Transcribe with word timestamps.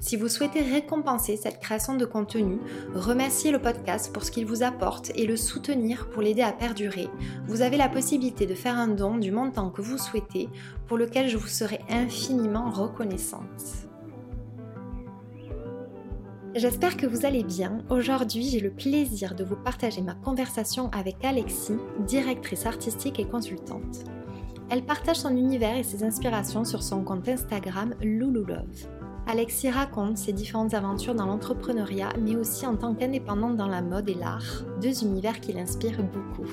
Si 0.00 0.16
vous 0.16 0.28
souhaitez 0.28 0.60
récompenser 0.60 1.36
cette 1.36 1.60
création 1.60 1.96
de 1.96 2.04
contenu, 2.04 2.58
remercier 2.94 3.50
le 3.50 3.60
podcast 3.60 4.12
pour 4.12 4.24
ce 4.24 4.30
qu'il 4.30 4.46
vous 4.46 4.62
apporte 4.62 5.10
et 5.14 5.26
le 5.26 5.36
soutenir 5.36 6.08
pour 6.10 6.22
l'aider 6.22 6.42
à 6.42 6.52
perdurer, 6.52 7.08
vous 7.46 7.62
avez 7.62 7.76
la 7.76 7.88
possibilité 7.88 8.46
de 8.46 8.54
faire 8.54 8.76
un 8.76 8.88
don 8.88 9.16
du 9.16 9.32
montant 9.32 9.70
que 9.70 9.82
vous 9.82 9.98
souhaitez, 9.98 10.48
pour 10.86 10.98
lequel 10.98 11.28
je 11.28 11.36
vous 11.36 11.46
serai 11.46 11.80
infiniment 11.88 12.70
reconnaissante. 12.70 13.86
J'espère 16.54 16.96
que 16.96 17.06
vous 17.06 17.26
allez 17.26 17.44
bien. 17.44 17.84
Aujourd'hui, 17.90 18.48
j'ai 18.48 18.60
le 18.60 18.70
plaisir 18.70 19.34
de 19.34 19.44
vous 19.44 19.56
partager 19.56 20.00
ma 20.00 20.14
conversation 20.14 20.90
avec 20.90 21.22
Alexis, 21.22 21.76
directrice 22.06 22.64
artistique 22.64 23.18
et 23.18 23.26
consultante. 23.26 24.04
Elle 24.70 24.82
partage 24.82 25.18
son 25.18 25.36
univers 25.36 25.76
et 25.76 25.82
ses 25.82 26.02
inspirations 26.02 26.64
sur 26.64 26.82
son 26.82 27.04
compte 27.04 27.28
Instagram 27.28 27.94
Lululove. 28.00 28.88
Alexis 29.28 29.70
raconte 29.70 30.18
ses 30.18 30.32
différentes 30.32 30.74
aventures 30.74 31.16
dans 31.16 31.26
l'entrepreneuriat, 31.26 32.10
mais 32.20 32.36
aussi 32.36 32.64
en 32.64 32.76
tant 32.76 32.94
qu'indépendante 32.94 33.56
dans 33.56 33.66
la 33.66 33.82
mode 33.82 34.08
et 34.08 34.14
l'art, 34.14 34.62
deux 34.80 35.02
univers 35.02 35.40
qui 35.40 35.52
l'inspirent 35.52 36.04
beaucoup. 36.04 36.48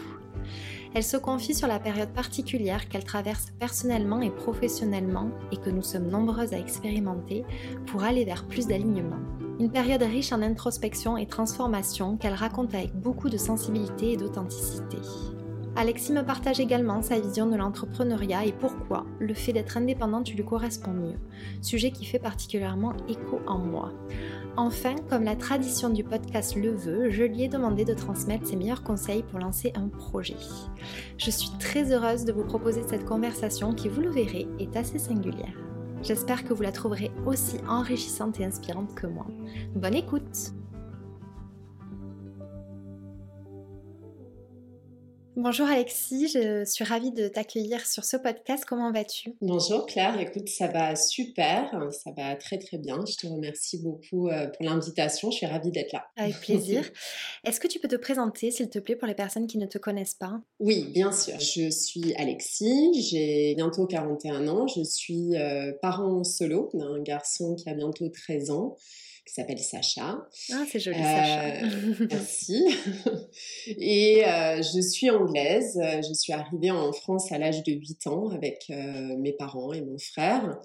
Elle 0.95 1.03
se 1.03 1.17
confie 1.17 1.53
sur 1.53 1.67
la 1.67 1.79
période 1.79 2.09
particulière 2.09 2.89
qu'elle 2.89 3.03
traverse 3.03 3.47
personnellement 3.59 4.21
et 4.21 4.31
professionnellement 4.31 5.29
et 5.51 5.57
que 5.57 5.69
nous 5.69 5.81
sommes 5.83 6.07
nombreuses 6.07 6.53
à 6.53 6.59
expérimenter 6.59 7.45
pour 7.87 8.03
aller 8.03 8.25
vers 8.25 8.45
plus 8.45 8.67
d'alignement. 8.67 9.19
Une 9.59 9.71
période 9.71 10.03
riche 10.03 10.31
en 10.33 10.41
introspection 10.41 11.15
et 11.15 11.27
transformation 11.27 12.17
qu'elle 12.17 12.33
raconte 12.33 12.73
avec 12.73 12.93
beaucoup 12.95 13.29
de 13.29 13.37
sensibilité 13.37 14.13
et 14.13 14.17
d'authenticité. 14.17 14.97
Alexis 15.75 16.13
me 16.13 16.23
partage 16.23 16.59
également 16.59 17.01
sa 17.01 17.19
vision 17.19 17.47
de 17.47 17.55
l'entrepreneuriat 17.55 18.45
et 18.45 18.51
pourquoi 18.51 19.05
le 19.19 19.33
fait 19.33 19.53
d'être 19.53 19.75
indépendante 19.75 20.31
lui 20.31 20.45
correspond 20.45 20.91
mieux, 20.91 21.15
sujet 21.61 21.89
qui 21.89 22.05
fait 22.05 22.19
particulièrement 22.19 22.93
écho 23.09 23.39
en 23.47 23.57
moi. 23.57 23.91
Enfin, 24.55 24.93
comme 25.09 25.23
la 25.23 25.35
tradition 25.35 25.89
du 25.89 26.03
podcast 26.03 26.55
le 26.55 26.75
veut, 26.75 27.09
je 27.09 27.23
lui 27.23 27.43
ai 27.43 27.47
demandé 27.47 27.85
de 27.85 27.95
transmettre 27.95 28.45
ses 28.45 28.55
meilleurs 28.55 28.83
conseils 28.83 29.23
pour 29.23 29.39
lancer 29.39 29.73
un 29.75 29.87
projet. 29.87 30.37
Je 31.17 31.31
suis 31.31 31.49
très 31.57 31.91
heureuse 31.91 32.23
de 32.23 32.33
vous 32.33 32.45
proposer 32.45 32.83
cette 32.87 33.05
conversation 33.05 33.73
qui, 33.73 33.89
vous 33.89 34.01
le 34.01 34.11
verrez, 34.11 34.47
est 34.59 34.77
assez 34.77 34.99
singulière. 34.99 35.57
J'espère 36.03 36.43
que 36.43 36.53
vous 36.53 36.61
la 36.61 36.71
trouverez 36.71 37.11
aussi 37.25 37.57
enrichissante 37.67 38.39
et 38.39 38.45
inspirante 38.45 38.93
que 38.93 39.07
moi. 39.07 39.25
Bonne 39.73 39.95
écoute 39.95 40.53
Bonjour 45.35 45.65
Alexis, 45.65 46.27
je 46.27 46.63
suis 46.63 46.83
ravie 46.83 47.11
de 47.11 47.27
t'accueillir 47.27 47.83
sur 47.87 48.05
ce 48.05 48.17
podcast. 48.17 48.65
Comment 48.67 48.91
vas-tu? 48.91 49.33
Bonjour 49.41 49.87
Claire, 49.87 50.19
écoute, 50.19 50.47
ça 50.47 50.67
va 50.67 50.95
super, 50.95 51.71
ça 51.91 52.11
va 52.15 52.35
très 52.35 52.59
très 52.59 52.77
bien. 52.77 53.03
Je 53.07 53.15
te 53.15 53.25
remercie 53.25 53.81
beaucoup 53.81 54.29
euh, 54.29 54.45
pour 54.45 54.63
l'invitation, 54.63 55.31
je 55.31 55.37
suis 55.37 55.45
ravie 55.47 55.71
d'être 55.71 55.91
là. 55.91 56.05
Avec 56.17 56.39
plaisir. 56.39 56.83
Est-ce 57.45 57.59
que 57.59 57.67
tu 57.67 57.79
peux 57.79 57.87
te 57.87 57.95
présenter, 57.95 58.51
s'il 58.51 58.69
te 58.69 58.77
plaît, 58.77 58.95
pour 58.95 59.07
les 59.07 59.15
personnes 59.15 59.47
qui 59.47 59.57
ne 59.57 59.65
te 59.65 59.79
connaissent 59.79 60.13
pas? 60.13 60.39
Oui, 60.59 60.91
bien 60.93 61.11
sûr. 61.11 61.39
Je 61.39 61.71
suis 61.71 62.13
Alexis, 62.13 63.01
j'ai 63.09 63.55
bientôt 63.55 63.87
41 63.87 64.47
ans, 64.47 64.67
je 64.67 64.83
suis 64.83 65.35
euh, 65.35 65.71
parent 65.81 66.23
solo 66.23 66.69
d'un 66.75 67.01
garçon 67.01 67.55
qui 67.55 67.67
a 67.69 67.73
bientôt 67.73 68.07
13 68.07 68.51
ans 68.51 68.77
qui 69.25 69.33
s'appelle 69.33 69.59
Sacha. 69.59 70.27
Ah, 70.51 70.65
c'est 70.69 70.79
joli, 70.79 70.97
Sacha. 70.97 71.45
Euh, 71.45 72.07
merci. 72.11 72.65
Et 73.67 74.25
euh, 74.25 74.61
je 74.61 74.81
suis 74.81 75.09
anglaise. 75.09 75.79
Je 75.79 76.13
suis 76.13 76.33
arrivée 76.33 76.71
en 76.71 76.91
France 76.91 77.31
à 77.31 77.37
l'âge 77.37 77.63
de 77.63 77.71
8 77.71 78.07
ans 78.07 78.29
avec 78.29 78.65
euh, 78.69 79.17
mes 79.17 79.33
parents 79.33 79.73
et 79.73 79.81
mon 79.81 79.97
frère. 79.97 80.59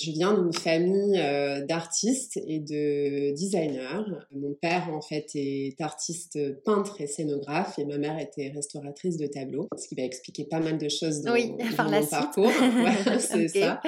Je 0.00 0.12
viens 0.12 0.32
d'une 0.32 0.52
famille 0.52 1.18
euh, 1.18 1.64
d'artistes 1.66 2.38
et 2.46 2.60
de 2.60 3.34
designers. 3.34 4.04
Mon 4.32 4.54
père, 4.54 4.88
en 4.92 5.00
fait, 5.00 5.26
est 5.34 5.80
artiste 5.80 6.38
peintre 6.62 7.00
et 7.00 7.08
scénographe 7.08 7.80
et 7.80 7.84
ma 7.84 7.98
mère 7.98 8.16
était 8.20 8.48
restauratrice 8.54 9.16
de 9.16 9.26
tableaux, 9.26 9.68
ce 9.76 9.88
qui 9.88 9.96
va 9.96 10.04
expliquer 10.04 10.44
pas 10.44 10.60
mal 10.60 10.78
de 10.78 10.88
choses 10.88 11.22
dans, 11.22 11.32
oui, 11.32 11.52
par 11.76 11.88
la 11.88 12.00
mon 12.00 12.06
parcours. 12.06 12.52
c'est 13.18 13.48
ça. 13.48 13.80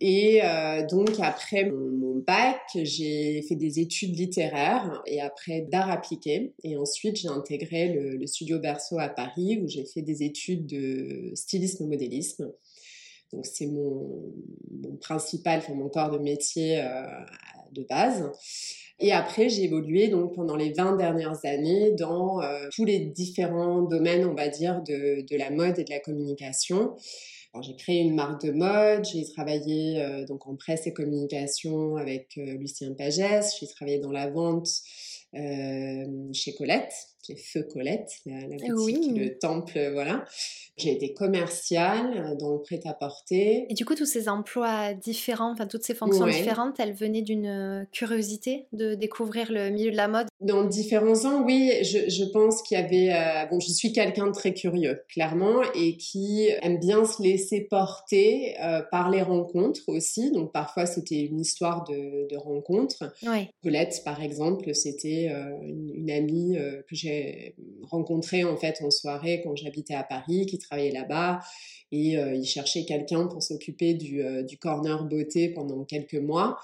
Et 0.00 0.40
euh, 0.42 0.86
donc, 0.86 1.10
après 1.20 1.70
mon, 1.70 2.22
bac, 2.26 2.60
j'ai 2.74 3.42
fait 3.42 3.56
des 3.56 3.80
études 3.80 4.16
littéraires 4.16 5.02
et 5.06 5.20
après 5.20 5.62
d'art 5.62 5.90
appliqué. 5.90 6.52
Et 6.62 6.76
ensuite, 6.76 7.16
j'ai 7.16 7.28
intégré 7.28 7.92
le, 7.92 8.16
le 8.16 8.26
studio 8.26 8.58
Berceau 8.58 8.98
à 9.00 9.08
Paris 9.08 9.60
où 9.62 9.68
j'ai 9.68 9.84
fait 9.84 10.02
des 10.02 10.22
études 10.22 10.66
de 10.66 11.32
stylisme-modélisme. 11.34 12.52
Donc 13.32 13.46
c'est 13.46 13.66
mon, 13.66 14.32
principal, 15.00 15.58
enfin 15.58 15.74
mon 15.74 15.88
corps 15.88 16.10
de 16.10 16.18
métier 16.18 16.80
euh, 16.80 17.06
de 17.72 17.84
base. 17.88 18.30
Et 19.00 19.10
après, 19.12 19.48
j'ai 19.48 19.64
évolué 19.64 20.08
donc 20.08 20.34
pendant 20.34 20.54
les 20.54 20.72
20 20.72 20.96
dernières 20.96 21.44
années 21.44 21.92
dans 21.92 22.40
euh, 22.40 22.68
tous 22.72 22.84
les 22.84 23.00
différents 23.00 23.82
domaines, 23.82 24.24
on 24.26 24.34
va 24.34 24.48
dire, 24.48 24.82
de, 24.82 25.36
la 25.36 25.50
mode 25.50 25.78
et 25.78 25.84
de 25.84 25.90
la 25.90 25.98
communication. 25.98 26.94
J'ai 27.60 27.76
créé 27.76 28.00
une 28.00 28.14
marque 28.14 28.46
de 28.46 28.52
mode, 28.52 29.04
j'ai 29.04 29.24
travaillé 29.24 30.00
euh, 30.00 30.24
donc 30.24 30.46
en 30.46 30.56
presse 30.56 30.86
et 30.86 30.92
communication 30.92 31.96
avec 31.96 32.36
Lucien 32.36 32.94
Pagès, 32.94 33.56
j'ai 33.60 33.66
travaillé 33.66 33.98
dans 33.98 34.12
la 34.12 34.30
vente 34.30 34.68
chez 35.34 36.54
Colette, 36.56 36.92
qui 37.22 37.32
est 37.32 37.36
Feu 37.36 37.66
Colette, 37.72 38.10
la, 38.26 38.40
la 38.40 38.56
boutique, 38.56 39.12
oui. 39.12 39.18
le 39.18 39.38
temple, 39.38 39.90
voilà. 39.92 40.24
J'ai 40.76 40.92
été 40.92 41.12
commerciale 41.12 42.12
euh, 42.16 42.34
dans 42.36 42.54
le 42.54 42.62
prêt-à-porter. 42.62 43.66
Et 43.68 43.74
du 43.74 43.84
coup, 43.84 43.94
tous 43.94 44.06
ces 44.06 44.28
emplois 44.28 44.94
différents, 44.94 45.52
enfin 45.52 45.66
toutes 45.66 45.84
ces 45.84 45.94
fonctions 45.94 46.26
différentes, 46.26 46.80
elles 46.80 46.94
venaient 46.94 47.22
d'une 47.22 47.46
euh, 47.46 47.84
curiosité 47.92 48.66
de 48.72 48.94
découvrir 48.94 49.52
le 49.52 49.70
milieu 49.70 49.90
de 49.90 49.96
la 49.96 50.08
mode? 50.08 50.26
Dans 50.40 50.64
différents 50.64 51.26
ans, 51.26 51.44
oui. 51.44 51.72
Je, 51.82 52.08
je 52.08 52.24
pense 52.24 52.62
qu'il 52.62 52.78
y 52.78 52.80
avait... 52.80 53.12
Euh, 53.12 53.46
bon, 53.50 53.60
je 53.60 53.70
suis 53.70 53.92
quelqu'un 53.92 54.26
de 54.26 54.32
très 54.32 54.54
curieux, 54.54 55.02
clairement, 55.08 55.62
et 55.74 55.96
qui 55.96 56.48
aime 56.62 56.78
bien 56.78 57.04
se 57.04 57.22
laisser 57.22 57.60
porter 57.60 58.54
euh, 58.62 58.80
par 58.90 59.10
les 59.10 59.22
rencontres 59.22 59.82
aussi. 59.88 60.32
Donc 60.32 60.52
parfois, 60.52 60.86
c'était 60.86 61.20
une 61.20 61.38
histoire 61.38 61.84
de, 61.84 62.28
de 62.28 62.36
rencontre. 62.36 63.12
Ouais. 63.24 63.50
Colette, 63.62 64.00
par 64.04 64.22
exemple, 64.22 64.74
c'était 64.74 65.28
euh, 65.30 65.50
une, 65.62 65.92
une, 65.94 66.10
amie 66.10 66.56
que 66.88 66.94
j'ai 66.94 67.11
rencontrée 67.82 68.44
en 68.44 68.56
fait 68.56 68.80
en 68.82 68.90
soirée 68.90 69.40
quand 69.42 69.56
j'habitais 69.56 69.94
à 69.94 70.02
Paris, 70.02 70.46
qui 70.46 70.58
travaillait 70.58 70.92
là-bas 70.92 71.40
et 71.92 72.16
euh, 72.16 72.34
il 72.34 72.46
cherchait 72.46 72.84
quelqu'un 72.84 73.26
pour 73.26 73.42
s'occuper 73.42 73.92
du, 73.92 74.22
euh, 74.22 74.42
du, 74.42 74.56
corner 74.56 75.04
beauté 75.04 75.50
pendant 75.50 75.84
quelques 75.84 76.14
mois. 76.14 76.58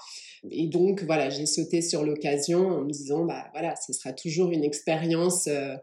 Et 0.49 0.67
donc 0.67 1.03
voilà, 1.03 1.29
j'ai 1.29 1.45
sauté 1.45 1.83
sur 1.83 2.03
l'occasion 2.03 2.67
en 2.67 2.81
me 2.81 2.91
disant 2.91 3.25
bah 3.25 3.45
voilà, 3.53 3.75
ce 3.75 3.93
sera 3.93 4.11
toujours 4.11 4.51
une 4.51 4.63
expérience 4.63 5.47
euh, 5.47 5.75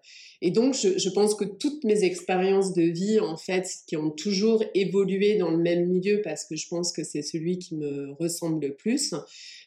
Et 0.42 0.50
donc, 0.50 0.74
je, 0.74 1.08
pense 1.10 1.34
que 1.34 1.44
toutes 1.44 1.84
mes 1.84 2.04
expériences 2.04 2.74
de 2.74 2.82
vie, 2.82 3.20
en 3.20 3.36
fait, 3.36 3.68
qui 3.86 3.96
ont 3.96 4.10
toujours 4.10 4.62
évolué 4.74 5.38
dans 5.38 5.50
le 5.50 5.58
même 5.58 5.86
milieu, 5.86 6.20
parce 6.22 6.44
que 6.44 6.56
je 6.56 6.68
pense 6.68 6.92
que 6.92 7.04
c'est 7.04 7.22
celui 7.22 7.58
qui 7.58 7.76
me 7.76 8.12
ressemble 8.18 8.66
le 8.66 8.74
plus, 8.74 9.14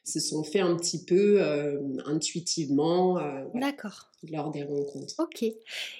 se 0.04 0.19
sont 0.19 0.44
fait 0.44 0.60
un 0.60 0.75
petit 0.75 1.04
peu 1.04 1.42
euh, 1.42 1.80
intuitivement. 2.06 3.18
Euh, 3.19 3.45
D'accord. 3.54 4.12
Lors 4.30 4.51
des 4.51 4.63
rencontres. 4.63 5.16
Ok. 5.19 5.44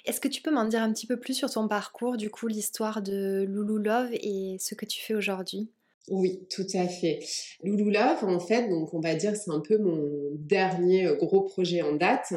Est-ce 0.04 0.20
que 0.20 0.28
tu 0.28 0.42
peux 0.42 0.50
m'en 0.50 0.66
dire 0.66 0.82
un 0.82 0.92
petit 0.92 1.06
peu 1.06 1.18
plus 1.18 1.34
sur 1.34 1.50
ton 1.50 1.68
parcours, 1.68 2.16
du 2.16 2.30
coup, 2.30 2.46
l'histoire 2.46 3.02
de 3.02 3.46
Loulou 3.48 3.78
Love 3.78 4.10
et 4.12 4.56
ce 4.60 4.74
que 4.74 4.84
tu 4.84 5.00
fais 5.00 5.14
aujourd'hui? 5.14 5.70
Oui, 6.10 6.40
tout 6.50 6.66
à 6.74 6.88
fait. 6.88 7.20
Loulou 7.62 7.88
Love, 7.88 8.24
en 8.24 8.40
fait, 8.40 8.68
donc 8.68 8.92
on 8.92 9.00
va 9.00 9.14
dire 9.14 9.36
c'est 9.36 9.50
un 9.52 9.60
peu 9.60 9.78
mon 9.78 10.32
dernier 10.34 11.06
euh, 11.06 11.14
gros 11.14 11.42
projet 11.42 11.82
en 11.82 11.94
date. 11.94 12.32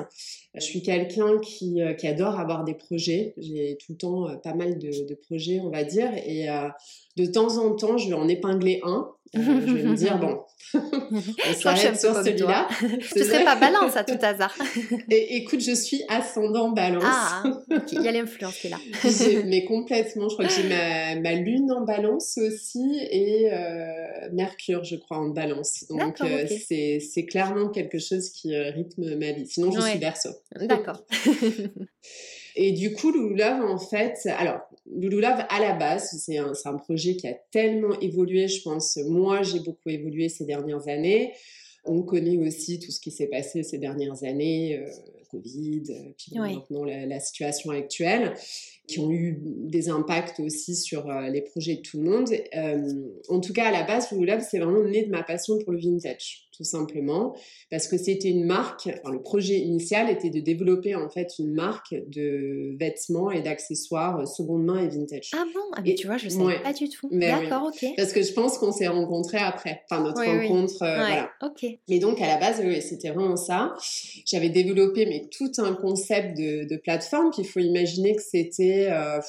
Je 0.54 0.62
suis 0.62 0.84
quelqu'un 0.84 1.40
qui, 1.40 1.82
euh, 1.82 1.94
qui 1.94 2.08
adore 2.08 2.40
avoir 2.40 2.64
des 2.64 2.76
projets. 2.76 3.34
J'ai 3.38 3.78
tout 3.84 3.94
le 3.94 3.98
temps 3.98 4.30
euh, 4.30 4.36
pas 4.36 4.54
mal 4.54 4.78
de, 4.78 5.08
de, 5.08 5.16
projets, 5.16 5.60
on 5.60 5.72
va 5.72 5.84
dire, 5.84 6.12
et 6.14 6.48
de 7.18 7.26
temps 7.26 7.58
en 7.58 7.76
temps, 7.76 7.98
je 7.98 8.10
vais 8.10 8.14
en 8.14 8.28
épingler 8.28 8.80
un 8.84 9.10
euh, 9.36 9.42
je 9.66 9.74
vais 9.74 9.84
me 9.84 9.96
dire, 9.96 10.20
bon, 10.20 10.44
on 10.74 11.54
s'arrête 11.54 12.00
sur 12.00 12.16
celui-là. 12.16 12.68
Tu 13.14 13.24
serais 13.24 13.44
pas 13.44 13.56
balance 13.56 13.96
à 13.96 14.04
tout 14.04 14.18
hasard. 14.22 14.56
Et 15.10 15.38
écoute, 15.38 15.62
je 15.62 15.74
suis 15.74 16.04
ascendant 16.08 16.72
balance. 16.72 17.04
Ah, 17.06 17.44
il 17.92 18.02
y 18.02 18.08
a 18.08 18.12
l'influence 18.12 18.58
qui 18.58 18.68
est 18.68 18.70
là. 18.70 18.78
mais 19.46 19.66
complètement, 19.66 20.30
je 20.30 20.36
crois 20.36 20.46
que 20.46 20.54
j'ai 20.54 20.70
ma, 20.70 21.20
ma, 21.20 21.34
lune 21.34 21.72
en 21.72 21.82
balance 21.82 22.38
aussi 22.38 23.00
et 23.12 23.52
euh, 23.52 24.30
Mercure, 24.34 24.84
je 24.84 24.96
crois, 24.96 25.18
en 25.18 25.30
balance. 25.30 25.86
Donc 25.90 26.22
euh, 26.22 26.46
c'est 26.70 27.26
clairement 27.26 27.70
quelque 27.70 28.00
chose 28.00 28.30
qui 28.30 28.56
rythme 28.56 29.16
ma 29.18 29.32
vie. 29.32 29.48
Sinon, 29.48 29.72
je 29.72 29.82
suis 29.82 30.00
verso. 30.00 30.30
D'accord. 30.60 31.04
Et 32.56 32.72
du 32.72 32.94
coup, 32.94 33.12
Love, 33.12 33.62
en 33.62 33.80
fait, 33.80 34.18
alors, 34.38 34.60
Love, 34.86 35.46
à 35.50 35.60
la 35.60 35.74
base, 35.74 36.10
c'est 36.20 36.38
un, 36.38 36.54
un, 36.66 36.74
projet 36.76 37.16
qui 37.16 37.28
a 37.28 37.34
tellement 37.52 38.00
évolué, 38.00 38.48
je 38.48 38.62
pense. 38.62 38.98
Moi, 39.08 39.42
j'ai 39.42 39.60
beaucoup 39.60 39.90
évolué 39.90 40.30
ces 40.30 40.46
dernières 40.46 40.88
années. 40.88 41.34
On 41.86 42.04
connaît 42.04 42.38
aussi 42.38 42.80
tout 42.80 42.92
ce 42.92 43.00
qui 43.00 43.12
s'est 43.12 43.28
passé 43.28 43.64
ces 43.64 43.78
dernières 43.78 44.24
années, 44.24 44.80
euh, 44.80 44.90
Covid, 45.32 45.84
puis 46.18 46.38
maintenant 46.38 46.86
la, 46.86 47.06
la, 47.08 47.20
situation 47.20 47.72
actuelle 47.72 48.34
qui 48.86 49.00
ont 49.00 49.12
eu 49.12 49.40
des 49.42 49.90
impacts 49.90 50.42
aussi 50.42 50.76
sur 50.76 51.10
euh, 51.10 51.30
les 51.30 51.42
projets 51.42 51.76
de 51.76 51.82
tout 51.82 52.02
le 52.02 52.10
monde. 52.10 52.30
Euh, 52.56 52.94
en 53.30 53.40
tout 53.40 53.54
cas, 53.54 53.68
à 53.68 53.72
la 53.72 53.84
base, 53.84 54.12
Love, 54.12 54.42
c'est 54.50 54.60
vraiment 54.60 54.84
né 54.84 55.06
de 55.06 55.10
ma 55.10 55.24
passion 55.24 55.58
pour 55.60 55.72
le 55.72 55.80
vintage, 55.80 56.50
tout 56.56 56.66
simplement, 56.66 57.34
parce 57.72 57.88
que 57.88 57.98
c'était 57.98 58.30
une 58.30 58.44
marque, 58.44 58.88
enfin, 58.88 59.14
le 59.14 59.22
projet 59.22 59.58
initial 59.60 60.10
était 60.10 60.30
de 60.30 60.42
développer 60.42 60.96
en 60.96 61.10
fait 61.10 61.30
une 61.40 61.54
marque 61.54 61.96
de 62.08 62.76
vêtements 62.78 63.32
et 63.32 63.42
d'accessoires 63.42 64.20
euh, 64.20 64.26
seconde 64.26 64.66
main 64.66 64.84
et 64.84 64.90
vintage. 64.90 65.32
Ah 65.34 65.46
bon? 65.54 65.62
Ah, 65.78 65.82
mais 65.84 65.96
tu 65.96 66.08
vois, 66.08 66.18
je 66.18 66.26
ne 66.26 66.32
savais 66.32 66.62
pas 66.62 66.74
du 66.74 66.90
tout. 66.90 67.08
D'accord, 67.10 67.72
ok. 67.74 67.90
Parce 67.96 68.12
que 68.12 68.22
je 68.22 68.34
pense 68.34 68.58
qu'on 68.58 68.74
s'est 68.74 68.88
rencontrés 68.88 69.38
après, 69.38 69.82
enfin 69.90 70.04
notre 70.04 70.24
rencontre, 70.24 70.76
voilà. 70.80 71.30
Ok. 71.42 71.66
Mais 71.88 72.00
donc, 72.00 72.20
à 72.20 72.28
la 72.28 72.38
base, 72.38 72.62
oui, 72.64 72.82
c'était 72.82 73.12
vraiment 73.12 73.38
ça. 73.38 73.76
J'avais 74.26 74.50
développé 74.50 75.06
mais 75.06 75.30
tout 75.32 75.52
un 75.58 75.74
concept 75.74 76.38
de, 76.38 76.68
de 76.68 76.76
plateforme, 76.78 77.32
qu'il 77.32 77.46
faut 77.46 77.60
imaginer 77.60 78.16
que 78.16 78.22
c'était 78.22 78.73
euh, 78.90 79.20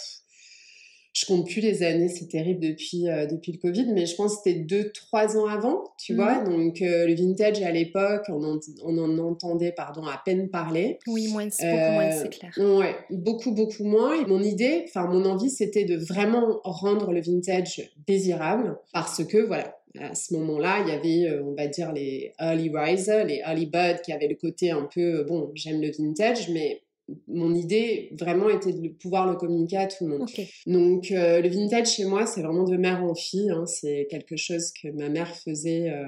je 1.15 1.27
compte 1.27 1.47
plus 1.47 1.61
les 1.61 1.85
années, 1.85 2.09
c'est 2.09 2.27
terrible 2.27 2.61
depuis, 2.61 3.09
euh, 3.09 3.27
depuis 3.27 3.53
le 3.53 3.59
Covid, 3.59 3.87
mais 3.93 4.05
je 4.05 4.17
pense 4.17 4.37
que 4.37 4.43
c'était 4.45 4.59
deux, 4.59 4.91
trois 4.91 5.37
ans 5.37 5.47
avant, 5.47 5.85
tu 5.97 6.13
mmh. 6.13 6.17
vois. 6.17 6.43
Donc, 6.43 6.83
euh, 6.83 7.07
le 7.07 7.15
vintage 7.15 7.63
à 7.63 7.71
l'époque, 7.71 8.25
on, 8.29 8.59
en, 8.99 9.19
entendait 9.19 9.71
pardon, 9.71 10.05
à 10.07 10.21
peine 10.25 10.51
parler. 10.51 10.99
Oui, 11.07 11.29
moins, 11.29 11.45
beaucoup 11.45 11.63
moins, 11.63 12.11
c'est 12.11 12.31
clair. 12.31 12.53
Ouais, 12.59 12.97
beaucoup, 13.11 13.53
beaucoup 13.53 13.85
moins. 13.85 14.21
Et 14.21 14.27
mon 14.27 14.43
idée, 14.43 14.87
enfin, 14.89 15.07
mon 15.07 15.25
envie, 15.25 15.51
c'était 15.51 15.85
de 15.85 15.97
vraiment 15.97 16.61
rendre 16.65 17.13
le 17.13 17.21
vintage 17.21 17.93
désirable 18.09 18.77
parce 18.93 19.25
que, 19.25 19.39
voilà, 19.39 19.79
à 20.01 20.17
ce 20.17 20.35
moment-là, 20.35 20.85
il 20.85 20.89
y 20.89 21.27
avait, 21.29 21.39
on 21.45 21.55
va 21.55 21.69
dire, 21.69 21.93
les 21.93 22.33
early 22.41 22.73
risers, 22.75 23.25
les 23.25 23.41
early 23.47 23.67
birds 23.67 24.03
qui 24.03 24.13
avaient 24.13 24.27
le 24.27 24.35
côté 24.35 24.73
un 24.73 24.89
peu, 24.93 25.23
bon, 25.23 25.53
j'aime 25.55 25.81
le 25.81 25.93
vintage, 25.93 26.51
mais 26.51 26.81
mon 27.29 27.55
idée 27.55 28.09
vraiment 28.19 28.49
était 28.49 28.73
de 28.73 28.89
pouvoir 28.89 29.31
le 29.31 29.37
communiquer 29.37 29.77
à 29.77 29.87
tout 29.87 30.07
le 30.07 30.19
monde. 30.19 30.29
Donc 30.67 31.11
euh, 31.11 31.43
le 31.43 31.49
vintage 31.49 31.95
chez 31.95 32.07
moi, 32.07 32.25
c'est 32.25 32.41
vraiment 32.41 32.65
de 32.65 32.77
mère 32.77 33.05
en 33.05 33.15
fille. 33.15 33.51
Hein. 33.51 33.67
C'est 33.67 34.07
quelque 34.11 34.37
chose 34.37 34.73
que 34.73 34.89
ma 34.89 35.11
mère 35.11 35.29
faisait 35.37 35.91
euh, 35.91 36.05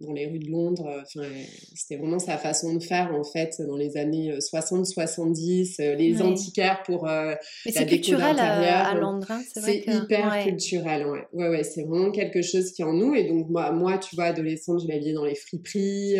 dans 0.00 0.12
les 0.12 0.26
rues 0.26 0.38
de 0.38 0.48
Londres. 0.48 1.02
Enfin, 1.02 1.26
c'était 1.74 1.96
vraiment 1.96 2.20
sa 2.20 2.38
façon 2.38 2.74
de 2.74 2.82
faire 2.82 3.12
en 3.12 3.24
fait 3.24 3.60
dans 3.66 3.76
les 3.76 3.96
années 3.96 4.38
60-70. 4.38 5.80
Euh, 5.80 5.94
les 5.96 6.22
antiquaires 6.22 6.82
pour 6.84 7.06
la 7.06 7.38
c'est 7.66 7.86
culturel 7.86 8.38
à, 8.38 8.94
Londres. 8.94 9.26
Hein, 9.30 9.42
c'est, 9.52 9.78
hyper 9.78 10.44
culturel. 10.44 11.06
Ouais, 11.06 11.26
ouais, 11.32 11.48
ouais 11.48 11.64
c'est 11.64 11.82
vraiment 11.82 12.12
quelque 12.12 12.42
chose 12.42 12.70
qui 12.70 12.82
est 12.82 12.84
en 12.84 12.92
nous. 12.92 13.16
Et 13.16 13.24
donc 13.24 13.48
moi, 13.48 13.72
moi 13.72 13.98
tu 13.98 14.14
vois, 14.14 14.26
adolescente, 14.26 14.80
je 14.82 14.86
m'habillais 14.86 15.12
dans 15.12 15.24
les 15.24 15.34
friperies. 15.34 16.18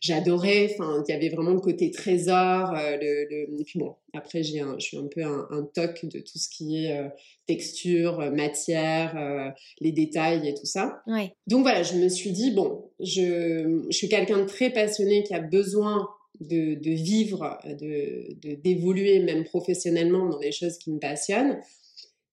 j'adorais. 0.00 0.70
Enfin, 0.78 1.02
il 1.08 1.12
y 1.12 1.16
avait 1.16 1.28
vraiment 1.28 1.52
le 1.54 1.60
côté 1.60 1.90
trésor, 1.90 2.72
le 2.74 3.47
et 3.58 3.64
puis 3.64 3.78
bon, 3.78 3.94
après, 4.14 4.42
j'ai 4.42 4.62
je 4.78 4.84
suis 4.84 4.96
un 4.98 5.06
peu 5.06 5.22
un, 5.22 5.46
un, 5.50 5.62
toc 5.62 6.04
de 6.04 6.18
tout 6.18 6.38
ce 6.38 6.48
qui 6.48 6.84
est 6.84 6.98
euh, 6.98 7.08
texture, 7.46 8.20
euh, 8.20 8.30
matière, 8.30 9.16
euh, 9.16 9.50
les 9.80 9.92
détails 9.92 10.48
et 10.48 10.54
tout 10.54 10.66
ça. 10.66 11.02
Donc 11.46 11.62
voilà, 11.62 11.82
je 11.82 11.94
me 11.94 12.08
suis 12.08 12.32
dit, 12.32 12.50
bon, 12.50 12.90
je, 13.00 13.86
je 13.88 13.96
suis 13.96 14.08
quelqu'un 14.08 14.38
de 14.38 14.46
très 14.46 14.70
passionné 14.70 15.22
qui 15.22 15.34
a 15.34 15.40
besoin 15.40 16.08
de, 16.40 16.74
de 16.74 16.90
vivre, 16.90 17.58
de, 17.64 18.54
d'évoluer 18.56 19.20
même 19.20 19.44
professionnellement 19.44 20.26
dans 20.26 20.38
des 20.38 20.52
choses 20.52 20.78
qui 20.78 20.90
me 20.90 20.98
passionnent. 20.98 21.60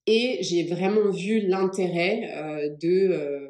Et 0.07 0.37
j'ai 0.41 0.63
vraiment 0.63 1.09
vu 1.09 1.47
l'intérêt 1.47 2.75
de 2.79 3.49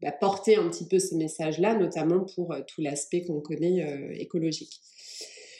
bah, 0.00 0.12
porter 0.12 0.56
un 0.56 0.66
petit 0.70 0.86
peu 0.86 0.98
ces 0.98 1.16
messages-là, 1.16 1.74
notamment 1.74 2.24
pour 2.34 2.56
tout 2.66 2.80
l'aspect 2.80 3.24
qu'on 3.24 3.40
connaît 3.40 4.16
écologique. 4.18 4.80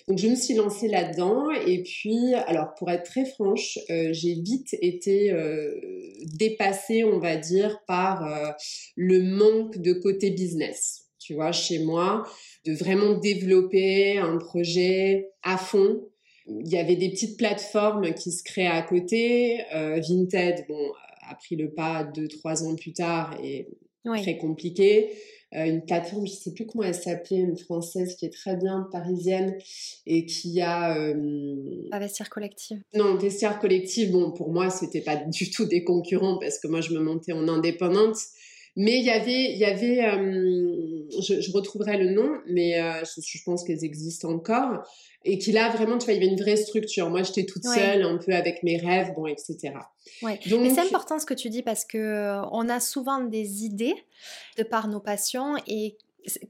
Donc 0.09 0.17
je 0.17 0.29
me 0.29 0.35
suis 0.35 0.55
lancée 0.55 0.89
là-dedans 0.89 1.51
et 1.51 1.83
puis, 1.83 2.33
alors 2.47 2.73
pour 2.79 2.91
être 2.91 3.05
très 3.05 3.27
franche, 3.27 3.79
euh, 3.91 4.09
j'ai 4.13 4.41
vite 4.41 4.75
été 4.81 5.31
euh, 5.33 5.75
dépassée, 6.39 7.05
on 7.05 7.19
va 7.19 7.37
dire, 7.37 7.79
par 7.87 8.25
euh, 8.25 8.51
le 8.97 9.23
manque 9.23 9.77
de 9.77 9.93
côté 9.93 10.31
business. 10.31 11.05
Tu 11.19 11.35
vois, 11.35 11.53
chez 11.53 11.81
moi, 11.81 12.27
de 12.65 12.73
vraiment 12.73 13.19
développer 13.19 14.17
un 14.17 14.39
projet 14.39 15.29
à 15.43 15.59
fond. 15.59 16.01
Il 16.47 16.69
y 16.69 16.79
avait 16.79 16.97
des 16.97 17.11
petites 17.11 17.37
plateformes 17.37 18.15
qui 18.15 18.33
se 18.33 18.43
créaient 18.43 18.67
à 18.67 18.81
côté. 18.81 19.61
Vinted, 19.75 20.65
bon, 20.69 20.91
a 21.29 21.35
pris 21.35 21.57
le 21.57 21.75
pas 21.75 22.05
deux, 22.05 22.29
trois 22.29 22.65
ans 22.65 22.75
plus 22.77 22.95
tard 22.95 23.39
et 23.45 23.69
très 24.07 24.39
compliqué. 24.39 25.11
Euh, 25.55 25.65
une 25.65 25.83
plateforme, 25.83 26.27
je 26.27 26.33
sais 26.33 26.53
plus 26.53 26.67
comment 26.67 26.85
elle 26.85 26.95
s'appelait, 26.95 27.39
une 27.39 27.57
française 27.57 28.17
qui 28.17 28.27
est 28.27 28.33
très 28.33 28.57
bien, 28.57 28.87
parisienne, 28.93 29.57
et 30.07 30.27
qui 30.27 30.61
a... 30.61 30.99
Euh... 30.99 31.89
Pas 31.91 31.99
Vestiaire 31.99 32.29
Collective. 32.29 32.83
Non, 32.95 33.17
Vestiaire 33.17 33.59
Collective, 33.59 34.13
bon, 34.13 34.33
pour 34.33 34.53
moi, 34.53 34.69
c'était 34.69 35.01
pas 35.01 35.17
du 35.17 35.51
tout 35.51 35.65
des 35.65 35.85
concurrents, 35.85 36.39
parce 36.39 36.59
que 36.59 36.69
moi, 36.69 36.83
je 36.83 36.93
me 36.93 37.01
montais 37.01 37.33
en 37.33 37.49
indépendante. 37.49 38.17
Mais 38.77 38.99
il 38.99 39.05
y 39.05 39.11
avait, 39.11 39.57
y 39.57 39.65
avait 39.65 40.05
euh, 40.05 40.98
je, 41.21 41.41
je, 41.41 41.53
retrouverai 41.53 41.99
le 41.99 42.11
nom, 42.11 42.29
mais 42.47 42.81
euh, 42.81 43.03
je, 43.05 43.21
je, 43.21 43.43
pense 43.45 43.65
qu'elles 43.65 43.85
existent 43.85 44.29
encore 44.29 44.83
et 45.25 45.39
qu'il 45.39 45.59
a 45.59 45.69
vraiment, 45.71 45.99
tu 45.99 46.05
vois, 46.05 46.15
il 46.15 46.23
y 46.23 46.25
avait 46.25 46.33
une 46.33 46.41
vraie 46.41 46.57
structure. 46.57 47.11
Moi, 47.11 47.23
j'étais 47.23 47.45
toute 47.45 47.65
seule, 47.65 48.03
un 48.03 48.19
peu 48.19 48.33
avec 48.33 48.63
mes 48.63 48.77
rêves, 48.77 49.13
bon, 49.15 49.27
etc. 49.27 49.73
Ouais. 50.23 50.39
Donc... 50.47 50.63
Mais 50.63 50.71
c'est 50.71 50.81
important 50.81 51.19
ce 51.19 51.27
que 51.27 51.35
tu 51.35 51.51
dis 51.51 51.63
parce 51.63 51.85
que 51.85 51.99
euh, 51.99 52.43
on 52.53 52.69
a 52.69 52.81
souvent 52.81 53.21
des 53.21 53.65
idées 53.65 53.95
de 54.57 54.63
par 54.63 54.89
nos 54.89 55.01
passions 55.01 55.57
et 55.67 55.97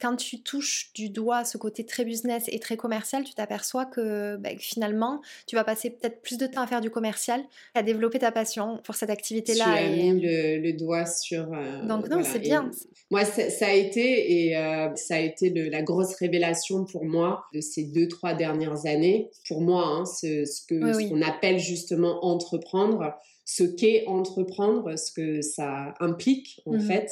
quand 0.00 0.16
tu 0.16 0.42
touches 0.42 0.90
du 0.94 1.08
doigt 1.08 1.44
ce 1.44 1.58
côté 1.58 1.84
très 1.84 2.04
business 2.04 2.44
et 2.48 2.58
très 2.58 2.76
commercial, 2.76 3.24
tu 3.24 3.34
t'aperçois 3.34 3.84
que 3.86 4.36
ben, 4.36 4.58
finalement, 4.58 5.20
tu 5.46 5.56
vas 5.56 5.64
passer 5.64 5.90
peut-être 5.90 6.22
plus 6.22 6.38
de 6.38 6.46
temps 6.46 6.62
à 6.62 6.66
faire 6.66 6.80
du 6.80 6.90
commercial, 6.90 7.42
à 7.74 7.82
développer 7.82 8.18
ta 8.18 8.32
passion 8.32 8.80
pour 8.84 8.94
cette 8.94 9.10
activité-là. 9.10 9.64
Tu 9.64 9.70
as 9.70 9.88
mis 9.88 10.20
le, 10.20 10.72
doigt 10.72 11.06
sur. 11.06 11.52
Euh, 11.52 11.86
Donc 11.86 12.08
non, 12.08 12.22
c'est 12.22 12.38
bien. 12.38 12.70
moi, 13.10 13.24
ça, 13.24 13.66
a 13.66 13.72
été 13.72 14.46
et 14.48 14.56
euh, 14.56 14.94
ça 14.96 15.16
a 15.16 15.20
été 15.20 15.50
la 15.50 15.82
grosse 15.82 16.14
révélation 16.16 16.84
pour 16.84 17.04
moi 17.04 17.44
de 17.54 17.60
ces 17.60 17.84
deux 17.84 18.08
trois 18.08 18.34
dernières 18.34 18.86
années. 18.86 19.30
Pour 19.46 19.60
moi, 19.60 19.84
hein, 19.86 20.04
ce, 20.04 20.44
ce 20.44 20.66
que 20.66 21.08
qu'on 21.08 21.22
appelle 21.22 21.58
justement 21.58 22.24
entreprendre, 22.24 23.14
ce 23.44 23.64
qu'est 23.64 24.04
entreprendre, 24.06 24.96
ce 24.98 25.12
que 25.12 25.42
ça 25.42 25.94
implique 26.00 26.60
en 26.66 26.74
mmh 26.74 26.80
fait 26.80 27.10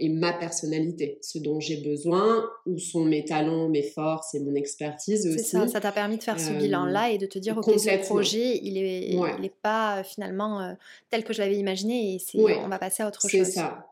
et 0.00 0.08
ma 0.08 0.32
personnalité, 0.32 1.18
ce 1.20 1.38
dont 1.38 1.60
j'ai 1.60 1.76
besoin, 1.76 2.48
où 2.66 2.78
sont 2.78 3.04
mes 3.04 3.24
talents, 3.24 3.68
mes 3.68 3.82
forces 3.82 4.34
et 4.34 4.40
mon 4.40 4.54
expertise 4.54 5.26
aussi. 5.26 5.44
ça, 5.44 5.68
ça 5.68 5.80
t'a 5.80 5.92
permis 5.92 6.16
de 6.16 6.22
faire 6.22 6.40
ce 6.40 6.50
bilan-là 6.52 7.10
et 7.10 7.18
de 7.18 7.26
te 7.26 7.38
dire, 7.38 7.56
ok, 7.58 7.78
ce 7.78 8.06
projet, 8.06 8.58
il 8.62 8.74
n'est 8.74 9.10
il 9.10 9.44
est 9.44 9.54
pas 9.62 9.98
euh, 9.98 10.02
finalement 10.02 10.60
euh, 10.60 10.72
tel 11.10 11.22
que 11.22 11.32
je 11.32 11.40
l'avais 11.40 11.56
imaginé 11.56 12.14
et 12.14 12.20
on 12.64 12.68
va 12.68 12.78
passer 12.78 13.02
à 13.02 13.08
autre 13.08 13.20
chose. 13.20 13.30
C'est 13.30 13.44
ça. 13.44 13.86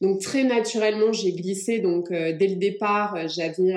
Donc 0.00 0.20
très 0.20 0.44
naturellement, 0.44 1.12
j'ai 1.12 1.32
glissé. 1.32 1.78
Donc 1.78 2.10
euh, 2.10 2.34
dès 2.36 2.48
le 2.48 2.56
départ, 2.56 3.28
j'avais 3.28 3.74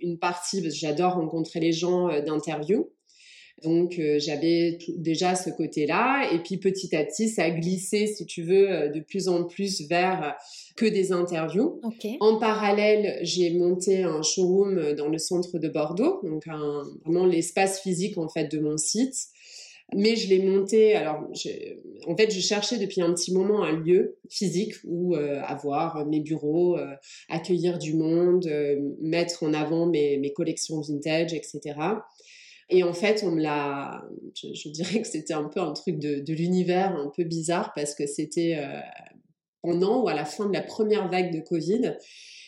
une 0.00 0.18
partie, 0.18 0.62
parce 0.62 0.74
que 0.74 0.80
j'adore 0.80 1.14
rencontrer 1.14 1.60
les 1.60 1.72
gens 1.72 2.08
d'interview. 2.22 2.88
Donc 3.62 3.98
euh, 3.98 4.18
j'avais 4.18 4.78
déjà 4.96 5.34
ce 5.34 5.50
côté-là 5.50 6.30
et 6.32 6.38
puis 6.38 6.56
petit 6.56 6.94
à 6.96 7.04
petit 7.04 7.28
ça 7.28 7.44
a 7.44 7.50
glissé 7.50 8.06
si 8.06 8.24
tu 8.24 8.42
veux 8.42 8.70
euh, 8.70 8.88
de 8.88 9.00
plus 9.00 9.28
en 9.28 9.44
plus 9.44 9.82
vers 9.88 10.24
euh, 10.24 10.30
que 10.76 10.86
des 10.86 11.12
interviews. 11.12 11.80
En 12.20 12.38
parallèle, 12.38 13.18
j'ai 13.22 13.50
monté 13.50 14.02
un 14.02 14.22
showroom 14.22 14.94
dans 14.94 15.08
le 15.08 15.18
centre 15.18 15.58
de 15.58 15.68
Bordeaux, 15.68 16.20
donc 16.22 16.44
vraiment 17.04 17.26
l'espace 17.26 17.80
physique 17.80 18.16
en 18.16 18.28
fait 18.28 18.50
de 18.50 18.58
mon 18.58 18.76
site. 18.76 19.14
Mais 19.94 20.14
je 20.14 20.28
l'ai 20.28 20.38
monté. 20.38 20.94
Alors, 20.94 21.28
en 22.06 22.16
fait, 22.16 22.30
je 22.30 22.38
cherchais 22.38 22.78
depuis 22.78 23.02
un 23.02 23.12
petit 23.12 23.34
moment 23.34 23.64
un 23.64 23.72
lieu 23.72 24.18
physique 24.28 24.74
où 24.84 25.16
avoir 25.16 26.06
mes 26.06 26.20
bureaux, 26.20 26.78
accueillir 27.28 27.76
du 27.78 27.94
monde, 27.94 28.48
mettre 29.00 29.42
en 29.42 29.52
avant 29.52 29.86
mes, 29.86 30.16
mes 30.16 30.32
collections 30.32 30.80
vintage, 30.80 31.34
etc. 31.34 31.74
Et 32.70 32.84
en 32.84 32.92
fait, 32.92 33.22
on 33.24 33.32
me 33.32 33.42
l'a. 33.42 34.04
Je, 34.34 34.68
dirais 34.68 35.02
que 35.02 35.08
c'était 35.08 35.34
un 35.34 35.44
peu 35.44 35.60
un 35.60 35.72
truc 35.72 35.98
de, 35.98 36.32
l'univers 36.32 36.96
un 36.96 37.10
peu 37.14 37.24
bizarre 37.24 37.72
parce 37.74 37.94
que 37.94 38.06
c'était 38.06 38.58
euh, 38.58 38.80
pendant 39.60 40.02
ou 40.02 40.08
à 40.08 40.14
la 40.14 40.24
fin 40.24 40.46
de 40.46 40.52
la 40.52 40.62
première 40.62 41.08
vague 41.08 41.34
de 41.34 41.40
Covid. 41.40 41.96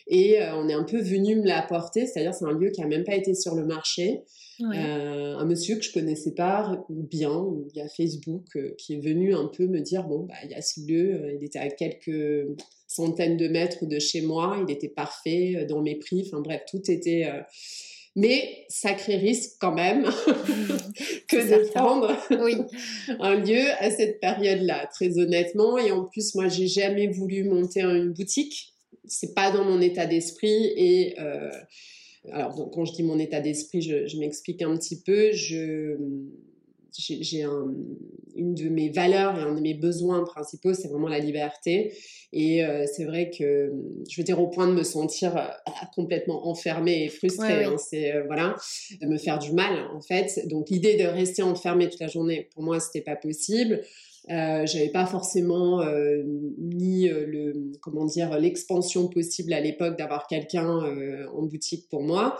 Et 0.06 0.40
euh, 0.40 0.56
on 0.56 0.68
est 0.68 0.74
un 0.74 0.84
peu 0.84 1.00
venu 1.00 1.36
me 1.36 1.46
l'apporter, 1.46 2.06
c'est-à-dire 2.06 2.34
c'est 2.34 2.44
un 2.44 2.52
lieu 2.52 2.70
qui 2.70 2.82
a 2.82 2.86
même 2.86 3.04
pas 3.04 3.14
été 3.14 3.34
sur 3.34 3.54
le 3.54 3.64
marché. 3.64 4.22
Euh, 4.60 5.36
un 5.38 5.44
monsieur 5.44 5.74
que 5.74 5.82
je 5.82 5.92
connaissais 5.92 6.34
pas 6.34 6.84
bien 6.88 7.44
via 7.72 7.88
Facebook 7.88 8.46
qui 8.78 8.94
est 8.94 9.00
venu 9.00 9.34
un 9.34 9.48
peu 9.48 9.66
me 9.66 9.80
dire 9.80 10.04
bon 10.04 10.20
bah 10.20 10.34
il 10.44 10.50
y 10.52 10.54
a 10.54 10.62
ce 10.62 10.80
lieu, 10.86 11.34
il 11.36 11.44
était 11.44 11.58
à 11.58 11.68
quelques 11.68 12.46
centaines 12.86 13.36
de 13.36 13.48
mètres 13.48 13.86
de 13.86 13.98
chez 13.98 14.20
moi, 14.20 14.64
il 14.64 14.72
était 14.72 14.90
parfait 14.90 15.66
dans 15.68 15.82
mes 15.82 15.96
prix, 15.96 16.22
enfin 16.26 16.42
bref 16.42 16.62
tout 16.70 16.88
était 16.88 17.28
mais 18.14 18.66
sacré 18.68 19.16
risque 19.16 19.52
quand 19.60 19.74
même 19.74 20.04
que 21.28 21.36
de 21.36 21.68
prendre 21.70 22.16
un 23.20 23.34
lieu 23.36 23.64
à 23.78 23.90
cette 23.90 24.20
période-là, 24.20 24.88
très 24.92 25.18
honnêtement. 25.18 25.78
Et 25.78 25.90
en 25.90 26.04
plus, 26.04 26.34
moi, 26.34 26.48
j'ai 26.48 26.66
jamais 26.66 27.08
voulu 27.08 27.44
monter 27.44 27.82
une 27.82 28.12
boutique. 28.12 28.74
C'est 29.04 29.34
pas 29.34 29.50
dans 29.50 29.64
mon 29.64 29.80
état 29.80 30.06
d'esprit. 30.06 30.72
Et 30.76 31.14
euh, 31.18 31.50
alors, 32.30 32.70
quand 32.72 32.84
je 32.84 32.92
dis 32.92 33.02
mon 33.02 33.18
état 33.18 33.40
d'esprit, 33.40 33.82
je, 33.82 34.06
je 34.06 34.18
m'explique 34.18 34.62
un 34.62 34.76
petit 34.76 35.00
peu. 35.00 35.32
Je 35.32 35.96
j'ai 36.98 37.42
un, 37.42 37.72
une 38.34 38.54
de 38.54 38.68
mes 38.68 38.88
valeurs 38.88 39.38
et 39.38 39.42
un 39.42 39.54
de 39.54 39.60
mes 39.60 39.74
besoins 39.74 40.24
principaux, 40.24 40.74
c'est 40.74 40.88
vraiment 40.88 41.08
la 41.08 41.18
liberté. 41.18 41.92
Et 42.32 42.64
euh, 42.64 42.86
c'est 42.90 43.04
vrai 43.04 43.30
que, 43.30 43.72
je 44.08 44.20
veux 44.20 44.24
dire, 44.24 44.40
au 44.40 44.48
point 44.48 44.66
de 44.66 44.72
me 44.72 44.82
sentir 44.82 45.36
euh, 45.36 45.44
complètement 45.94 46.48
enfermée 46.48 47.04
et 47.04 47.08
frustrée, 47.08 47.64
hein, 47.64 47.76
c'est 47.76 48.14
euh, 48.14 48.24
voilà, 48.26 48.56
de 49.00 49.06
me 49.06 49.18
faire 49.18 49.38
du 49.38 49.52
mal 49.52 49.86
en 49.94 50.00
fait. 50.00 50.46
Donc 50.48 50.70
l'idée 50.70 50.96
de 50.96 51.04
rester 51.04 51.42
enfermée 51.42 51.88
toute 51.88 52.00
la 52.00 52.08
journée, 52.08 52.48
pour 52.54 52.62
moi, 52.62 52.80
c'était 52.80 53.02
pas 53.02 53.16
possible. 53.16 53.82
Euh, 54.30 54.64
j'avais 54.66 54.90
pas 54.90 55.04
forcément 55.04 55.82
ni 56.58 57.08
le 57.08 57.72
comment 57.80 58.04
dire 58.04 58.38
l'expansion 58.38 59.08
possible 59.08 59.52
à 59.52 59.60
l'époque 59.60 59.98
d'avoir 59.98 60.26
quelqu'un 60.28 60.68
en 61.34 61.42
boutique 61.42 61.88
pour 61.88 62.02
moi. 62.02 62.38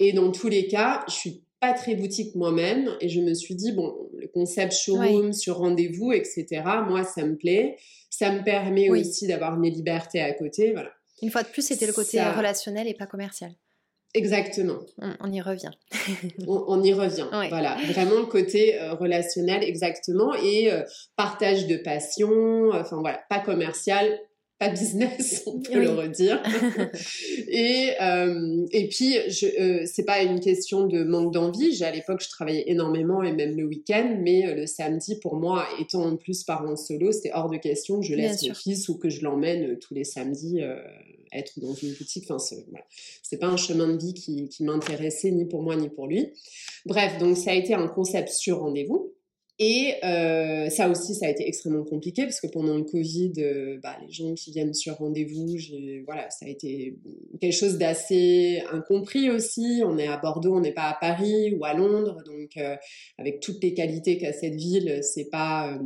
Et 0.00 0.12
dans 0.12 0.32
tous 0.32 0.48
les 0.48 0.66
cas, 0.66 1.04
je 1.08 1.14
suis 1.14 1.44
pas 1.64 1.72
très 1.72 1.94
boutique 1.94 2.34
moi-même 2.34 2.90
et 3.00 3.08
je 3.08 3.20
me 3.22 3.32
suis 3.32 3.54
dit 3.54 3.72
bon 3.72 3.96
le 4.18 4.28
concept 4.28 4.74
showroom 4.74 5.32
sur 5.32 5.56
rendez-vous 5.56 6.12
etc 6.12 6.62
moi 6.86 7.04
ça 7.04 7.24
me 7.24 7.36
plaît 7.36 7.78
ça 8.10 8.30
me 8.32 8.44
permet 8.44 8.90
aussi 8.90 9.26
d'avoir 9.26 9.56
mes 9.56 9.70
libertés 9.70 10.20
à 10.20 10.34
côté 10.34 10.72
voilà 10.72 10.90
une 11.22 11.30
fois 11.30 11.42
de 11.42 11.48
plus 11.48 11.62
c'était 11.62 11.86
le 11.86 11.94
côté 11.94 12.20
relationnel 12.22 12.86
et 12.86 12.94
pas 12.94 13.06
commercial 13.06 13.52
Exactement. 14.16 14.78
On, 15.18 15.32
y 15.32 15.40
revient. 15.40 15.72
on, 16.46 16.80
y 16.84 16.92
revient. 16.92 17.26
Voilà, 17.48 17.76
vraiment 17.88 18.20
le 18.20 18.26
côté 18.26 18.80
euh, 18.80 18.94
relationnel, 18.94 19.64
exactement, 19.64 20.32
et 20.36 20.70
euh, 20.70 20.84
partage 21.16 21.66
de 21.66 21.76
passion, 21.78 22.70
enfin 22.72 22.98
voilà, 23.00 23.24
pas 23.28 23.40
commercial, 23.40 24.06
pas 24.64 24.72
business, 24.72 25.42
on 25.46 25.60
peut 25.60 25.80
le 25.80 25.90
redire. 25.90 26.42
et, 27.48 27.92
euh, 28.00 28.66
et 28.70 28.88
puis, 28.88 29.14
je, 29.28 29.46
euh, 29.60 29.86
c'est 29.86 30.04
pas 30.04 30.22
une 30.22 30.40
question 30.40 30.86
de 30.86 31.04
manque 31.04 31.32
d'envie. 31.32 31.82
À 31.82 31.90
l'époque, 31.90 32.20
je 32.22 32.28
travaillais 32.28 32.64
énormément 32.66 33.22
et 33.22 33.32
même 33.32 33.56
le 33.56 33.64
week-end, 33.64 34.16
mais 34.20 34.46
euh, 34.46 34.54
le 34.54 34.66
samedi, 34.66 35.18
pour 35.20 35.36
moi, 35.36 35.66
étant 35.80 36.04
en 36.04 36.16
plus 36.16 36.44
parent 36.44 36.76
solo, 36.76 37.12
c'était 37.12 37.32
hors 37.32 37.50
de 37.50 37.56
question 37.56 38.00
que 38.00 38.06
je 38.06 38.14
laisse 38.14 38.42
mon 38.46 38.54
fils 38.54 38.88
ou 38.88 38.98
que 38.98 39.10
je 39.10 39.22
l'emmène 39.22 39.72
euh, 39.72 39.78
tous 39.78 39.94
les 39.94 40.04
samedis 40.04 40.60
être 41.32 41.58
dans 41.60 41.74
une 41.74 41.92
boutique. 41.92 42.24
Enfin, 42.24 42.38
c'est, 42.38 42.64
voilà. 42.68 42.84
c'est 43.22 43.38
pas 43.38 43.48
un 43.48 43.56
chemin 43.56 43.88
de 43.88 43.98
vie 43.98 44.14
qui, 44.14 44.48
qui 44.48 44.62
m'intéressait 44.62 45.32
ni 45.32 45.44
pour 45.46 45.62
moi 45.62 45.74
ni 45.76 45.88
pour 45.88 46.06
lui. 46.06 46.32
Bref, 46.86 47.18
donc 47.18 47.36
ça 47.36 47.50
a 47.50 47.54
été 47.54 47.74
un 47.74 47.88
concept 47.88 48.28
sur 48.28 48.60
rendez-vous. 48.60 49.14
Et 49.60 49.94
euh, 50.02 50.68
ça 50.68 50.88
aussi, 50.88 51.14
ça 51.14 51.26
a 51.26 51.28
été 51.28 51.46
extrêmement 51.46 51.84
compliqué 51.84 52.24
parce 52.24 52.40
que 52.40 52.48
pendant 52.48 52.76
le 52.76 52.82
Covid, 52.82 53.34
euh, 53.38 53.78
bah, 53.80 53.96
les 54.04 54.10
gens 54.10 54.34
qui 54.34 54.50
viennent 54.50 54.74
sur 54.74 54.96
rendez-vous, 54.96 55.56
voilà, 56.06 56.28
ça 56.30 56.46
a 56.46 56.48
été 56.48 56.96
quelque 57.40 57.52
chose 57.52 57.78
d'assez 57.78 58.64
incompris 58.72 59.30
aussi. 59.30 59.82
On 59.86 59.96
est 59.96 60.08
à 60.08 60.16
Bordeaux, 60.16 60.56
on 60.56 60.60
n'est 60.60 60.72
pas 60.72 60.88
à 60.88 60.96
Paris 61.00 61.54
ou 61.54 61.64
à 61.64 61.72
Londres, 61.72 62.18
donc 62.26 62.56
euh, 62.56 62.74
avec 63.16 63.38
toutes 63.38 63.62
les 63.62 63.74
qualités 63.74 64.18
qu'a 64.18 64.32
cette 64.32 64.56
ville, 64.56 65.00
c'est 65.02 65.30
pas 65.30 65.78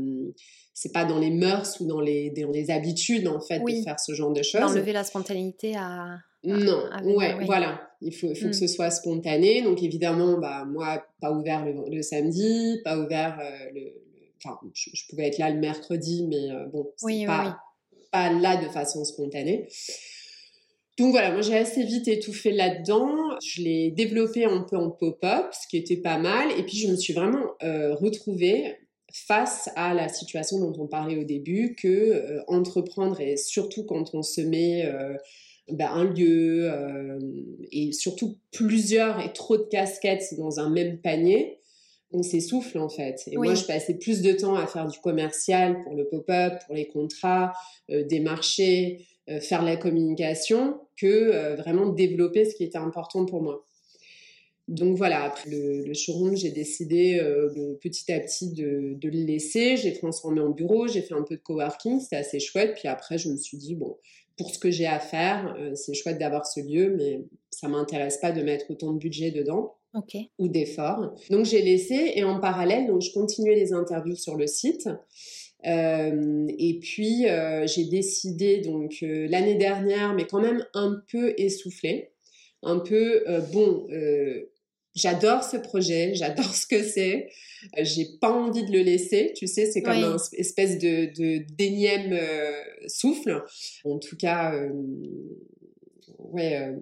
c'est 0.73 0.93
pas 0.93 1.05
dans 1.05 1.19
les 1.19 1.31
mœurs 1.31 1.81
ou 1.81 1.87
dans 1.87 2.01
les, 2.01 2.31
dans 2.31 2.53
les 2.53 2.71
habitudes 2.71 3.27
en 3.27 3.41
fait 3.41 3.59
de 3.59 3.83
faire 3.83 3.99
ce 3.99 4.15
genre 4.15 4.33
de 4.33 4.43
choses. 4.43 4.63
Enlever 4.63 4.93
la 4.93 5.05
spontanéité 5.05 5.75
à 5.77 6.19
non, 6.45 6.89
ouais, 7.17 7.45
voilà. 7.45 7.83
Il 8.01 8.15
faut, 8.15 8.29
faut 8.35 8.45
que 8.45 8.51
mm. 8.51 8.53
ce 8.53 8.67
soit 8.69 8.91
spontané. 8.91 9.63
Donc 9.63 9.83
évidemment, 9.83 10.39
bah 10.39 10.65
moi, 10.65 11.05
pas 11.21 11.33
ouvert 11.33 11.65
le, 11.67 12.03
samedi, 12.03 12.81
pas 12.85 12.99
ouvert 12.99 13.39
euh, 13.41 13.71
le, 13.75 13.95
Enfin, 14.45 14.57
je, 14.73 15.03
pouvais 15.09 15.27
être 15.27 15.39
là 15.39 15.51
le 15.51 15.59
mercredi, 15.59 16.25
mais 16.29 16.53
euh, 16.53 16.67
bon, 16.67 16.93
c'est 16.97 17.27
pas, 17.27 17.59
pas 18.13 18.33
là 18.33 18.57
de 18.57 18.69
façon 18.69 19.05
spontanée. 19.05 19.67
Donc 20.97 21.11
voilà, 21.11 21.33
moi 21.33 21.41
j'ai 21.41 21.57
assez 21.57 21.83
vite 21.83 22.07
étouffé 22.07 22.53
là-dedans. 22.53 23.37
Je 23.45 23.63
l'ai 23.63 23.91
développé 23.91 24.45
un 24.45 24.61
peu 24.61 24.77
en 24.77 24.91
pop-up, 24.91 25.47
ce 25.53 25.67
qui 25.67 25.77
était 25.77 25.97
pas 25.97 26.19
mal. 26.19 26.53
Et 26.57 26.63
puis 26.63 26.77
je 26.77 26.87
me 26.87 26.95
suis 26.95 27.15
vraiment 27.15 27.47
euh, 27.65 27.97
retrouvée 27.97 28.77
face 29.13 29.71
à 29.75 29.93
la 29.93 30.09
situation 30.09 30.61
dont 30.61 30.73
on 30.81 30.87
parlait 30.87 31.17
au 31.17 31.25
début, 31.25 31.75
que 31.75 32.39
entreprendre 32.47 33.21
et 33.21 33.37
surtout 33.37 33.85
quand 33.87 34.15
on 34.15 34.23
se 34.23 34.41
met 34.41 34.89
ben, 35.71 35.91
un 35.91 36.05
lieu 36.05 36.71
euh, 36.71 37.19
et 37.73 37.93
surtout 37.93 38.39
plusieurs 38.53 39.21
et 39.21 39.33
trop 39.33 39.57
de 39.57 39.65
casquettes 39.65 40.35
dans 40.39 40.61
un 40.61 40.71
même 40.71 40.99
panier, 40.99 41.61
on 42.11 42.23
s'essouffle 42.23 42.79
en 42.79 42.89
fait. 42.89 43.23
Et 43.31 43.37
moi, 43.37 43.55
je 43.55 43.65
passais 43.65 43.95
plus 43.95 44.23
de 44.23 44.33
temps 44.33 44.55
à 44.55 44.67
faire 44.67 44.87
du 44.87 44.99
commercial 45.01 45.83
pour 45.85 45.95
le 45.95 46.09
pop-up, 46.09 46.55
pour 46.67 46.75
les 46.75 46.87
contrats, 46.87 47.53
euh, 47.91 48.05
des 48.05 48.21
marchés, 48.21 49.07
euh, 49.29 49.41
faire 49.41 49.63
la 49.63 49.77
communication, 49.77 50.81
que 50.97 51.57
vraiment 51.57 51.87
développer 51.87 52.45
ce 52.45 52.55
qui 52.55 52.65
était 52.65 52.79
important 52.79 53.27
pour 53.27 53.43
moi. 53.43 53.65
Donc 54.67 54.97
voilà, 54.97 55.23
après 55.23 55.49
le, 55.49 55.95
showroom, 55.95 56.37
j'ai 56.37 56.51
décidé 56.51 57.23
petit 57.81 58.13
à 58.13 58.21
petit 58.21 58.53
de, 58.53 58.95
de 58.95 59.09
le 59.09 59.25
laisser. 59.25 59.77
J'ai 59.77 59.93
transformé 59.95 60.41
en 60.41 60.51
bureau, 60.51 60.89
j'ai 60.89 61.01
fait 61.01 61.15
un 61.15 61.23
peu 61.23 61.37
de 61.37 61.41
coworking, 61.41 62.01
c'était 62.01 62.17
assez 62.17 62.41
chouette. 62.41 62.75
Puis 62.75 62.89
après, 62.89 63.17
je 63.17 63.31
me 63.31 63.37
suis 63.37 63.57
dit, 63.57 63.77
bon, 63.77 63.97
pour 64.39 64.51
ce 64.51 64.59
que 64.59 64.71
j'ai 64.71 64.87
à 64.87 65.01
faire, 65.01 65.55
euh, 65.59 65.75
c'est 65.75 65.95
chouette 65.95 66.19
d'avoir 66.19 66.47
ce 66.47 66.61
lieu, 66.61 66.95
mais 66.97 67.21
ça 67.51 67.69
m'intéresse 67.69 68.19
pas 68.19 68.33
de 68.33 68.41
mettre 68.43 68.71
autant 68.71 68.93
de 68.93 68.99
budget 68.99 69.31
dedans. 69.31 69.75
ou 70.39 70.49
d'efforts. 70.49 71.15
Donc 71.31 71.45
j'ai 71.45 71.63
laissé 71.63 72.13
et 72.15 72.23
en 72.23 72.41
parallèle, 72.41 72.87
donc 72.87 73.03
je 73.03 73.13
continuais 73.13 73.55
les 73.55 73.73
interviews 73.73 74.17
sur 74.17 74.37
le 74.37 74.47
site. 74.47 74.89
Euh, 75.67 76.47
et 76.57 76.79
puis 76.79 77.27
euh, 77.27 77.67
j'ai 77.67 77.85
décidé 77.85 78.59
donc 78.59 78.99
l'année 79.01 79.57
dernière, 79.57 80.15
mais 80.15 80.27
quand 80.27 80.41
même 80.41 80.65
un 80.75 81.03
peu 81.11 81.35
essoufflé, 81.37 82.13
un 82.63 82.79
peu 82.79 83.25
bon 83.53 83.87
j'adore 84.99 85.45
ce 85.45 85.57
projet, 85.57 86.15
j'adore 86.15 86.55
ce 86.55 86.67
que 86.67 86.83
c'est, 86.83 87.29
euh, 87.77 87.85
j'ai 87.85 88.07
pas 88.21 88.31
envie 88.31 88.65
de 88.65 88.73
le 88.73 88.81
laisser, 88.81 89.33
tu 89.35 89.47
sais, 89.47 89.67
c'est 89.67 89.83
comme 89.83 89.95
un 89.95 90.17
espèce 90.37 90.79
de, 90.79 91.13
de 91.17 91.45
d'énième 91.57 92.13
euh, 92.13 92.53
souffle. 92.87 93.45
En 93.85 93.99
tout 93.99 94.17
cas, 94.17 94.55
euh, 94.55 94.71
ouais, 96.19 96.75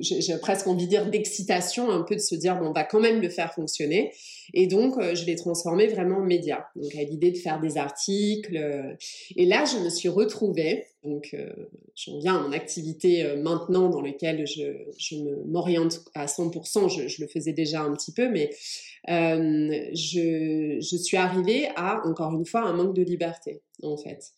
j'ai 0.00 0.38
presque 0.38 0.66
envie 0.66 0.84
de 0.84 0.90
dire 0.90 1.08
d'excitation, 1.08 1.90
un 1.90 2.02
peu 2.02 2.16
de 2.16 2.20
se 2.20 2.34
dire 2.34 2.58
bon, 2.58 2.68
on 2.68 2.72
va 2.72 2.84
quand 2.84 3.00
même 3.00 3.20
le 3.20 3.28
faire 3.28 3.52
fonctionner. 3.52 4.12
Et 4.54 4.66
donc, 4.66 4.98
euh, 4.98 5.14
je 5.14 5.24
l'ai 5.24 5.36
transformé 5.36 5.86
vraiment 5.86 6.18
en 6.18 6.24
média. 6.24 6.68
Donc, 6.76 6.94
à 6.94 7.02
l'idée 7.02 7.30
de 7.30 7.36
faire 7.36 7.60
des 7.60 7.76
articles. 7.76 8.56
Euh, 8.56 8.94
et 9.36 9.46
là, 9.46 9.64
je 9.64 9.82
me 9.82 9.90
suis 9.90 10.08
retrouvée. 10.08 10.86
Donc, 11.04 11.30
euh, 11.34 11.50
j'en 11.94 12.18
viens 12.18 12.36
à 12.36 12.42
mon 12.42 12.52
activité 12.52 13.36
maintenant 13.36 13.88
dans 13.88 14.02
laquelle 14.02 14.46
je, 14.46 14.84
je 14.98 15.16
m'oriente 15.46 16.00
à 16.14 16.26
100%. 16.26 16.88
Je, 16.88 17.08
je, 17.08 17.22
le 17.22 17.28
faisais 17.28 17.52
déjà 17.52 17.82
un 17.82 17.94
petit 17.94 18.12
peu, 18.12 18.28
mais 18.28 18.50
je, 19.08 20.78
je 20.80 20.96
suis 20.96 21.16
arrivée 21.16 21.68
à, 21.76 22.06
encore 22.06 22.34
une 22.34 22.44
fois, 22.44 22.62
un 22.62 22.74
manque 22.74 22.94
de 22.94 23.02
liberté, 23.02 23.62
en 23.82 23.96
fait 23.96 24.32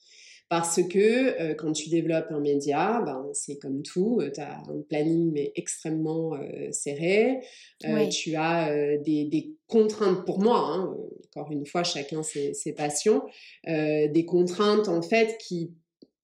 Parce 0.53 0.83
que 0.83 1.41
euh, 1.41 1.55
quand 1.55 1.73
tu 1.73 1.89
développes 1.89 2.27
un 2.29 2.41
média, 2.41 3.01
ben, 3.07 3.27
c'est 3.33 3.57
comme 3.57 3.83
tout, 3.83 4.21
tu 4.35 4.39
as 4.39 4.59
un 4.59 4.83
planning 4.87 5.33
mais 5.33 5.51
extrêmement 5.57 6.33
serré, 6.73 7.41
tu 7.81 8.37
as 8.37 8.99
des, 8.99 9.25
des, 9.25 9.57
contraintes 9.67 10.27
pour 10.27 10.41
moi, 10.41 10.59
hein, 10.59 10.95
encore 11.35 11.51
une 11.51 11.65
fois, 11.65 11.85
chacun 11.85 12.23
ses, 12.23 12.53
ses 12.53 12.75
passions, 12.75 13.23
des 13.67 14.27
contraintes 14.27 14.89
en 14.89 15.01
fait 15.01 15.39
qui 15.39 15.73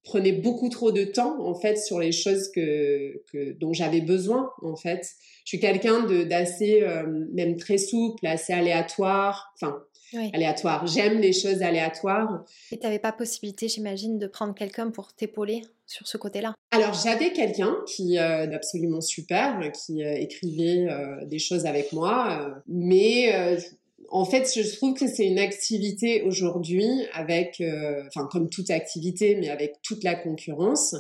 prenait 0.08 0.32
beaucoup 0.32 0.68
trop 0.68 0.90
de 0.90 1.04
temps 1.04 1.46
en 1.46 1.54
fait 1.54 1.76
sur 1.76 1.98
les 1.98 2.12
choses 2.12 2.50
que, 2.50 3.22
que 3.32 3.52
dont 3.52 3.72
j'avais 3.72 4.00
besoin 4.00 4.50
en 4.62 4.76
fait. 4.76 5.06
Je 5.44 5.56
suis 5.56 5.60
quelqu'un 5.60 6.02
d'assez 6.24 6.82
euh, 6.82 7.06
même 7.32 7.56
très 7.56 7.78
souple, 7.78 8.26
assez 8.26 8.52
aléatoire, 8.52 9.52
enfin 9.54 9.82
aléatoire. 10.32 10.86
J'aime 10.86 11.18
les 11.18 11.32
choses 11.32 11.62
aléatoires. 11.62 12.44
Et 12.72 12.78
tu 12.78 12.84
n'avais 12.84 12.98
pas 12.98 13.12
possibilité, 13.12 13.68
j'imagine, 13.68 14.18
de 14.18 14.26
prendre 14.26 14.54
quelqu'un 14.54 14.90
pour 14.90 15.12
t'épauler 15.12 15.62
sur 15.86 16.06
ce 16.06 16.18
côté-là? 16.18 16.54
Alors 16.70 16.92
j'avais 16.92 17.32
quelqu'un 17.32 17.76
qui 17.86 18.18
euh, 18.18 18.54
absolument 18.54 19.00
super, 19.00 19.72
qui 19.72 20.02
euh, 20.02 20.14
écrivait 20.14 20.86
euh, 20.88 21.24
des 21.24 21.38
choses 21.38 21.64
avec 21.64 21.92
moi, 21.92 22.62
mais 22.66 23.56
en 24.10 24.24
fait, 24.24 24.50
je 24.54 24.76
trouve 24.76 24.94
que 24.94 25.06
c'est 25.06 25.26
une 25.26 25.38
activité 25.38 26.22
aujourd'hui 26.22 26.88
avec, 27.12 27.60
euh, 27.60 28.02
enfin 28.06 28.26
comme 28.30 28.48
toute 28.48 28.70
activité, 28.70 29.36
mais 29.36 29.48
avec 29.50 29.76
toute 29.82 30.02
la 30.02 30.14
concurrence, 30.14 30.94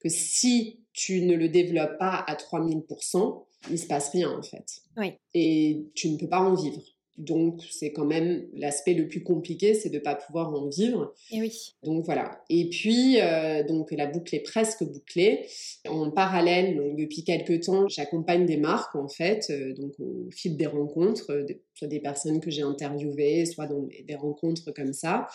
que 0.00 0.08
si 0.08 0.80
tu 0.92 1.22
ne 1.22 1.34
le 1.34 1.48
développes 1.48 1.98
pas 1.98 2.24
à 2.26 2.34
3000%, 2.34 3.44
il 3.70 3.78
se 3.78 3.86
passe 3.86 4.10
rien 4.10 4.30
en 4.30 4.42
fait. 4.42 4.82
Oui. 4.96 5.12
Et 5.34 5.86
tu 5.94 6.10
ne 6.10 6.16
peux 6.16 6.28
pas 6.28 6.40
en 6.40 6.54
vivre. 6.54 6.82
Donc, 7.16 7.60
c'est 7.70 7.92
quand 7.92 8.04
même 8.04 8.44
l'aspect 8.54 8.94
le 8.94 9.06
plus 9.06 9.22
compliqué, 9.22 9.74
c'est 9.74 9.88
de 9.88 9.98
ne 9.98 10.00
pas 10.00 10.16
pouvoir 10.16 10.52
en 10.52 10.68
vivre. 10.68 11.14
Et 11.30 11.40
oui. 11.40 11.74
Donc 11.84 12.04
voilà. 12.04 12.42
Et 12.50 12.68
puis, 12.68 13.20
euh, 13.20 13.62
donc 13.62 13.92
la 13.92 14.06
boucle 14.06 14.34
est 14.34 14.40
presque 14.40 14.82
bouclée. 14.82 15.46
En 15.88 16.10
parallèle, 16.10 16.76
donc 16.76 16.96
depuis 16.96 17.22
quelques 17.22 17.64
temps, 17.64 17.86
j'accompagne 17.88 18.46
des 18.46 18.56
marques 18.56 18.96
en 18.96 19.08
fait, 19.08 19.46
euh, 19.50 19.74
donc 19.74 19.92
au 20.00 20.28
fil 20.32 20.56
des 20.56 20.66
rencontres, 20.66 21.30
euh, 21.30 21.46
soit 21.74 21.88
des 21.88 22.00
personnes 22.00 22.40
que 22.40 22.50
j'ai 22.50 22.62
interviewées, 22.62 23.46
soit 23.46 23.66
dans 23.66 23.82
des 23.82 24.14
rencontres 24.16 24.72
comme 24.72 24.92
ça, 24.92 25.28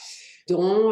dans 0.49 0.91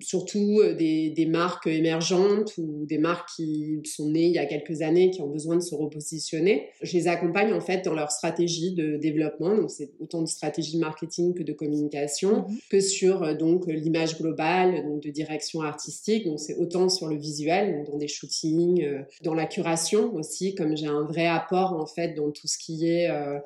surtout 0.00 0.60
des, 0.76 1.10
des, 1.10 1.26
marques 1.26 1.66
émergentes 1.66 2.54
ou 2.58 2.84
des 2.86 2.98
marques 2.98 3.30
qui 3.36 3.80
sont 3.84 4.10
nées 4.10 4.26
il 4.26 4.32
y 4.32 4.38
a 4.38 4.46
quelques 4.46 4.82
années, 4.82 5.10
qui 5.10 5.22
ont 5.22 5.28
besoin 5.28 5.56
de 5.56 5.62
se 5.62 5.74
repositionner. 5.74 6.68
Je 6.82 6.96
les 6.96 7.08
accompagne 7.08 7.52
en 7.52 7.60
fait 7.60 7.84
dans 7.84 7.94
leur 7.94 8.10
stratégie 8.10 8.74
de 8.74 8.96
développement 8.96 9.24
donc 9.40 9.70
c'est 9.70 9.90
autant 10.00 10.22
de 10.22 10.26
stratégie 10.26 10.78
marketing 10.78 11.34
que 11.34 11.42
de 11.42 11.52
communication, 11.52 12.46
mhm. 12.48 12.58
que 12.70 12.80
sur 12.80 13.22
euh, 13.22 13.34
donc 13.34 13.66
l'image 13.66 14.18
globale, 14.18 14.84
donc 14.84 15.02
de 15.02 15.10
direction 15.10 15.62
artistique. 15.62 16.24
Donc 16.24 16.40
c'est 16.40 16.56
autant 16.56 16.88
sur 16.88 17.08
le 17.08 17.16
visuel, 17.16 17.76
donc 17.76 17.86
dans 17.90 17.98
des 17.98 18.08
shootings, 18.08 18.84
euh, 18.84 19.02
dans 19.22 19.34
la 19.34 19.46
curation 19.46 20.14
aussi, 20.14 20.54
comme 20.54 20.76
j'ai 20.76 20.86
un 20.86 21.02
vrai 21.02 21.26
apport 21.26 21.72
en 21.72 21.86
fait 21.86 22.14
dans 22.14 22.30
tout 22.30 22.46
ce 22.46 22.58
qui 22.58 22.88
est 22.88 23.10
euh, 23.10 23.38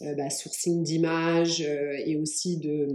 bah, 0.00 0.30
sourcing 0.30 0.82
d'images 0.82 1.60
et 1.60 2.16
aussi 2.16 2.58
de, 2.58 2.88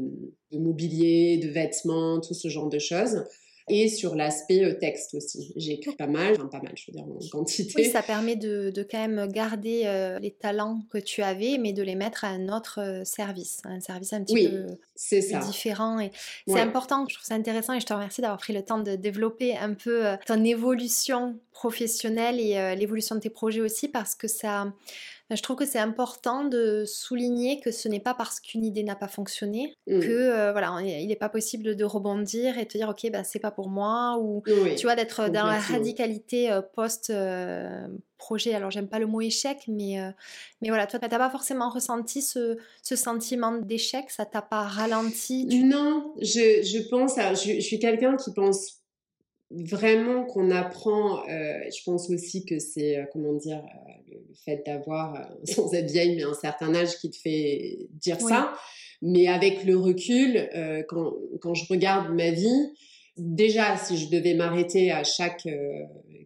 de 0.52 0.60
mobilier, 0.60 1.38
de 1.38 1.50
vêtements, 1.50 2.20
tout 2.20 2.34
ce 2.34 2.48
genre 2.48 2.70
de 2.70 2.80
choses 2.80 3.24
et 3.72 3.88
sur 3.88 4.16
l'aspect 4.16 4.64
euh, 4.64 4.74
texte 4.74 5.14
aussi. 5.14 5.54
J'ai 5.56 5.74
écrit 5.74 5.96
pas 5.96 6.08
mal, 6.08 6.34
enfin 6.36 6.48
pas 6.48 6.62
mal, 6.62 6.74
je 6.76 6.86
veux 6.88 6.94
dire 6.94 7.06
en 7.06 7.20
quantité. 7.32 7.74
Oui, 7.76 7.86
ça 7.86 8.02
permet 8.02 8.36
de, 8.36 8.70
de 8.70 8.84
quand 8.84 9.00
même 9.00 9.32
garder 9.32 9.84
euh, 9.86 10.20
les 10.20 10.32
talents 10.32 10.82
que 10.90 10.98
tu 10.98 11.22
avais, 11.22 11.58
mais 11.58 11.74
de 11.74 11.84
les 11.84 11.96
mettre 11.96 12.26
à 12.26 12.30
un 12.30 12.50
autre 12.50 12.80
euh, 12.82 13.04
service, 13.04 13.62
un 13.64 13.80
service 13.80 14.14
un 14.14 14.24
petit 14.24 14.50
peu 14.50 14.66
c'est 14.96 15.22
ça. 15.22 15.40
différent. 15.40 16.00
Et 16.00 16.12
c'est 16.48 16.60
important, 16.60 17.06
je 17.08 17.16
trouve 17.16 17.26
ça 17.26 17.36
intéressant 17.36 17.74
et 17.74 17.80
je 17.80 17.86
te 17.86 17.94
remercie 17.94 18.22
d'avoir 18.22 18.40
pris 18.40 18.54
le 18.54 18.64
temps 18.64 18.80
de 18.80 18.96
développer 18.96 19.56
un 19.58 19.74
peu 19.74 20.04
ton 20.26 20.44
évolution 20.44 21.40
professionnelle 21.52 22.40
et 22.40 22.76
l'évolution 22.76 23.16
de 23.16 23.22
tes 23.22 23.30
projets 23.30 23.62
aussi 23.62 23.88
parce 23.88 24.16
que 24.16 24.28
ça 24.28 24.74
je 25.36 25.42
trouve 25.42 25.56
que 25.56 25.66
c'est 25.66 25.80
important 25.80 26.44
de 26.44 26.84
souligner 26.86 27.60
que 27.60 27.72
ce 27.72 27.88
n'est 27.88 28.00
pas 28.00 28.14
parce 28.14 28.40
qu'une 28.40 28.66
idée 28.66 28.84
n'a 28.84 28.96
pas 28.96 29.08
fonctionné 29.08 29.76
mmh. 29.88 30.00
que 30.00 30.08
euh, 30.08 30.52
voilà, 30.52 30.76
il 30.82 31.08
n'est 31.08 31.16
pas 31.16 31.30
possible 31.30 31.76
de 31.76 31.84
rebondir 31.86 32.58
et 32.58 32.64
de 32.64 32.68
te 32.68 32.78
dire 32.78 32.90
ok 32.90 33.10
ben 33.12 33.24
c'est 33.24 33.40
pas 33.40 33.52
pour 33.52 33.70
moi 33.70 34.18
ou 34.20 34.44
tu 34.46 34.84
vois 34.84 34.96
d'être 34.96 35.30
dans 35.30 35.46
la 35.46 35.60
radicalité 35.60 36.52
euh, 36.52 36.62
post 36.62 37.10
euh, 37.10 37.88
projet. 38.18 38.54
Alors 38.54 38.72
j'aime 38.72 38.88
pas 38.88 39.00
le 39.00 39.08
mot 39.08 39.22
échec, 39.22 39.64
mais 39.68 39.98
mais 40.62 40.70
voilà, 40.70 40.86
toi 40.86 41.00
t'as 41.00 41.10
pas 41.10 41.30
forcément 41.30 41.70
ressenti 41.70 42.22
ce, 42.22 42.58
ce 42.84 42.96
sentiment 42.96 43.54
d'échec, 43.54 44.10
ça 44.10 44.26
t'a 44.26 44.42
pas 44.42 44.64
ralenti 44.64 45.46
Non, 45.64 46.14
je, 46.22 46.62
je 46.64 46.88
pense, 46.90 47.16
je, 47.16 47.56
je 47.56 47.60
suis 47.62 47.80
quelqu'un 47.80 48.18
qui 48.18 48.32
pense 48.34 48.81
vraiment 49.54 50.26
qu'on 50.26 50.52
apprend, 50.52 51.20
euh, 51.28 51.60
je 51.70 51.84
pense 51.84 52.10
aussi 52.10 52.46
que 52.46 52.60
c'est, 52.60 52.98
euh, 52.98 53.04
comment 53.12 53.34
dire, 53.34 53.58
euh, 53.60 53.92
le, 54.10 54.36
fait 54.46 54.64
d'avoir, 54.66 55.30
sans 55.44 55.74
être 55.74 55.92
vieille, 55.92 56.16
mais 56.16 56.24
un 56.24 56.34
certain 56.34 56.74
âge 56.74 56.98
qui 56.98 57.10
te 57.10 57.18
fait 57.18 57.88
dire 57.92 58.20
ça. 58.20 58.54
Mais 59.02 59.28
avec 59.28 59.64
le 59.64 59.78
recul, 59.78 60.48
quand, 60.88 61.14
quand, 61.42 61.56
je 61.56 61.66
regarde 61.68 62.14
ma 62.14 62.30
vie, 62.30 62.72
déjà, 63.18 63.76
si 63.76 63.98
je 63.98 64.12
devais 64.12 64.36
m'arrêter 64.36 64.92
à 64.92 65.04
chaque 65.04 65.48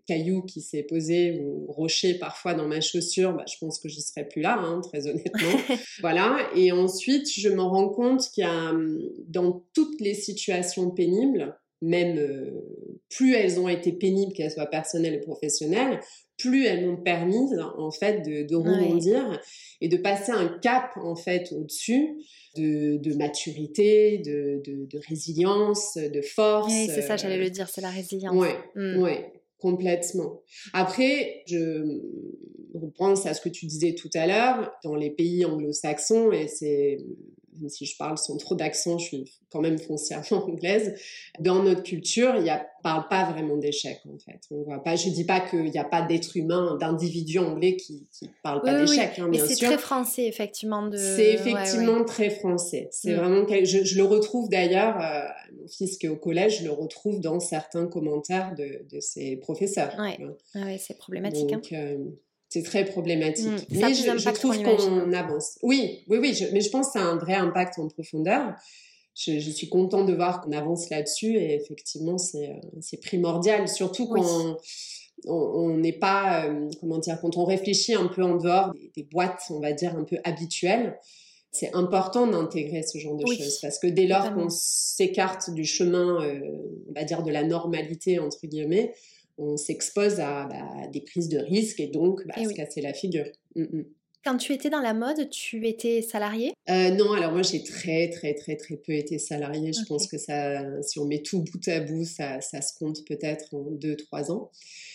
caillou 0.05 0.41
qui 0.41 0.59
s'est 0.59 0.83
posé 0.83 1.39
ou 1.39 1.71
rocher 1.71 2.15
parfois 2.15 2.53
dans 2.53 2.67
ma 2.67 2.81
chaussure, 2.81 3.31
bah, 3.31 3.45
je 3.47 3.55
pense 3.61 3.79
que 3.79 3.87
je 3.87 4.01
serais 4.01 4.27
plus 4.27 4.41
là, 4.41 4.59
hein, 4.59 4.81
très 4.81 5.07
honnêtement. 5.07 5.57
voilà. 6.01 6.49
Et 6.53 6.73
ensuite, 6.73 7.31
je 7.31 7.47
me 7.47 7.61
rends 7.61 7.87
compte 7.87 8.29
qu'il 8.33 8.43
y 8.43 8.47
a, 8.47 8.71
hum, 8.71 8.99
dans 9.27 9.63
toutes 9.73 10.01
les 10.01 10.13
situations 10.13 10.91
pénibles, 10.91 11.55
même 11.81 12.19
plus 13.09 13.33
elles 13.35 13.59
ont 13.59 13.69
été 13.69 13.91
pénibles, 13.91 14.33
qu'elles 14.33 14.51
soient 14.51 14.65
personnelles 14.65 15.13
et 15.13 15.19
professionnelles, 15.19 15.99
plus 16.37 16.65
elles 16.65 16.85
m'ont 16.85 16.97
permis 16.97 17.47
en 17.77 17.91
fait 17.91 18.21
de, 18.21 18.55
rebondir 18.55 19.39
et 19.81 19.87
de 19.87 19.97
passer 19.97 20.31
un 20.31 20.47
cap 20.61 20.91
en 20.97 21.15
fait 21.15 21.51
au-dessus 21.53 22.17
de, 22.57 23.17
maturité, 23.17 24.19
de, 24.19 24.99
résilience, 25.07 25.97
de 25.97 26.21
force. 26.21 26.71
Oui, 26.71 26.89
c'est 26.93 27.01
ça, 27.01 27.17
j'allais 27.17 27.37
le 27.37 27.49
dire, 27.49 27.69
c'est 27.69 27.81
la 27.81 27.89
résilience. 27.89 28.35
Ouais, 28.35 28.55
mmh. 28.75 29.01
ouais, 29.01 29.33
complètement. 29.59 30.41
Après, 30.73 31.43
je 31.47 32.01
repense 32.73 33.25
à 33.25 33.33
ce 33.33 33.41
que 33.41 33.49
tu 33.49 33.65
disais 33.65 33.95
tout 33.95 34.09
à 34.13 34.27
l'heure, 34.27 34.71
dans 34.83 34.95
les 34.95 35.09
pays 35.09 35.45
anglo-saxons, 35.45 36.31
et 36.31 36.47
c'est 36.47 36.97
même 37.59 37.69
si 37.69 37.85
je 37.85 37.97
parle 37.97 38.17
sans 38.17 38.37
trop 38.37 38.55
d'accent, 38.55 38.97
je 38.97 39.05
suis 39.05 39.31
quand 39.51 39.61
même 39.61 39.77
foncièrement 39.77 40.45
anglaise. 40.47 40.99
Dans 41.39 41.63
notre 41.63 41.83
culture, 41.83 42.35
il 42.37 42.49
a 42.49 42.65
parle 42.85 43.07
pas 43.07 43.31
vraiment 43.31 43.57
d'échec 43.57 43.99
en 44.05 44.19
fait. 44.19 44.39
On 44.51 44.61
voit 44.61 44.83
pas. 44.83 44.95
Je 44.95 45.09
dis 45.09 45.23
pas 45.23 45.39
qu'il 45.39 45.71
n'y 45.71 45.79
a 45.79 45.83
pas 45.83 46.03
d'être 46.03 46.37
humain, 46.37 46.77
d'individu 46.79 47.39
anglais 47.39 47.77
qui 47.77 48.05
ne 48.21 48.27
parle 48.43 48.61
pas 48.61 48.79
d'échec. 48.79 49.17
Hein, 49.17 49.27
mais 49.31 49.39
c'est 49.39 49.55
très 49.55 49.79
français 49.79 50.27
effectivement. 50.27 50.87
De... 50.87 50.97
C'est 50.97 51.33
effectivement 51.33 52.03
très 52.03 52.29
français. 52.29 52.87
C'est 52.91 53.13
mm. 53.13 53.17
vraiment. 53.17 53.47
Je, 53.63 53.97
le 53.97 54.03
retrouve 54.03 54.49
d'ailleurs. 54.49 55.01
Euh, 55.01 55.23
mon 55.59 55.67
fils 55.67 55.97
qui 55.97 56.05
est 56.05 56.09
au 56.09 56.15
collège, 56.15 56.59
je 56.59 56.65
le 56.65 56.71
retrouve 56.71 57.19
dans 57.19 57.39
certains 57.39 57.87
commentaires 57.87 58.53
de, 58.55 58.85
de 58.87 58.99
ses 58.99 59.37
professeurs. 59.37 59.91
Ouais 59.97 60.17
c'est 60.77 60.97
problématique. 60.97 61.53
Hein. 61.53 61.61
Euh, 61.71 61.97
c'est 62.55 62.63
très 62.63 62.85
problématique. 62.85 63.47
Mm. 63.47 63.79
mais 63.81 63.93
je, 63.93 64.29
trouve 64.31 64.57
qu'on 64.63 65.11
avance. 65.11 65.59
Oui, 65.61 66.05
oui, 66.07 66.19
oui, 66.21 66.47
mais 66.53 66.61
je 66.61 66.69
pense 66.69 66.87
que 66.87 66.93
ça 66.93 67.05
a 67.05 67.09
un 67.09 67.17
vrai 67.17 67.33
impact 67.33 67.79
en 67.79 67.89
profondeur. 67.89 68.53
Je, 69.13 69.39
suis 69.39 69.67
contente 69.67 70.07
de 70.07 70.13
voir 70.13 70.41
qu'on 70.41 70.51
avance 70.51 70.89
là-dessus 70.89 71.35
et 71.35 71.55
effectivement, 71.55 72.17
c'est 72.17 72.49
euh, 72.49 72.97
primordial, 73.01 73.67
surtout 73.67 74.07
quand 74.07 74.57
on 75.25 75.77
n'est 75.77 75.97
pas, 75.97 76.45
euh, 76.45 76.69
comment 76.79 76.97
dire, 76.97 77.19
quand 77.21 77.37
on 77.37 77.45
réfléchit 77.45 77.93
un 77.93 78.07
peu 78.07 78.23
en 78.23 78.37
dehors 78.37 78.73
des, 78.95 79.03
boîtes, 79.03 79.43
on 79.49 79.59
va 79.59 79.73
dire, 79.73 79.95
un 79.97 80.03
peu 80.03 80.17
habituelles. 80.23 80.97
C'est 81.51 81.73
important 81.73 82.27
d'intégrer 82.27 82.83
ce 82.83 82.97
genre 82.97 83.15
de 83.15 83.25
choses 83.25 83.59
parce 83.61 83.79
que 83.79 83.87
dès 83.87 84.07
lors 84.07 84.33
qu'on 84.33 84.49
s'écarte 84.49 85.49
du 85.51 85.63
chemin, 85.63 86.21
euh, 86.21 86.39
on 86.89 86.93
va 86.93 87.05
dire, 87.05 87.23
de 87.23 87.31
la 87.31 87.43
normalité, 87.43 88.19
entre 88.19 88.45
guillemets, 88.45 88.93
on 89.37 89.57
s'expose 89.57 90.19
à 90.19 90.45
bah, 90.45 90.87
des 90.91 91.01
prises 91.01 91.29
de 91.29 91.37
risques 91.37 91.79
et 91.79 91.87
donc 91.87 92.25
bah, 92.27 92.35
se 92.43 92.53
casser 92.53 92.81
la 92.81 92.93
figure. 92.93 93.25
Mm, 93.55 93.63
mm. 93.63 93.85
Quand 94.25 94.37
tu 94.37 94.53
étais 94.53 94.71
dans 94.71 94.81
la 94.81 94.95
mode, 94.95 95.29
tu 95.29 95.67
étais 95.67 96.01
salarié 96.01 96.53
euh, 96.67 96.89
Non, 96.89 97.13
alors 97.13 97.31
moi 97.31 97.43
j'ai 97.43 97.63
très 97.63 98.09
très 98.09 98.33
très 98.33 98.55
très 98.55 98.75
peu 98.75 98.93
été 98.93 99.19
salarié. 99.19 99.71
Je 99.71 99.85
pense 99.85 100.07
que 100.07 100.17
ça, 100.17 100.81
si 100.81 100.97
on 100.97 101.05
met 101.05 101.21
tout 101.21 101.43
bout 101.43 101.67
à 101.67 101.79
bout, 101.79 102.05
ça, 102.05 102.41
ça 102.41 102.59
se 102.61 102.73
compte 102.75 103.05
peut-être 103.05 103.53
en 103.53 103.69
2-3 103.73 104.31
ans. 104.31 104.49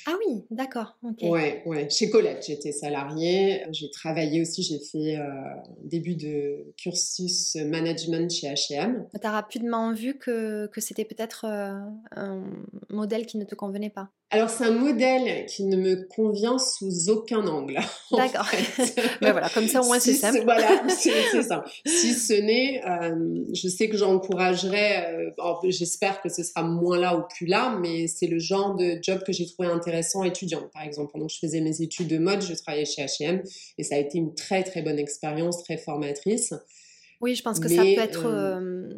Ah 0.06 0.16
oui, 0.26 0.42
d'accord. 0.50 0.98
Ouais, 1.22 1.62
ouais. 1.64 1.88
Chez 1.90 2.10
Colette, 2.10 2.44
j'étais 2.44 2.72
salariée. 2.72 3.62
J'ai 3.70 3.88
travaillé 3.90 4.42
aussi, 4.42 4.64
j'ai 4.64 4.80
fait 4.80 5.16
euh, 5.16 5.22
un 5.22 5.62
début 5.84 6.16
de 6.16 6.72
cursus 6.76 7.54
management 7.54 8.32
chez 8.32 8.48
H&M. 8.48 9.06
Tu 9.12 9.26
as 9.26 9.30
rapidement 9.30 9.92
vu 9.92 10.18
que, 10.18 10.66
que 10.66 10.80
c'était 10.80 11.04
peut-être 11.04 11.44
euh, 11.44 11.78
un 12.16 12.42
modèle 12.88 13.26
qui 13.26 13.38
ne 13.38 13.44
te 13.44 13.54
convenait 13.54 13.90
pas? 13.90 14.10
Alors, 14.32 14.48
c'est 14.48 14.64
un 14.64 14.70
modèle 14.70 15.44
qui 15.46 15.64
ne 15.64 15.76
me 15.76 16.06
convient 16.06 16.56
sous 16.56 17.08
aucun 17.08 17.44
angle. 17.48 17.80
D'accord. 18.12 18.46
Mais 19.20 19.32
voilà, 19.32 19.48
comme 19.48 19.66
ça, 19.66 19.80
au 19.80 19.86
moins, 19.86 19.98
c'est 19.98 20.14
simple. 20.14 20.42
Voilà, 20.44 20.88
c'est 20.88 21.42
ça. 21.42 21.64
Si 21.84 22.14
ce 22.14 22.34
n'est, 22.34 22.80
euh, 22.86 23.44
je 23.52 23.66
sais 23.66 23.88
que 23.88 23.96
j'encouragerais, 23.96 25.32
euh, 25.36 25.70
j'espère 25.70 26.22
que 26.22 26.28
ce 26.28 26.44
sera 26.44 26.62
moins 26.62 27.00
là 27.00 27.16
ou 27.16 27.22
plus 27.22 27.46
là, 27.46 27.76
mais 27.80 28.06
c'est 28.06 28.28
le 28.28 28.38
genre 28.38 28.76
de 28.76 28.98
job 29.02 29.24
que 29.26 29.32
j'ai 29.32 29.46
trouvé 29.46 29.68
intéressant 29.68 30.22
étudiant. 30.22 30.62
Par 30.72 30.82
exemple, 30.82 31.10
pendant 31.12 31.26
que 31.26 31.32
je 31.32 31.40
faisais 31.40 31.60
mes 31.60 31.82
études 31.82 32.06
de 32.06 32.18
mode, 32.18 32.40
je 32.40 32.54
travaillais 32.54 32.84
chez 32.84 33.02
H&M 33.02 33.42
et 33.78 33.82
ça 33.82 33.96
a 33.96 33.98
été 33.98 34.18
une 34.18 34.36
très, 34.36 34.62
très 34.62 34.82
bonne 34.82 35.00
expérience, 35.00 35.64
très 35.64 35.76
formatrice. 35.76 36.54
Oui, 37.20 37.34
je 37.34 37.42
pense 37.42 37.58
que 37.58 37.68
ça 37.68 37.82
peut 37.82 37.98
être... 37.98 38.26
Euh, 38.26 38.94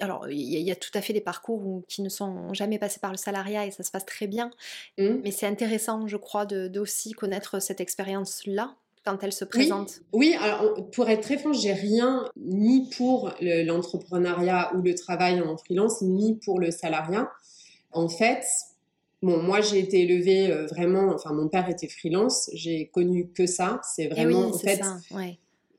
alors, 0.00 0.28
il 0.28 0.38
y, 0.38 0.70
a 0.70 0.76
tout 0.76 0.90
à 0.94 1.00
fait 1.00 1.12
des 1.12 1.20
parcours 1.20 1.82
qui 1.88 2.02
ne 2.02 2.08
sont 2.08 2.52
jamais 2.54 2.78
passés 2.78 3.00
par 3.00 3.10
le 3.10 3.16
salariat 3.16 3.66
et 3.66 3.70
ça 3.70 3.82
se 3.82 3.90
passe 3.90 4.06
très 4.06 4.26
bien. 4.26 4.50
Mmh. 4.98 5.20
Mais 5.22 5.30
c'est 5.30 5.46
intéressant, 5.46 6.06
je 6.06 6.16
crois, 6.16 6.46
de, 6.46 6.78
aussi 6.78 7.12
connaître 7.12 7.60
cette 7.60 7.80
expérience-là 7.80 8.74
quand 9.04 9.22
elle 9.22 9.32
se 9.32 9.44
présente. 9.44 10.00
Oui, 10.12 10.34
alors 10.40 10.90
pour 10.90 11.08
être 11.08 11.22
très 11.22 11.38
franche, 11.38 11.60
j'ai 11.60 11.72
rien 11.72 12.28
ni 12.36 12.88
pour 12.96 13.32
l'entrepreneuriat 13.40 14.72
ou 14.74 14.82
le 14.82 14.94
travail 14.94 15.40
en 15.40 15.56
freelance, 15.56 16.02
ni 16.02 16.36
pour 16.36 16.60
le 16.60 16.70
salariat. 16.70 17.30
En 17.90 18.08
fait, 18.08 18.44
bon, 19.20 19.42
moi 19.42 19.60
j'ai 19.60 19.80
été 19.80 20.02
élevée 20.02 20.50
euh, 20.50 20.66
vraiment, 20.66 21.12
enfin 21.12 21.32
mon 21.32 21.48
père 21.48 21.68
était 21.68 21.88
freelance, 21.88 22.48
j'ai 22.54 22.86
connu 22.88 23.28
que 23.28 23.46
ça. 23.46 23.80
C'est 23.82 24.04
eh 24.04 24.08
vraiment, 24.08 24.46
en 24.46 24.58
fait, 24.58 24.76
ça, 24.76 24.98
ouais. 25.10 25.38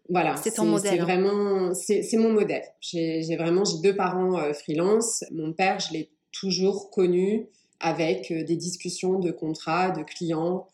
Voilà, 0.10 0.36
c'est 0.36 0.52
ton 0.52 0.66
modèle. 0.66 0.92
C'est 0.92 1.00
hein. 1.00 1.04
vraiment, 1.04 1.74
c'est 1.74 2.18
mon 2.18 2.32
modèle. 2.32 2.64
J'ai 2.82 3.36
vraiment, 3.38 3.64
j'ai 3.64 3.80
deux 3.82 3.96
parents 3.96 4.38
euh, 4.38 4.54
freelance. 4.54 5.24
Mon 5.32 5.54
père, 5.54 5.80
je 5.80 5.94
l'ai 5.94 6.12
toujours 6.32 6.90
connu 6.90 7.48
avec 7.80 8.32
euh, 8.32 8.44
des 8.44 8.58
discussions 8.58 9.20
de 9.20 9.32
contrats, 9.32 9.92
de 9.92 10.04
clients, 10.04 10.68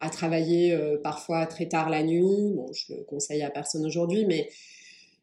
à 0.00 0.08
travailler 0.08 0.72
euh, 0.72 0.96
parfois 1.02 1.46
très 1.46 1.68
tard 1.68 1.90
la 1.90 2.02
nuit. 2.02 2.52
Bon, 2.54 2.72
je 2.72 2.94
le 2.94 3.02
conseille 3.04 3.42
à 3.42 3.50
personne 3.50 3.84
aujourd'hui, 3.84 4.24
mais 4.24 4.48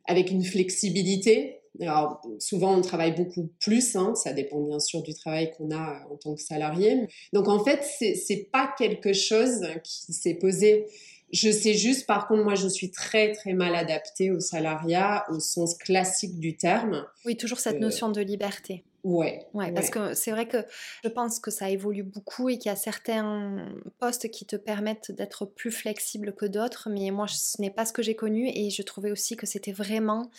avec 0.06 0.30
une 0.30 0.44
flexibilité. 0.44 1.58
Alors, 1.80 2.22
souvent, 2.38 2.78
on 2.78 2.82
travaille 2.82 3.16
beaucoup 3.16 3.50
plus, 3.60 3.96
hein, 3.96 4.14
ça 4.14 4.34
dépend 4.34 4.60
bien 4.60 4.80
sûr 4.80 5.02
du 5.02 5.14
travail 5.14 5.52
qu'on 5.58 5.72
a 5.72 6.06
en 6.12 6.18
tant 6.18 6.36
que 6.36 6.42
salarié. 6.42 7.08
Donc, 7.34 7.48
en 7.48 7.64
fait, 7.64 7.82
c'est 7.84 8.50
pas 8.52 8.72
quelque 8.78 9.14
chose 9.14 9.62
qui 9.84 10.14
s'est 10.14 10.36
posé 10.36 10.86
je 11.32 11.50
sais 11.50 11.74
juste, 11.74 12.06
par 12.06 12.28
contre, 12.28 12.44
moi, 12.44 12.56
je 12.56 12.68
suis 12.68 12.92
très, 12.92 13.32
très 13.32 13.54
mal 13.54 13.76
adaptée 13.76 14.32
au 14.32 14.40
salariat 14.40 15.26
au 15.30 15.40
sens 15.40 15.76
classique 15.76 16.40
du 16.40 16.58
terme. 16.58 17.06
Oui, 17.26 17.38
toujours 17.38 17.60
cette 17.60 17.78
euh, 17.78 17.80
notion 17.80 18.10
de 18.10 18.22
liberté. 18.22 18.84
Ouais, 19.04 19.48
ouais, 19.56 19.72
parce 19.72 19.90
que 19.90 20.14
c'est 20.14 20.30
vrai 20.30 20.48
que 20.48 20.58
je 21.04 21.10
pense 21.10 21.40
que 21.40 21.50
ça 21.50 21.70
évolue 21.72 22.04
beaucoup 22.04 22.50
et 22.50 22.60
qu'il 22.60 22.70
y 22.70 22.74
a 22.74 22.76
certains 22.76 23.68
postes 24.00 24.30
qui 24.30 24.46
te 24.46 24.56
permettent 24.56 25.12
d'être 25.12 25.46
plus 25.46 25.72
flexible 25.72 26.36
que 26.36 26.46
d'autres, 26.46 26.88
mais 26.92 27.10
moi, 27.10 27.26
ce 27.28 27.60
n'est 27.60 27.72
pas 27.72 27.86
ce 27.86 27.94
que 27.94 28.04
j'ai 28.04 28.16
connu 28.16 28.52
et 28.54 28.70
je 28.70 28.82
trouvais 28.84 29.12
aussi 29.12 29.36
que 29.36 29.48
c'était 29.48 29.72
vraiment 29.72 30.30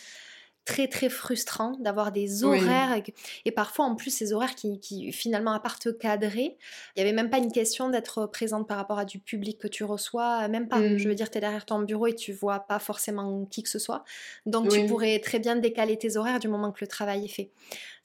très 0.65 0.87
très 0.87 1.09
frustrant 1.09 1.77
d'avoir 1.81 2.13
des 2.13 2.45
horaires 2.45 3.01
et, 3.45 3.51
parfois 3.51 3.85
en 3.85 3.97
plus 3.97 4.11
ces 4.11 4.33
horaires 4.33 4.55
qui, 4.55 5.13
finalement 5.13 5.53
à 5.53 5.61
part 5.61 5.79
te 5.79 5.89
cadrer, 5.89 6.57
il 6.97 7.03
n'y 7.03 7.03
avait 7.03 7.13
même 7.13 7.31
pas 7.31 7.39
une 7.39 7.51
question 7.51 7.89
d'être 7.89 8.27
présente 8.27 8.69
par 8.69 8.77
rapport 8.77 8.99
à 8.99 9.05
du 9.05 9.19
public 9.19 9.59
que 9.59 9.69
tu 9.69 9.85
reçois, 9.85 10.47
même 10.49 10.69
pas. 10.69 10.97
Je 10.97 11.09
veux 11.09 11.15
dire, 11.15 11.31
tu 11.31 11.39
es 11.39 11.41
derrière 11.41 11.67
ton 11.67 11.81
bureau 11.81 12.07
et 12.07 12.15
tu 12.15 12.33
vois 12.33 12.61
pas 12.61 12.79
forcément 12.79 13.45
qui 13.47 13.63
que 13.63 13.69
ce 13.69 13.79
soit. 13.79 14.05
Donc 14.47 14.69
tu 14.69 14.87
pourrais 14.87 15.19
très 15.19 15.39
bien 15.39 15.57
décaler 15.57 15.97
tes 15.99 16.17
horaires 16.17 16.39
du 16.39 16.49
moment 16.49 16.71
que 16.71 16.79
le 16.81 16.87
travail 16.87 17.25
est 17.25 17.29
fait. 17.29 17.51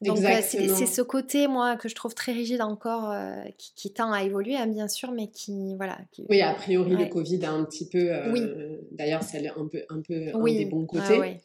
Donc 0.01 0.19
euh, 0.19 0.41
c'est 0.43 0.86
ce 0.86 1.01
côté, 1.01 1.47
moi, 1.47 1.75
que 1.75 1.89
je 1.89 1.95
trouve 1.95 2.13
très 2.13 2.31
rigide 2.31 2.62
encore, 2.62 3.12
euh, 3.12 3.41
qui, 3.57 3.91
tend 3.91 4.12
à 4.12 4.21
évoluer, 4.23 4.55
hein, 4.55 4.67
bien 4.67 4.88
sûr, 4.88 5.12
mais 5.12 5.27
qui, 5.27 5.75
voilà. 5.75 5.97
Oui, 6.29 6.41
a 6.41 6.53
priori, 6.53 6.95
le 6.95 7.05
Covid 7.05 7.43
a 7.45 7.51
un 7.51 7.63
petit 7.63 7.89
peu... 7.89 8.12
oui. 8.31 8.41
Euh, 8.41 8.77
d'ailleurs, 8.91 9.23
c'est 9.23 9.47
un 9.47 9.65
peu, 9.65 9.81
un 9.89 10.01
peu 10.01 10.36
un 10.36 10.43
des 10.43 10.65
bons 10.65 10.86
ah 10.93 10.99
côtés. 10.99 11.38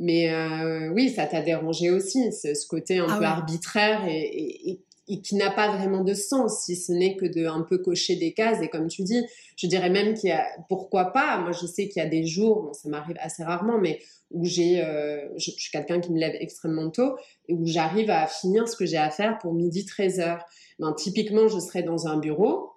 Mais 0.00 0.30
euh, 0.30 0.90
oui, 0.92 1.10
ça 1.10 1.26
t'a 1.26 1.40
dérangé 1.40 1.90
aussi, 1.90 2.30
ce, 2.32 2.66
côté 2.66 2.98
un 2.98 3.06
ah 3.08 3.18
peu 3.18 3.24
arbitraire 3.24 4.06
et, 4.06 4.80
qui 5.22 5.36
n'a 5.36 5.50
pas 5.50 5.76
vraiment 5.76 6.02
de 6.02 6.14
sens, 6.14 6.64
si 6.64 6.76
ce 6.76 6.90
n'est 6.90 7.16
que 7.16 7.26
de 7.26 7.46
un 7.46 7.60
peu 7.62 7.78
cocher 7.78 8.16
des 8.16 8.32
cases. 8.32 8.60
Et 8.62 8.68
comme 8.68 8.88
tu 8.88 9.02
dis, 9.02 9.22
je 9.56 9.66
dirais 9.66 9.90
même 9.90 10.14
qu'il 10.14 10.30
y 10.30 10.32
a, 10.32 10.46
pourquoi 10.68 11.12
pas, 11.12 11.38
moi 11.38 11.52
je 11.52 11.66
sais 11.66 11.88
qu'il 11.88 12.02
y 12.02 12.06
a 12.06 12.08
des 12.08 12.26
jours, 12.26 12.74
ça 12.74 12.88
m'arrive 12.88 13.16
assez 13.20 13.44
rarement, 13.44 13.78
mais 13.78 14.00
où 14.34 14.44
j'ai, 14.44 14.84
euh, 14.84 15.26
je, 15.36 15.50
suis 15.50 15.70
quelqu'un 15.70 16.00
qui 16.00 16.12
me 16.12 16.18
lève 16.18 16.36
extrêmement 16.38 16.90
tôt 16.90 17.16
et 17.48 17.54
où 17.54 17.64
j'arrive 17.66 18.10
à 18.10 18.26
finir 18.26 18.68
ce 18.68 18.76
que 18.76 18.84
j'ai 18.84 18.96
à 18.96 19.10
faire 19.10 19.38
pour 19.38 19.54
midi 19.54 19.86
13 19.86 20.18
h 20.18 20.38
Ben, 20.78 20.92
typiquement, 20.92 21.48
je 21.48 21.58
serais 21.60 21.82
dans 21.82 22.08
un 22.08 22.18
bureau, 22.18 22.72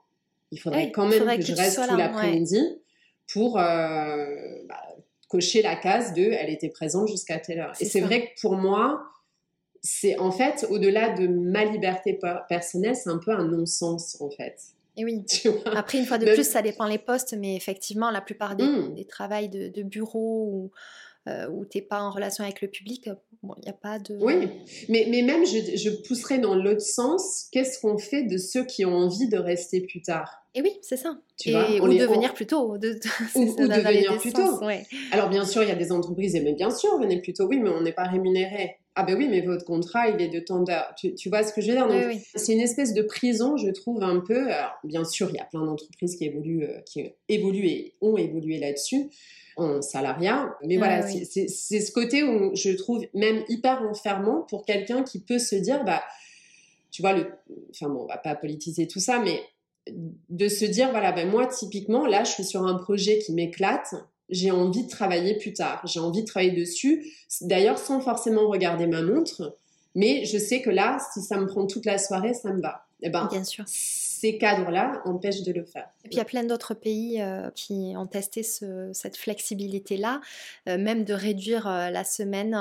il 0.51 0.59
faudrait 0.59 0.91
quand 0.91 1.07
même 1.07 1.25
que, 1.37 1.41
je 1.41 1.53
reste 1.53 1.81
tout 1.87 1.97
l'après-midi 1.97 2.61
pour 3.33 3.59
euh, 3.59 4.25
bah, 4.69 4.81
cocher 5.27 5.61
la 5.61 5.75
case 5.75 6.13
de 6.13 6.23
elle 6.23 6.49
était 6.49 6.69
présente 6.69 7.09
jusqu'à 7.09 7.39
telle 7.39 7.59
heure. 7.59 7.73
Et 7.79 7.85
c'est 7.85 8.01
vrai 8.01 8.27
que 8.27 8.41
pour 8.41 8.55
moi, 8.55 9.03
c'est 9.81 10.17
en 10.19 10.31
fait, 10.31 10.65
au-delà 10.69 11.09
de 11.09 11.27
ma 11.27 11.65
liberté 11.65 12.17
personnelle, 12.47 12.95
c'est 12.95 13.09
un 13.09 13.17
peu 13.17 13.31
un 13.31 13.45
non-sens 13.45 14.21
en 14.21 14.29
fait. 14.29 14.57
Et 14.95 15.05
oui. 15.05 15.23
Après, 15.75 15.99
une 15.99 16.05
fois 16.05 16.17
de 16.17 16.25
plus, 16.25 16.47
ça 16.47 16.61
dépend 16.61 16.85
les 16.85 16.97
postes, 16.97 17.35
mais 17.37 17.55
effectivement, 17.55 18.09
la 18.09 18.21
plupart 18.21 18.55
des, 18.55 18.65
mmh. 18.65 18.95
des 18.95 19.05
travails 19.05 19.49
de, 19.49 19.67
de 19.67 19.83
bureau 19.83 20.49
ou 20.51 20.71
euh, 21.27 21.49
où 21.49 21.65
tu 21.65 21.77
n'es 21.77 21.81
pas 21.81 22.01
en 22.01 22.11
relation 22.11 22.43
avec 22.43 22.61
le 22.61 22.67
public, 22.67 23.09
il 23.43 23.63
n'y 23.63 23.69
a 23.69 23.73
pas 23.73 23.99
de... 23.99 24.17
Oui, 24.19 24.49
mais, 24.89 25.07
mais 25.09 25.21
même 25.21 25.45
je, 25.45 25.75
je 25.75 25.89
pousserais 26.07 26.39
dans 26.39 26.55
l'autre 26.55 26.81
sens, 26.81 27.47
qu'est-ce 27.51 27.79
qu'on 27.79 27.97
fait 27.97 28.23
de 28.23 28.37
ceux 28.37 28.65
qui 28.65 28.85
ont 28.85 28.95
envie 28.95 29.27
de 29.27 29.37
rester 29.37 29.81
plus 29.81 30.01
tard? 30.01 30.47
Et 30.57 30.61
oui, 30.61 30.71
c'est 30.81 30.97
ça. 30.97 31.17
Tu 31.37 31.49
et, 31.49 31.79
ou 31.79 31.87
devenir 31.87 32.33
plus 32.33 32.47
tôt. 32.47 32.79
De, 32.79 32.99
ou, 33.35 33.55
devenir 33.55 34.17
plus 34.17 34.33
tôt. 34.33 34.59
Alors 35.11 35.29
bien 35.29 35.45
sûr, 35.45 35.61
il 35.61 35.69
y 35.69 35.71
a 35.71 35.75
des 35.75 35.91
entreprises, 35.91 36.35
et 36.35 36.41
mais 36.41 36.53
bien 36.53 36.71
sûr, 36.71 36.97
venez 36.99 37.21
plus 37.21 37.33
tôt, 37.33 37.45
oui, 37.45 37.59
mais 37.59 37.69
on 37.69 37.81
n'est 37.81 37.93
pas 37.93 38.05
rémunéré. 38.05 38.77
Ah 38.99 39.03
ben 39.03 39.15
oui, 39.15 39.27
mais 39.29 39.41
votre 39.41 39.63
contrat, 39.63 40.07
il 40.09 40.19
est 40.19 40.27
de 40.27 40.39
temps 40.39 40.61
d'heure. 40.63 40.91
Tu, 40.97 41.29
vois 41.29 41.43
ce 41.43 41.53
que 41.53 41.61
je 41.61 41.67
veux 41.67 41.73
dire? 41.73 41.87
Oui, 41.87 42.19
C'est 42.33 42.53
une 42.53 42.59
espèce 42.59 42.95
de 42.95 43.03
prison, 43.03 43.55
je 43.55 43.69
trouve, 43.69 44.01
un 44.01 44.19
peu. 44.19 44.51
Alors, 44.51 44.73
bien 44.83 45.05
sûr, 45.05 45.29
il 45.29 45.35
y 45.35 45.39
a 45.39 45.45
plein 45.45 45.63
d'entreprises 45.63 46.15
qui 46.15 46.25
évoluent, 46.25 46.63
euh, 46.63 46.79
qui 46.81 47.13
évoluent 47.29 47.67
et 47.67 47.93
ont 48.01 48.17
évolué 48.17 48.57
là-dessus 48.57 49.11
en 49.55 49.83
salariat. 49.83 50.51
Mais 50.65 50.77
voilà, 50.77 51.03
c'est 51.03 51.47
ce 51.47 51.91
côté 51.91 52.23
où 52.23 52.55
je 52.55 52.71
trouve 52.71 53.05
même 53.13 53.43
hyper 53.49 53.83
enfermant 53.83 54.41
pour 54.41 54.65
quelqu'un 54.65 55.03
qui 55.03 55.19
peut 55.19 55.37
se 55.37 55.55
dire, 55.55 55.83
bah, 55.83 56.01
tu 56.89 57.03
vois, 57.03 57.13
le, 57.13 57.27
enfin 57.69 57.89
bon, 57.89 58.01
on 58.01 58.07
va 58.07 58.17
pas 58.17 58.33
politiser 58.33 58.87
tout 58.87 58.99
ça, 58.99 59.19
mais 59.19 59.39
de 59.91 60.47
se 60.47 60.65
dire, 60.65 60.89
voilà, 60.89 61.11
ben 61.11 61.29
moi, 61.29 61.45
typiquement, 61.45 62.07
là, 62.07 62.23
je 62.23 62.31
suis 62.31 62.43
sur 62.43 62.65
un 62.65 62.79
projet 62.79 63.19
qui 63.19 63.31
m'éclate, 63.33 63.93
j'ai 64.29 64.51
envie 64.51 64.83
de 64.83 64.89
travailler 64.89 65.35
plus 65.35 65.53
tard, 65.53 65.81
j'ai 65.85 65.99
envie 65.99 66.21
de 66.21 66.27
travailler 66.27 66.51
dessus, 66.51 67.05
d'ailleurs 67.41 67.77
sans 67.77 68.01
forcément 68.01 68.47
regarder 68.47 68.87
ma 68.87 69.01
montre, 69.01 69.57
mais 69.95 70.25
je 70.25 70.37
sais 70.37 70.61
que 70.61 70.69
là, 70.69 70.97
si 71.13 71.21
ça 71.21 71.37
me 71.37 71.47
prend 71.47 71.65
toute 71.65 71.85
la 71.85 71.97
soirée, 71.97 72.33
ça 72.33 72.53
me 72.53 72.61
va. 72.61 72.85
Eh 73.01 73.09
ben, 73.09 73.27
Bien 73.31 73.43
sûr 73.43 73.65
ces 74.19 74.39
cadres-là 74.39 75.01
empêchent 75.05 75.43
de 75.43 75.51
le 75.51 75.63
faire. 75.63 75.87
Et 76.03 76.09
puis 76.09 76.15
il 76.15 76.17
y 76.17 76.21
a 76.21 76.25
plein 76.25 76.43
d'autres 76.43 76.73
pays 76.73 77.21
euh, 77.21 77.51
qui 77.53 77.93
ont 77.95 78.07
testé 78.07 78.41
cette 78.41 79.15
flexibilité-là, 79.15 80.21
euh, 80.67 80.79
même 80.79 81.03
de 81.03 81.13
réduire 81.13 81.67
euh, 81.67 81.91
la 81.91 82.03
semaine 82.03 82.57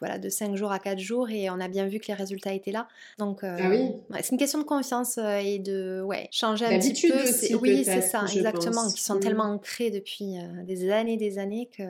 voilà, 0.00 0.18
de 0.18 0.28
5 0.28 0.56
jours 0.56 0.72
à 0.72 0.80
4 0.80 0.98
jours, 0.98 1.30
et 1.30 1.50
on 1.50 1.60
a 1.60 1.68
bien 1.68 1.86
vu 1.86 2.00
que 2.00 2.08
les 2.08 2.14
résultats 2.14 2.52
étaient 2.52 2.72
là. 2.72 2.88
Donc 3.18 3.40
ah 3.44 3.56
oui. 3.68 3.92
c'est 4.22 4.32
une 4.32 4.38
question 4.38 4.58
de 4.58 4.64
confiance 4.64 5.18
et 5.18 5.60
de 5.60 6.02
ouais, 6.04 6.28
changer 6.32 6.66
un 6.66 6.78
petit 6.78 7.08
peu. 7.08 7.22
Aussi, 7.22 7.54
oui, 7.54 7.84
c'est 7.84 8.00
ça, 8.00 8.24
exactement, 8.24 8.90
qui 8.90 9.02
sont 9.02 9.16
mm. 9.16 9.20
tellement 9.20 9.44
ancrés 9.44 9.90
depuis 9.90 10.36
des 10.64 10.90
années 10.90 11.16
des 11.16 11.38
années 11.38 11.68
que... 11.76 11.84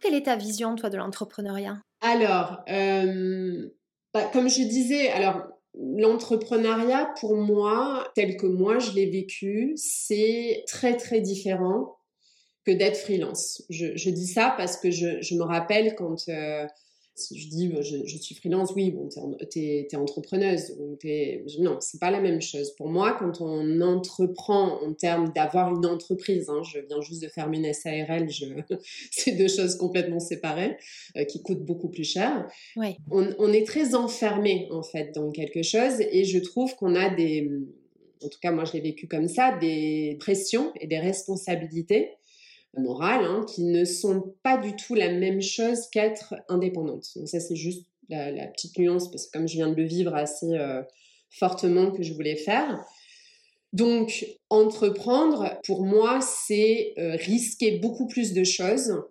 Quelle 0.00 0.14
est 0.14 0.24
ta 0.24 0.36
vision, 0.36 0.74
toi, 0.74 0.90
de 0.90 0.96
l'entrepreneuriat? 0.96 1.78
Alors, 2.00 2.64
bah, 2.66 4.30
comme 4.32 4.48
je 4.48 4.62
disais, 4.62 5.10
alors 5.10 5.46
L'entrepreneuriat, 5.76 7.12
pour 7.18 7.36
moi, 7.36 8.08
tel 8.14 8.36
que 8.36 8.46
moi 8.46 8.78
je 8.78 8.92
l'ai 8.92 9.06
vécu, 9.06 9.72
c'est 9.76 10.64
très 10.68 10.96
très 10.96 11.20
différent 11.20 11.96
que 12.64 12.70
d'être 12.70 12.96
freelance. 12.96 13.62
Je, 13.70 14.10
dis 14.10 14.26
ça 14.26 14.54
parce 14.56 14.76
que 14.76 14.90
je, 14.90 15.34
me 15.34 15.42
rappelle 15.42 15.94
quand 15.96 16.28
euh, 16.28 16.66
si 17.16 17.38
je 17.38 17.48
dis, 17.48 17.72
je, 17.80 18.16
suis 18.16 18.34
freelance, 18.34 18.72
oui, 18.74 18.90
bon, 18.90 19.08
tu 19.50 19.60
es, 19.60 19.94
entrepreneuse. 19.94 20.76
Es, 21.04 21.44
non, 21.60 21.78
c'est 21.80 22.00
pas 22.00 22.10
la 22.10 22.20
même 22.20 22.40
chose. 22.40 22.74
Pour 22.76 22.88
moi, 22.88 23.16
quand 23.18 23.40
on 23.40 23.80
entreprend 23.80 24.82
en 24.82 24.92
termes 24.94 25.32
d'avoir 25.32 25.74
une 25.74 25.86
entreprise, 25.86 26.48
hein, 26.48 26.62
je 26.64 26.80
viens 26.80 27.00
juste 27.00 27.22
de 27.22 27.28
fermer 27.28 27.58
une 27.58 27.72
SARL, 27.72 28.28
c'est 29.12 29.32
deux 29.32 29.48
choses 29.48 29.76
complètement 29.76 30.18
séparées 30.18 30.76
euh, 31.16 31.24
qui 31.24 31.40
coûtent 31.42 31.64
beaucoup 31.64 31.88
plus 31.88 32.04
cher. 32.04 32.48
On, 33.10 33.28
on, 33.38 33.52
est 33.52 33.66
très 33.66 33.94
enfermé, 33.94 34.66
en 34.72 34.82
fait, 34.82 35.12
dans 35.14 35.30
quelque 35.30 35.62
chose 35.62 36.00
et 36.00 36.24
je 36.24 36.38
trouve 36.38 36.74
qu'on 36.74 36.96
a 36.96 37.14
des, 37.14 37.48
en 38.24 38.28
tout 38.28 38.38
cas, 38.40 38.50
moi, 38.50 38.64
je 38.64 38.72
l'ai 38.72 38.80
vécu 38.80 39.06
comme 39.06 39.28
ça, 39.28 39.56
des 39.60 40.16
pressions 40.18 40.72
et 40.80 40.86
des 40.86 40.98
responsabilités 40.98 42.10
morales 42.76 43.24
hein, 43.24 43.44
qui 43.48 43.64
ne 43.64 43.84
sont 43.84 44.34
pas 44.42 44.56
du 44.56 44.74
tout 44.76 44.94
la 44.94 45.12
même 45.12 45.40
chose 45.40 45.88
qu'être 45.90 46.34
indépendante. 46.48 47.06
Donc 47.16 47.28
ça, 47.28 47.40
c'est 47.40 47.56
juste 47.56 47.86
la, 48.08 48.46
petite 48.48 48.78
nuance, 48.78 49.10
parce 49.10 49.26
que 49.26 49.32
comme 49.32 49.48
je 49.48 49.54
viens 49.54 49.68
de 49.68 49.76
le 49.76 49.84
vivre 49.84 50.14
assez 50.14 50.52
euh, 50.52 50.82
fortement 51.30 51.90
que 51.90 52.02
je 52.02 52.12
voulais 52.12 52.36
faire. 52.36 52.84
Donc, 53.72 54.26
entreprendre, 54.50 55.58
pour 55.66 55.84
moi, 55.84 56.20
c'est 56.20 56.94
euh, 56.98 57.16
risquer 57.16 57.78
beaucoup 57.78 58.06
plus 58.06 58.32
de 58.32 58.44
choses 58.44 59.02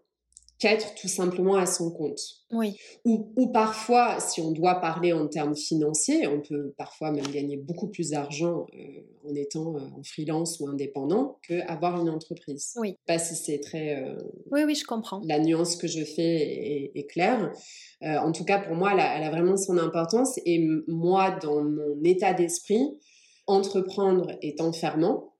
qu'être 0.63 0.95
tout 0.95 1.09
simplement 1.09 1.55
à 1.55 1.65
son 1.65 1.91
compte. 1.91 2.21
Oui. 2.51 2.77
Ou, 3.03 3.47
parfois, 3.51 4.21
si 4.21 4.39
on 4.39 4.51
doit 4.51 4.75
parler 4.75 5.11
en 5.11 5.27
termes 5.27 5.57
financiers, 5.57 6.25
on 6.25 6.39
peut 6.39 6.73
parfois 6.77 7.11
même 7.11 7.27
gagner 7.27 7.57
beaucoup 7.57 7.89
plus 7.89 8.11
d'argent 8.11 8.65
euh, 8.73 9.29
en 9.29 9.35
étant 9.35 9.75
euh, 9.75 9.81
en 9.97 10.03
freelance 10.03 10.61
ou 10.61 10.69
indépendant 10.69 11.37
qu'avoir 11.45 11.99
une 11.99 12.09
entreprise. 12.09 12.75
Oui. 12.77 12.95
Pas 13.05 13.19
si 13.19 13.35
c'est 13.35 13.59
très... 13.59 14.05
oui, 14.51 14.63
oui, 14.65 14.75
je 14.75 14.85
comprends. 14.85 15.21
La 15.25 15.39
nuance 15.39 15.75
que 15.75 15.87
je 15.87 16.05
fais 16.05 16.91
est, 16.95 17.09
claire. 17.09 17.51
en 18.01 18.31
tout 18.31 18.45
cas, 18.45 18.59
pour 18.59 18.75
moi, 18.75 18.91
elle 18.93 19.23
a, 19.23 19.29
vraiment 19.29 19.57
son 19.57 19.77
importance. 19.77 20.39
Et 20.45 20.65
moi, 20.87 21.31
dans 21.41 21.61
mon 21.61 22.01
état 22.05 22.33
d'esprit, 22.33 22.97
Entreprendre 23.45 24.37
est 24.41 24.61
enfermant. 24.61 25.33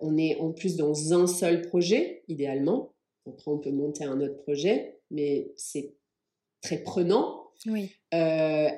On 0.00 0.18
est 0.18 0.36
en 0.36 0.52
plus 0.52 0.76
dans 0.76 1.14
un 1.14 1.26
seul 1.26 1.62
projet, 1.62 2.22
idéalement. 2.28 2.92
Après, 3.28 3.50
on 3.50 3.58
peut 3.58 3.70
monter 3.70 4.04
un 4.04 4.20
autre 4.20 4.36
projet, 4.42 4.98
mais 5.10 5.52
c'est 5.56 5.94
très 6.62 6.78
prenant. 6.78 7.50
Oui. 7.66 7.90
Euh, 8.14 8.68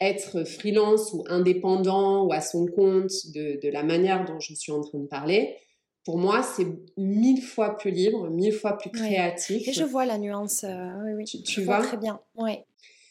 être 0.00 0.44
freelance 0.44 1.12
ou 1.12 1.24
indépendant 1.28 2.24
ou 2.24 2.32
à 2.32 2.40
son 2.40 2.66
compte 2.66 3.12
de, 3.34 3.68
la 3.68 3.82
manière 3.82 4.24
dont 4.24 4.40
je 4.40 4.54
suis 4.54 4.72
en 4.72 4.80
train 4.80 4.98
de 4.98 5.06
parler, 5.06 5.56
pour 6.04 6.18
moi, 6.18 6.42
c'est 6.42 6.66
mille 6.96 7.40
fois 7.40 7.76
plus 7.76 7.92
libre, 7.92 8.28
mille 8.28 8.52
fois 8.52 8.76
plus 8.76 8.90
créatif. 8.90 9.68
Et 9.68 9.72
je 9.72 9.84
vois 9.84 10.04
la 10.04 10.18
nuance. 10.18 10.64
Euh, 10.64 10.90
oui, 11.04 11.12
oui. 11.18 11.42
Tu, 11.44 11.62
vois 11.62 11.80
très 11.80 11.96
bien. 11.96 12.20
Oui. 12.34 12.58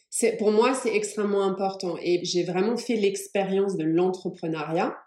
C'est, 0.09 0.35
pour 0.35 0.51
moi, 0.51 0.73
c'est 0.73 0.93
extrêmement 0.93 1.43
important. 1.43 1.95
Et 2.01 2.19
j'ai 2.25 2.43
vraiment 2.43 2.75
fait 2.75 2.97
l'expérience 2.97 3.77
de 3.77 3.85
l'entrepreneuriat. 3.85 4.97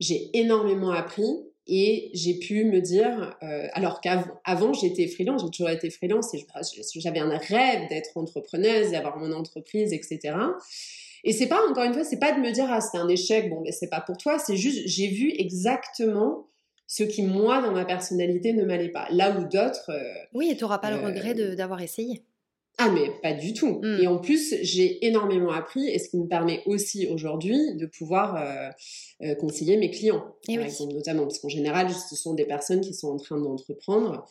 J'ai 0.00 0.30
énormément 0.32 0.92
appris 0.92 1.28
et 1.72 2.10
j'ai 2.14 2.34
pu 2.34 2.64
me 2.64 2.80
dire, 2.80 3.36
euh, 3.44 3.68
alors 3.74 4.00
qu'avant 4.00 4.72
j'étais 4.72 5.06
freelance, 5.06 5.42
j'ai 5.44 5.50
toujours 5.50 5.70
été 5.70 5.88
freelance 5.88 6.34
et 6.34 6.44
j'avais 6.96 7.20
un 7.20 7.38
rêve 7.38 7.88
d'être 7.88 8.16
entrepreneuse, 8.16 8.90
d'avoir 8.90 9.16
mon 9.18 9.30
entreprise, 9.32 9.92
etc. 9.92 10.34
Et 11.22 11.32
c'est 11.32 11.46
pas 11.46 11.60
encore 11.70 11.84
une 11.84 11.94
fois, 11.94 12.02
c'est 12.02 12.18
pas 12.18 12.32
de 12.32 12.40
me 12.40 12.50
dire 12.50 12.66
ah 12.68 12.80
c'était 12.80 12.98
un 12.98 13.08
échec, 13.08 13.48
bon 13.48 13.60
mais 13.62 13.70
c'est 13.70 13.88
pas 13.88 14.00
pour 14.00 14.16
toi, 14.16 14.40
c'est 14.40 14.56
juste 14.56 14.82
j'ai 14.86 15.06
vu 15.06 15.32
exactement 15.38 16.48
ce 16.88 17.04
qui 17.04 17.22
moi 17.22 17.62
dans 17.62 17.70
ma 17.70 17.84
personnalité 17.84 18.52
ne 18.52 18.64
m'allait 18.64 18.88
pas. 18.88 19.06
Là 19.12 19.30
où 19.38 19.44
d'autres. 19.44 19.90
Euh, 19.90 20.12
oui, 20.34 20.50
et 20.50 20.56
tu 20.56 20.64
n'auras 20.64 20.78
pas 20.78 20.90
le 20.90 20.96
regret 20.96 21.38
euh, 21.38 21.54
d'avoir 21.54 21.80
essayé. 21.80 22.24
Ah 22.82 22.90
mais 22.90 23.10
pas 23.22 23.34
du 23.34 23.52
tout. 23.52 23.80
Mm. 23.82 23.98
Et 24.00 24.06
en 24.06 24.18
plus, 24.18 24.54
j'ai 24.62 25.06
énormément 25.06 25.52
appris 25.52 25.86
et 25.86 25.98
ce 25.98 26.08
qui 26.08 26.16
me 26.16 26.26
permet 26.26 26.62
aussi 26.64 27.06
aujourd'hui 27.06 27.74
de 27.74 27.84
pouvoir 27.84 28.36
euh, 28.36 28.70
euh, 29.22 29.34
conseiller 29.34 29.76
mes 29.76 29.90
clients, 29.90 30.34
par 30.46 30.64
exemple, 30.64 30.94
notamment 30.94 31.24
parce 31.24 31.38
qu'en 31.40 31.50
général, 31.50 31.90
ce 31.90 32.16
sont 32.16 32.32
des 32.32 32.46
personnes 32.46 32.80
qui 32.80 32.94
sont 32.94 33.08
en 33.08 33.18
train 33.18 33.38
d'entreprendre. 33.38 34.24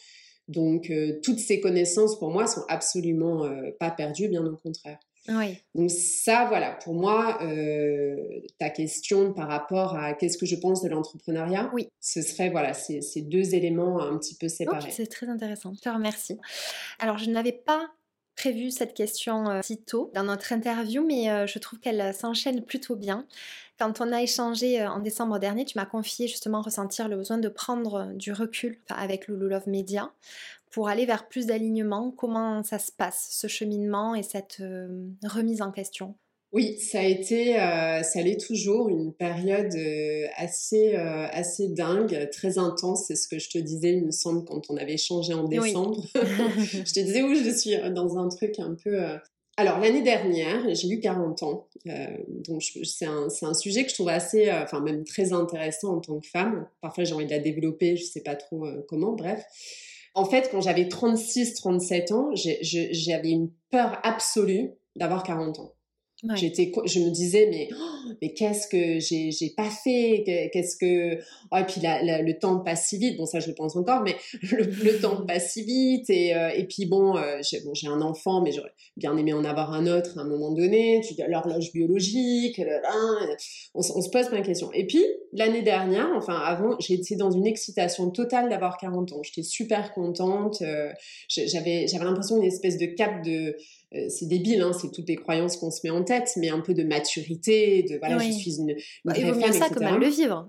Donc 0.48 0.90
euh, 0.90 1.20
toutes 1.22 1.38
ces 1.38 1.60
connaissances 1.60 2.18
pour 2.18 2.32
moi 2.32 2.48
sont 2.48 2.64
absolument 2.70 3.48
pas 3.80 3.92
perdues, 3.92 4.30
bien 4.30 4.44
au 4.44 4.56
contraire. 4.56 4.98
Oui. 5.28 5.58
Donc 5.76 5.92
ça, 5.92 6.46
voilà, 6.48 6.72
pour 6.72 6.96
moi, 6.96 7.38
ta 8.58 8.72
question 8.72 9.32
par 9.32 9.48
rapport 9.48 9.96
à 9.96 10.14
qu'est-ce 10.14 10.40
que 10.40 10.48
je 10.48 10.56
pense 10.56 10.82
de 10.82 10.90
l'entrepreneuriat, 10.90 11.70
oui. 11.76 11.88
ce 12.00 12.24
serait 12.24 12.50
voilà, 12.50 12.74
ces, 12.74 13.02
deux 13.22 13.54
éléments 13.54 14.02
un 14.02 14.18
petit 14.18 14.34
peu 14.34 14.48
séparés. 14.48 14.90
c'est 14.90 15.06
très 15.06 15.30
intéressant. 15.30 15.72
Je 15.76 15.82
te 15.82 15.90
remercie. 15.90 16.38
Alors 16.98 17.20
je 17.20 17.30
n'avais 17.30 17.52
pas 17.52 17.92
prévu 18.40 18.72
cette 18.72 18.94
question 18.94 19.50
euh, 19.50 19.60
si 19.62 19.84
tôt 19.84 20.12
dans 20.16 20.24
notre 20.24 20.54
interview, 20.54 21.06
mais 21.06 21.30
euh, 21.30 21.46
je 21.46 21.60
trouve 21.60 21.78
qu'elle 21.80 22.00
euh, 22.00 22.14
s'enchaîne 22.14 22.64
plutôt 22.64 22.96
bien. 22.96 23.28
Quand 23.78 24.00
on 24.00 24.14
a 24.14 24.22
échangé 24.22 24.86
en 24.86 25.00
décembre 25.00 25.40
dernier, 25.40 25.66
tu 25.66 25.78
m'as 25.78 25.86
confié 25.86 26.30
justement 26.30 26.62
ressentir 26.62 27.10
le 27.10 27.18
besoin 27.18 27.38
de 27.38 27.50
prendre 27.50 28.14
du 28.14 28.32
recul 28.32 28.80
avec 28.88 29.28
Lulu 29.28 29.50
Love 29.50 29.68
Media 29.68 30.12
pour 30.72 30.88
aller 30.88 31.06
vers 31.06 31.28
plus 31.28 31.48
d'alignement. 31.48 32.12
Comment 32.12 32.64
ça 32.64 32.80
se 32.80 32.92
passe, 32.92 33.28
ce 33.32 33.48
cheminement 33.48 34.16
et 34.16 34.24
cette 34.24 34.62
remise 35.24 35.62
en 35.62 35.72
question? 35.72 36.16
Oui, 36.52 36.80
ça 36.80 37.02
a 37.02 37.04
été, 37.04 37.60
euh, 37.60 38.02
ça 38.02 38.24
l'est 38.24 38.44
toujours, 38.44 38.90
une 38.90 39.14
période 39.14 39.72
euh, 39.76 40.26
assez, 40.36 40.96
euh, 40.96 41.28
assez 41.32 41.68
dingue, 41.68 42.28
très 42.32 42.58
intense. 42.58 43.06
C'est 43.08 43.16
ce 43.16 43.28
que 43.28 43.38
je 43.38 43.50
te 43.50 43.60
disais, 43.60 43.94
il 43.94 44.06
me 44.06 44.12
semble, 44.12 44.46
quand 44.46 44.64
on 44.70 44.78
avait 44.78 44.96
échangé 44.96 45.34
en 45.34 45.44
décembre. 45.44 46.04
je 46.16 46.92
te 46.92 47.00
disais 47.02 47.22
où 47.22 47.36
je 47.36 47.52
suis 47.52 47.76
dans 47.94 48.18
un 48.18 48.30
truc 48.30 48.58
un 48.58 48.76
peu. 48.84 49.00
Alors 49.58 49.78
l'année 49.80 50.02
dernière, 50.02 50.74
j'ai 50.74 50.88
eu 50.88 51.00
40 51.00 51.44
ans, 51.44 51.68
donc 52.48 52.64
c'est 52.84 53.06
un, 53.06 53.28
un, 53.42 53.54
sujet 53.54 53.84
que 53.84 53.90
je 53.90 53.96
trouve 53.96 54.08
assez, 54.08 54.50
enfin 54.50 54.80
même 54.80 55.04
très 55.04 55.34
intéressant 55.34 55.98
en 55.98 56.00
tant 56.00 56.20
que 56.20 56.28
femme. 56.28 56.66
Parfois 56.82 57.04
j'ai 57.04 57.14
envie 57.14 57.26
de 57.26 57.32
la 57.32 57.40
développer, 57.40 57.98
je 57.98 58.06
sais 58.06 58.22
pas 58.22 58.36
trop 58.36 58.66
comment. 58.88 59.12
Bref. 59.12 59.44
En 60.16 60.26
fait, 60.26 60.50
quand 60.50 60.62
j'avais 60.62 60.86
36-37 60.86 62.14
ans, 62.14 62.30
j'avais 62.34 63.30
une 63.30 63.52
peur 63.70 64.00
absolue 64.04 64.72
d'avoir 64.96 65.24
40 65.24 65.60
ans. 65.60 65.74
J'étais, 66.36 66.70
je 66.86 67.00
me 67.00 67.12
disais 67.12 67.48
mais 67.50 67.70
oh, 67.72 68.12
mais 68.22 68.34
qu'est-ce 68.34 68.68
que 68.68 69.00
j'ai 69.00 69.32
j'ai 69.32 69.52
pas 69.52 69.70
fait, 69.70 70.24
qu'est-ce 70.52 70.76
que 70.76 71.18
oh, 71.52 71.56
et 71.58 71.64
puis 71.64 71.80
la, 71.80 72.22
le 72.22 72.38
temps 72.38 72.60
passe 72.60 72.88
si 72.88 72.98
vite. 72.98 73.16
Bon 73.16 73.26
ça 73.26 73.40
je 73.40 73.48
le 73.48 73.54
pense 73.56 73.78
encore, 73.78 74.02
mais 74.04 74.18
le, 74.52 75.00
temps 75.00 75.26
passe 75.28 75.54
si 75.54 75.64
vite 75.64 76.10
et 76.10 76.36
euh, 76.36 76.50
et 76.50 76.66
puis 76.66 76.86
bon 76.86 77.16
euh, 77.16 77.40
j'ai 77.42 77.62
bon 77.62 77.74
j'ai 77.74 77.88
un 77.88 78.02
enfant 78.02 78.42
mais 78.42 78.52
j'aurais 78.52 78.74
bien 78.98 79.16
aimé 79.16 79.32
en 79.32 79.46
avoir 79.46 79.72
un 79.72 79.88
autre 79.88 80.18
à 80.18 80.22
un 80.22 80.28
moment 80.28 80.52
donné. 80.52 81.02
Tu 81.08 81.14
l'horloge 81.26 81.72
biologique, 81.72 82.62
on, 83.74 83.80
on, 83.80 84.02
se 84.02 84.10
pose 84.10 84.28
plein 84.28 84.42
de 84.42 84.46
questions. 84.46 84.74
Et 84.74 84.86
puis 84.86 85.06
l'année 85.32 85.62
dernière, 85.62 86.10
enfin 86.18 86.36
avant, 86.36 86.76
j'étais 86.80 87.16
dans 87.16 87.32
une 87.32 87.48
excitation 87.48 88.10
totale 88.10 88.50
d'avoir 88.50 88.78
40 88.78 89.14
ans. 89.14 89.24
J'étais 89.24 89.44
super 89.44 89.94
contente. 89.94 90.62
Euh, 90.64 90.92
j'avais 91.30 91.88
j'avais 91.88 92.04
l'impression 92.04 92.38
d'une 92.38 92.48
espèce 92.48 92.78
de 92.78 92.88
cap 92.88 93.24
de 93.24 93.56
euh, 93.96 94.08
c'est 94.10 94.28
débile, 94.28 94.62
hein, 94.62 94.72
c'est 94.80 94.92
toutes 94.92 95.08
les 95.08 95.16
croyances 95.16 95.58
qu'on 95.58 95.72
se 95.72 95.80
met 95.84 95.90
en 95.90 96.04
tête, 96.04 96.32
mais 96.38 96.50
un 96.50 96.60
peu 96.60 96.74
de 96.74 96.84
maturité, 96.84 97.84
de 97.84 97.98
voilà, 97.98 98.20
je 98.20 98.32
suis 98.32 98.58
une, 98.58 98.70
une 98.70 98.76
bah, 99.04 99.14
vraie 99.14 99.42
femme, 99.42 99.54
ça 99.54 99.70
que 99.70 99.80
mal 99.80 100.00
le 100.00 100.08
vivre. 100.08 100.48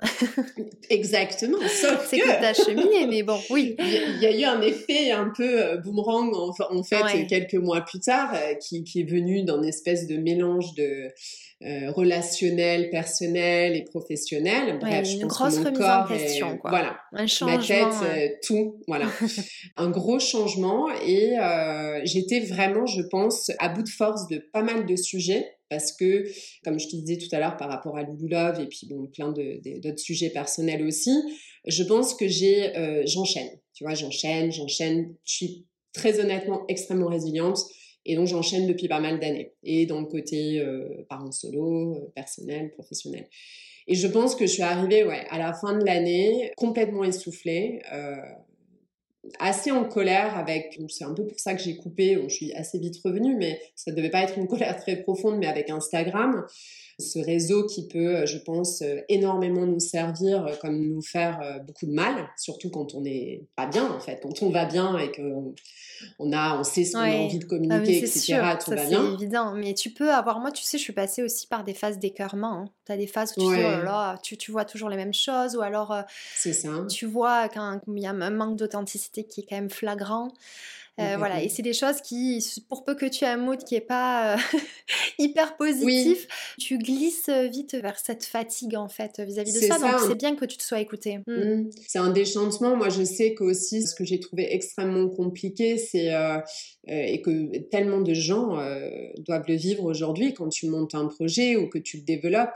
Exactement. 0.91 1.59
Sauf 1.61 2.07
c'est 2.09 2.19
que, 2.19 2.25
que 2.25 2.41
t'as 2.41 2.53
cheminé, 2.53 3.07
mais 3.07 3.23
bon, 3.23 3.39
oui. 3.51 3.77
Il 4.21 4.23
y, 4.23 4.27
a 4.27 4.37
eu 4.37 4.45
un 4.45 4.61
effet 4.61 5.11
un 5.11 5.33
peu 5.35 5.63
euh, 5.63 5.77
boomerang 5.77 6.31
en, 6.35 6.83
fait 6.83 7.27
quelques 7.27 7.55
mois 7.55 7.81
plus 7.81 8.01
tard, 8.01 8.33
euh, 8.35 8.55
qui, 8.55 8.85
qui, 8.85 9.01
est 9.01 9.11
venu 9.11 9.43
d'un 9.43 9.63
espèce 9.63 10.07
de 10.07 10.17
mélange 10.17 10.75
de 10.75 11.09
euh, 11.63 11.91
relationnel, 11.93 12.91
personnel 12.91 13.77
et 13.77 13.85
professionnel. 13.85 14.79
Bref, 14.81 15.09
une 15.11 15.27
grosse 15.27 15.59
remise 15.59 15.81
en 15.81 16.07
question, 16.07 16.59
quoi. 16.59 16.71
Voilà. 16.71 16.99
Un 17.13 17.27
changement. 17.27 17.59
Ma 17.59 17.65
tête, 17.65 18.41
tout, 18.43 18.77
voilà. 18.87 19.07
un 19.77 19.91
gros 19.91 20.19
changement 20.19 20.89
et 21.07 21.37
j'étais 22.05 22.41
vraiment, 22.41 22.87
je 22.87 23.03
pense, 23.03 23.30
à 23.59 23.69
bout 23.69 23.83
de 23.83 23.89
force 23.89 24.29
de 24.29 24.39
pas 24.53 24.63
mal 24.63 24.87
de 24.87 24.97
sujets 24.97 25.47
parce 25.69 25.93
que, 25.93 26.25
comme 26.65 26.81
je 26.81 26.89
te 26.89 26.97
disais 26.97 27.17
tout 27.17 27.29
à 27.35 27.39
l'heure 27.39 27.57
par 27.57 27.69
rapport 27.69 27.97
à 27.97 28.03
Love 28.03 28.61
et 28.61 28.67
puis 28.67 28.89
bon, 28.89 29.07
plein 29.07 29.33
d'autres 29.33 29.99
sujets 29.99 30.31
personnels 30.31 30.85
aussi, 30.85 31.17
je 31.67 31.85
pense 31.85 32.15
que 32.15 32.27
j'ai, 32.27 32.73
j'enchaîne. 33.07 33.51
Tu 33.73 33.85
vois, 33.85 33.95
j'enchaîne, 33.95 34.51
j'enchaîne. 34.51 35.15
Je 35.25 35.33
suis 35.33 35.67
très 35.93 36.21
honnêtement 36.21 36.65
extrêmement 36.69 37.09
résiliente. 37.09 37.59
Et 38.07 38.17
donc 38.17 38.27
j'enchaîne 38.27 38.67
depuis 38.67 38.89
pas 38.89 39.01
mal 39.01 39.21
d'années. 39.21 39.53
Et 39.63 39.87
dans 39.87 40.01
le 40.01 40.07
côté 40.07 40.61
euh, 40.61 41.05
parent 41.09 41.33
solo, 41.33 41.97
euh, 41.97 42.13
personnel, 42.15 42.71
professionnel. 42.73 43.29
Et 43.87 43.95
je 43.95 44.07
pense 44.07 44.35
que 44.35 44.47
je 44.47 44.53
suis 44.53 44.63
arrivée 44.63 45.05
ouais, 45.05 45.25
à 45.31 45.39
la 45.39 45.53
fin 45.53 45.77
de 45.77 45.85
l'année 45.85 46.53
complètement 46.57 47.05
essoufflée, 47.05 47.83
euh, 47.93 48.17
assez 49.39 49.71
en 49.71 49.85
colère 49.85 50.37
avec, 50.37 50.81
c'est 50.89 51.05
un 51.05 51.15
peu 51.15 51.27
pour 51.27 51.39
ça 51.39 51.55
que 51.55 51.63
j'ai 51.63 51.77
coupé, 51.77 52.19
je 52.29 52.35
suis 52.35 52.53
assez 52.55 52.79
vite 52.79 52.97
revenue, 53.05 53.37
mais 53.37 53.61
ça 53.75 53.91
ne 53.91 53.97
devait 53.97 54.11
pas 54.11 54.23
être 54.23 54.39
une 54.39 54.49
colère 54.49 54.77
très 54.77 54.97
profonde, 54.97 55.39
mais 55.39 55.47
avec 55.47 55.71
Instagram, 55.71 56.45
ce 57.01 57.19
réseau 57.19 57.67
qui 57.67 57.89
peut, 57.89 58.27
je 58.27 58.39
pense, 58.39 58.83
énormément 59.09 59.67
nous 59.67 59.81
servir 59.81 60.59
comme 60.61 60.81
nous 60.81 61.03
faire 61.03 61.61
beaucoup 61.67 61.87
de 61.87 61.93
mal, 61.93 62.29
surtout 62.37 62.71
quand 62.71 62.95
on 62.95 63.01
n'est 63.01 63.43
pas 63.57 63.67
bien 63.67 63.91
en 63.91 64.01
fait, 64.01 64.21
quand 64.23 64.43
on 64.43 64.51
va 64.51 64.65
bien 64.65 64.99
et 64.99 65.11
qu'on 65.13 65.55
on 66.19 66.33
a, 66.33 66.59
on 66.59 66.65
sait 66.65 66.85
ce 66.85 66.93
qu'on 66.93 67.01
a 67.01 67.17
envie 67.17 67.39
de 67.39 67.45
ah, 67.45 67.49
communiquer, 67.49 67.99
etc. 67.99 68.19
Sûr, 68.21 68.59
tout 68.65 68.71
ça, 68.71 68.87
C'est 68.87 69.13
évident, 69.15 69.55
mais 69.55 69.75
tu 69.75 69.91
peux 69.91 70.11
avoir, 70.11 70.41
moi 70.41 70.51
tu 70.51 70.63
sais, 70.63 70.79
je 70.79 70.83
suis 70.83 70.93
passée 70.93 71.23
aussi 71.23 71.47
par 71.47 71.65
des 71.65 71.75
phases 71.75 71.99
d'écœurement. 71.99 72.53
Hein. 72.53 72.71
Tu 72.87 72.93
as 72.93 72.97
des 72.97 73.07
phases 73.07 73.33
où 73.37 73.41
tu 73.41 73.57
dis, 73.57 73.63
oh 73.63 73.85
là, 73.85 74.19
tu, 74.23 74.37
tu, 74.37 74.51
vois 74.51 74.65
toujours 74.65 74.89
les 74.89 74.97
mêmes 74.97 75.15
choses, 75.15 75.57
ou 75.57 75.61
alors 75.61 75.95
ça. 76.37 76.69
tu 76.89 77.07
vois 77.07 77.49
qu'il 77.49 77.99
y 77.99 78.07
a 78.07 78.11
un 78.11 78.31
manque 78.31 78.57
d'authenticité 78.57 79.25
qui 79.25 79.41
est 79.41 79.47
quand 79.49 79.57
même 79.57 79.71
flagrant. 79.71 80.33
Euh, 81.01 81.17
voilà, 81.17 81.43
et 81.43 81.49
c'est 81.49 81.63
des 81.63 81.73
choses 81.73 82.01
qui, 82.03 82.45
pour 82.69 82.85
peu 82.85 82.95
que 82.95 83.07
tu 83.07 83.25
aies 83.25 83.29
un 83.29 83.37
mood 83.37 83.63
qui 83.65 83.75
est 83.75 83.81
pas 83.81 84.35
euh, 84.35 84.39
hyper 85.19 85.57
positif, 85.57 86.27
tu 86.59 86.79
glisses 86.79 87.31
vite 87.51 87.75
vers 87.75 87.99
cette 87.99 88.25
fatigue 88.25 88.77
en 88.77 88.89
fait 88.89 89.21
vis-à-vis 89.21 89.53
de 89.53 89.61
ça. 89.61 89.79
Donc 89.79 89.91
c'est 90.07 90.15
bien 90.15 90.37
que 90.37 90.45
tu 90.45 90.57
te 90.57 90.63
sois 90.63 90.81
écouté. 90.81 91.19
Mmh. 91.27 91.33
Mmh. 91.33 91.71
C'est 91.87 91.99
un 91.99 92.11
déchantement. 92.11 92.77
Moi, 92.77 92.89
je 92.89 93.03
sais 93.03 93.35
qu'aussi 93.35 93.87
ce 93.87 93.95
que 93.95 94.05
j'ai 94.05 94.21
trouvé 94.21 94.55
extrêmement 94.55 95.09
compliqué, 95.09 95.79
c'est 95.79 96.13
euh, 96.15 96.39
et 96.87 97.23
que 97.23 97.59
tellement 97.71 98.01
de 98.01 98.15
gens 98.15 98.59
doivent 99.19 99.45
le 99.47 99.55
vivre 99.55 99.85
aujourd'hui 99.85 100.35
quand 100.35 100.49
tu 100.49 100.67
montes 100.67 100.95
un 100.95 101.07
projet 101.07 101.57
ou 101.57 101.69
que 101.69 101.79
tu 101.79 101.99
le 101.99 102.03
développes 102.03 102.55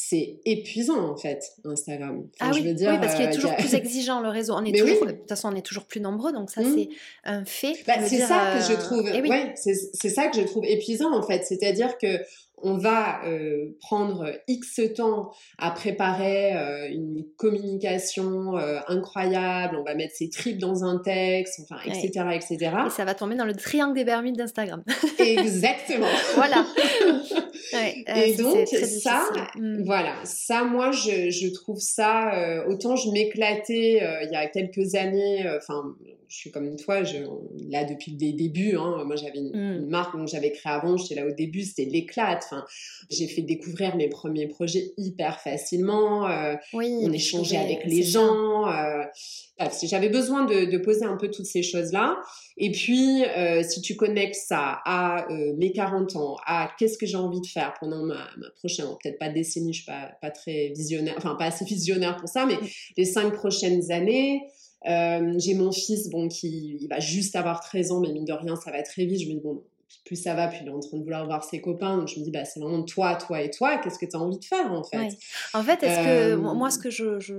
c'est 0.00 0.38
épuisant 0.44 1.10
en 1.10 1.16
fait 1.16 1.42
Instagram. 1.64 2.28
ah 2.38 2.52
oui, 2.54 2.62
oui 2.64 2.84
parce 3.00 3.16
qu'il 3.16 3.24
est 3.24 3.32
toujours 3.32 3.56
plus 3.56 3.74
exigeant 3.74 4.20
le 4.20 4.28
réseau. 4.28 4.54
On 4.54 4.64
est 4.64 4.70
toujours, 4.72 5.06
de 5.06 5.10
toute 5.10 5.28
façon, 5.28 5.52
on 5.52 5.56
est 5.56 5.66
toujours 5.66 5.86
plus 5.86 6.00
nombreux, 6.00 6.32
donc 6.32 6.50
ça 6.50 6.60
mmh. 6.60 6.74
c'est 6.76 6.88
un 7.24 7.44
fait. 7.44 7.74
Bah, 7.84 7.94
c'est 8.06 8.20
ça 8.20 8.54
que 8.54 8.72
je 8.72 8.78
trouve. 8.78 9.10
Eh 9.12 9.28
ouais, 9.28 9.54
c'est 9.56 10.08
ça 10.08 10.28
que 10.28 10.36
je 10.40 10.44
trouve 10.44 10.64
épuisant 10.64 11.12
en 11.12 11.22
fait. 11.26 11.44
C'est-à-dire 11.44 11.98
que 11.98 12.20
on 12.62 12.76
va 12.76 13.24
euh, 13.24 13.76
prendre 13.80 14.32
X 14.46 14.80
temps 14.96 15.30
à 15.58 15.70
préparer 15.70 16.54
euh, 16.54 16.88
une 16.90 17.24
communication 17.36 18.56
euh, 18.56 18.78
incroyable, 18.88 19.76
on 19.76 19.84
va 19.84 19.94
mettre 19.94 20.14
ses 20.14 20.30
tripes 20.30 20.58
dans 20.58 20.84
un 20.84 20.98
texte, 20.98 21.60
enfin, 21.62 21.80
etc., 21.86 22.26
etc. 22.34 22.72
Et 22.86 22.90
ça 22.90 23.04
va 23.04 23.14
tomber 23.14 23.36
dans 23.36 23.44
le 23.44 23.54
triangle 23.54 23.94
des 23.94 24.04
Bermudes 24.04 24.36
d'Instagram. 24.36 24.82
Exactement. 25.18 26.06
voilà. 26.34 26.66
et 28.16 28.34
donc, 28.34 28.66
ça, 28.68 29.24
mm. 29.56 29.84
voilà, 29.84 30.14
ça, 30.24 30.64
moi, 30.64 30.90
je, 30.90 31.30
je 31.30 31.48
trouve 31.52 31.80
ça, 31.80 32.64
autant 32.68 32.96
je 32.96 33.10
m'éclatais 33.10 34.02
il 34.24 34.30
y 34.32 34.36
a 34.36 34.46
quelques 34.46 34.94
années, 34.94 35.44
enfin, 35.56 35.94
je 36.28 36.36
suis 36.36 36.50
comme 36.50 36.76
toi, 36.76 37.02
je, 37.04 37.16
là 37.70 37.84
depuis 37.84 38.12
le 38.12 38.36
début. 38.36 38.76
Hein, 38.76 39.04
moi, 39.06 39.16
j'avais 39.16 39.38
une, 39.38 39.80
mmh. 39.80 39.88
marque 39.88 40.12
que 40.14 40.26
j'avais 40.26 40.52
créée 40.52 40.72
avant, 40.72 40.96
j'étais 40.96 41.14
là 41.14 41.26
au 41.26 41.32
début, 41.32 41.62
c'était 41.62 41.90
l'éclat. 41.90 42.38
Enfin, 42.50 42.64
j'ai 43.10 43.26
fait 43.26 43.42
découvrir 43.42 43.96
mes 43.96 44.08
premiers 44.08 44.48
projets 44.48 44.92
hyper 44.96 45.40
facilement. 45.40 46.28
Euh, 46.28 46.54
on 46.72 47.12
échangeait 47.12 47.56
avec 47.56 47.84
les 47.84 48.02
gens. 48.02 48.68
Euh, 48.68 49.04
j'avais 49.82 50.08
besoin 50.08 50.44
de, 50.44 50.78
poser 50.78 51.04
un 51.04 51.16
peu 51.16 51.30
toutes 51.30 51.46
ces 51.46 51.62
choses-là. 51.62 52.18
Et 52.56 52.70
puis, 52.72 53.24
euh, 53.24 53.62
si 53.62 53.80
tu 53.82 53.96
connectes 53.96 54.34
ça 54.34 54.80
à 54.84 55.26
mes 55.56 55.72
40 55.72 56.16
ans, 56.16 56.36
à 56.46 56.70
qu'est-ce 56.78 56.98
que 56.98 57.06
j'ai 57.06 57.16
envie 57.16 57.40
de 57.40 57.46
faire 57.46 57.74
pendant 57.78 58.02
ma, 58.04 58.26
prochaine, 58.56 58.86
peut-être 59.02 59.18
pas 59.18 59.28
décennie, 59.28 59.72
je 59.72 59.82
suis 59.82 59.86
pas, 59.86 60.12
pas 60.20 60.30
très 60.30 60.68
visionnaire, 60.68 61.14
enfin 61.18 61.34
pas 61.34 61.46
assez 61.46 61.64
visionnaire 61.64 62.16
pour 62.16 62.28
ça, 62.28 62.46
mais 62.46 62.54
mmh. 62.54 62.68
les 62.96 63.04
cinq 63.04 63.34
prochaines 63.34 63.90
années. 63.90 64.42
Euh, 64.86 65.34
j'ai 65.38 65.54
mon 65.54 65.72
fils, 65.72 66.08
bon, 66.08 66.28
qui 66.28 66.78
il 66.80 66.88
va 66.88 67.00
juste 67.00 67.34
avoir 67.36 67.60
13 67.60 67.92
ans, 67.92 68.00
mais 68.00 68.12
mine 68.12 68.24
de 68.24 68.32
rien, 68.32 68.56
ça 68.56 68.70
va 68.70 68.82
très 68.82 69.06
vite. 69.06 69.20
Je 69.20 69.28
me 69.28 69.34
dis, 69.34 69.40
bon, 69.40 69.62
plus 70.04 70.16
ça 70.16 70.34
va, 70.34 70.48
plus 70.48 70.58
il 70.62 70.68
est 70.68 70.70
en 70.70 70.80
train 70.80 70.96
de 70.96 71.02
vouloir 71.02 71.26
voir 71.26 71.44
ses 71.44 71.60
copains. 71.60 71.96
Donc 71.98 72.08
je 72.08 72.18
me 72.18 72.24
dis, 72.24 72.30
bah, 72.30 72.44
c'est 72.44 72.60
vraiment 72.60 72.82
toi, 72.82 73.14
toi 73.16 73.40
et 73.42 73.50
toi. 73.50 73.78
Qu'est-ce 73.78 73.98
que 73.98 74.06
tu 74.06 74.16
as 74.16 74.20
envie 74.20 74.38
de 74.38 74.44
faire, 74.44 74.72
en 74.72 74.84
fait? 74.84 75.16
En 75.54 75.62
fait, 75.62 75.82
est-ce 75.82 76.04
que 76.04 76.34
moi, 76.36 76.70
ce 76.70 76.78
que 76.78 76.90
je, 76.90 77.18
je, 77.20 77.34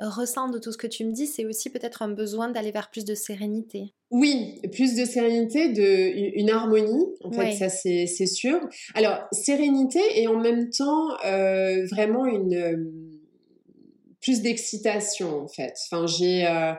ressens 0.00 0.48
de 0.48 0.58
tout 0.58 0.72
ce 0.72 0.78
que 0.78 0.86
tu 0.86 1.04
me 1.04 1.12
dis, 1.12 1.26
c'est 1.26 1.44
aussi 1.44 1.70
peut-être 1.70 2.02
un 2.02 2.08
besoin 2.08 2.48
d'aller 2.48 2.70
vers 2.70 2.90
plus 2.90 3.04
de 3.04 3.14
sérénité 3.14 3.92
oui, 4.12 4.60
plus 4.72 4.94
de 4.94 5.04
sérénité, 5.04 5.72
de 5.72 6.38
une 6.38 6.48
harmonie, 6.48 7.06
en 7.24 7.32
fait, 7.32 7.54
ça 7.54 7.68
c'est 7.68 8.06
sûr. 8.06 8.60
Alors 8.94 9.26
sérénité 9.32 9.98
et 10.14 10.28
en 10.28 10.38
même 10.38 10.70
temps 10.70 11.08
euh, 11.24 11.84
vraiment 11.86 12.24
une 12.24 13.16
plus 14.20 14.42
d'excitation 14.42 15.42
en 15.42 15.48
fait. 15.48 15.74
Enfin, 15.86 16.06
j'ai, 16.06 16.46
euh, 16.46 16.72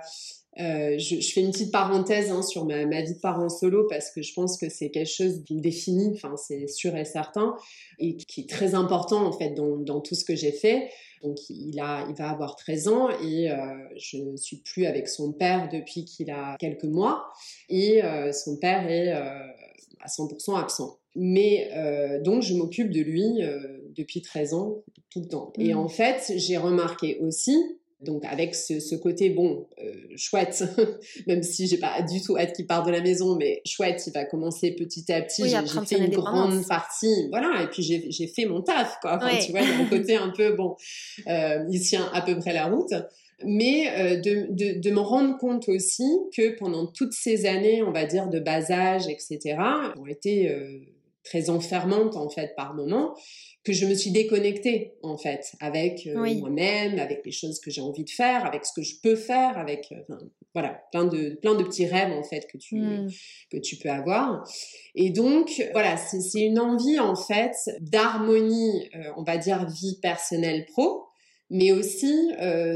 euh, 0.59 0.97
je, 0.97 1.15
fais 1.33 1.41
une 1.41 1.51
petite 1.51 1.71
parenthèse 1.71 2.31
hein, 2.31 2.41
sur 2.41 2.65
ma, 2.65 2.83
vie 2.83 3.13
de 3.13 3.19
parent 3.19 3.49
solo 3.49 3.85
parce 3.87 4.11
que 4.11 4.21
je 4.21 4.33
pense 4.33 4.57
que 4.57 4.69
c'est 4.69 4.89
quelque 4.89 5.09
chose 5.09 5.43
qui 5.45 5.55
me 5.55 5.61
définit, 5.61 6.11
enfin 6.13 6.35
c'est 6.35 6.67
sûr 6.67 6.95
et 6.95 7.05
certain, 7.05 7.55
et 7.99 8.17
qui 8.17 8.41
est 8.41 8.49
très 8.49 8.73
important 8.73 9.25
en 9.25 9.31
fait 9.31 9.51
dans, 9.51 9.77
dans 9.77 10.01
tout 10.01 10.15
ce 10.15 10.25
que 10.25 10.35
j'ai 10.35 10.51
fait. 10.51 10.89
Donc 11.23 11.37
il, 11.49 11.79
a, 11.79 12.05
il 12.09 12.15
va 12.15 12.29
avoir 12.29 12.55
13 12.55 12.87
ans 12.87 13.09
et 13.23 13.51
euh, 13.51 13.55
je 13.97 14.17
ne 14.17 14.37
suis 14.37 14.57
plus 14.57 14.85
avec 14.85 15.07
son 15.07 15.31
père 15.31 15.69
depuis 15.71 16.05
qu'il 16.05 16.29
a 16.29 16.55
quelques 16.59 16.83
mois 16.83 17.31
et 17.69 18.01
son 18.33 18.57
père 18.57 18.87
est 18.89 19.11
à 19.11 20.07
100% 20.07 20.59
absent. 20.59 20.99
Mais 21.15 21.71
donc 22.23 22.43
je 22.43 22.53
m'occupe 22.53 22.91
de 22.91 23.01
lui 23.01 23.41
depuis 23.95 24.21
13 24.21 24.53
ans, 24.53 24.83
tout 25.09 25.19
le 25.21 25.27
temps. 25.27 25.51
Et 25.57 25.73
mmh. 25.73 25.77
en 25.77 25.87
fait, 25.87 26.33
j'ai 26.35 26.57
remarqué 26.57 27.17
aussi, 27.19 27.57
donc 28.01 28.23
avec 28.25 28.53
ce, 28.53 28.95
côté 28.95 29.31
bon, 29.31 29.67
euh, 29.83 29.91
chouette, 30.15 30.63
même 31.27 31.41
si 31.41 31.67
j'ai 31.67 31.77
pas 31.77 32.01
du 32.03 32.21
tout 32.21 32.37
hâte 32.37 32.53
qu'il 32.53 32.67
parte 32.67 32.85
de 32.85 32.91
la 32.91 33.01
maison, 33.01 33.35
mais 33.35 33.61
chouette, 33.65 34.03
il 34.05 34.13
va 34.13 34.25
commencer 34.25 34.71
petit 34.71 35.11
à 35.11 35.21
petit. 35.21 35.49
j'ai 35.49 35.85
fait 35.85 35.97
une 35.97 36.13
grande 36.13 36.65
partie, 36.67 37.27
voilà, 37.29 37.63
et 37.63 37.67
puis 37.67 37.81
j'ai 37.81 38.27
fait 38.27 38.45
mon 38.45 38.61
taf, 38.61 38.99
quoi. 39.01 39.19
tu 39.41 39.51
vois, 39.51 39.61
il 39.61 39.69
y 39.69 39.71
a 39.71 39.77
un 39.77 39.85
côté 39.85 40.15
un 40.15 40.29
peu 40.29 40.53
bon, 40.53 40.75
euh, 41.27 41.65
il 41.71 41.81
tient 41.81 42.09
à 42.13 42.21
peu 42.21 42.37
près 42.37 42.53
la 42.53 42.67
route. 42.67 42.93
Mais 43.43 43.87
euh, 43.95 44.19
de, 44.19 44.47
de, 44.49 44.79
de 44.79 44.91
m'en 44.91 45.03
rendre 45.03 45.37
compte 45.37 45.69
aussi 45.69 46.09
que 46.35 46.57
pendant 46.57 46.87
toutes 46.87 47.13
ces 47.13 47.45
années, 47.45 47.83
on 47.83 47.91
va 47.91 48.05
dire, 48.05 48.29
de 48.29 48.39
bas 48.39 48.71
âge, 48.71 49.07
etc., 49.07 49.57
ont 49.95 50.07
été 50.07 50.49
très 51.27 51.49
enfermantes 51.49 52.15
en 52.15 52.29
fait 52.29 52.55
par 52.55 52.73
moments 52.73 53.13
que 53.67 53.73
je 53.73 53.85
me 53.85 53.95
suis 53.95 54.11
déconnectée 54.11 54.93
en 55.03 55.17
fait 55.17 55.51
avec 55.59 56.07
euh, 56.07 56.33
moi-même, 56.35 56.99
avec 56.99 57.21
les 57.25 57.33
choses 57.33 57.59
que 57.59 57.69
j'ai 57.69 57.81
envie 57.81 58.05
de 58.05 58.09
faire, 58.09 58.45
avec 58.45 58.65
ce 58.65 58.71
que 58.73 58.81
je 58.81 58.95
peux 59.03 59.17
faire, 59.17 59.57
avec 59.57 59.91
euh, 59.91 60.15
voilà 60.53 60.81
plein 60.91 61.03
de 61.03 61.37
plein 61.41 61.53
de 61.53 61.63
petits 61.63 61.85
rêves 61.85 62.13
en 62.13 62.23
fait 62.23 62.47
que 62.49 62.57
tu 62.57 62.77
mmh. 62.77 63.09
que 63.51 63.57
tu 63.57 63.75
peux 63.75 63.89
avoir. 63.89 64.47
Et 64.95 65.09
donc 65.09 65.61
voilà, 65.73 65.97
c'est 65.97 66.39
une 66.39 66.59
envie 66.59 66.97
en 66.99 67.15
fait 67.15 67.55
d'harmonie, 67.81 68.89
euh, 68.95 69.11
on 69.17 69.23
va 69.23 69.37
dire 69.37 69.67
vie 69.67 69.99
personnelle 70.01 70.65
pro, 70.65 71.03
mais 71.49 71.73
aussi 71.73 72.31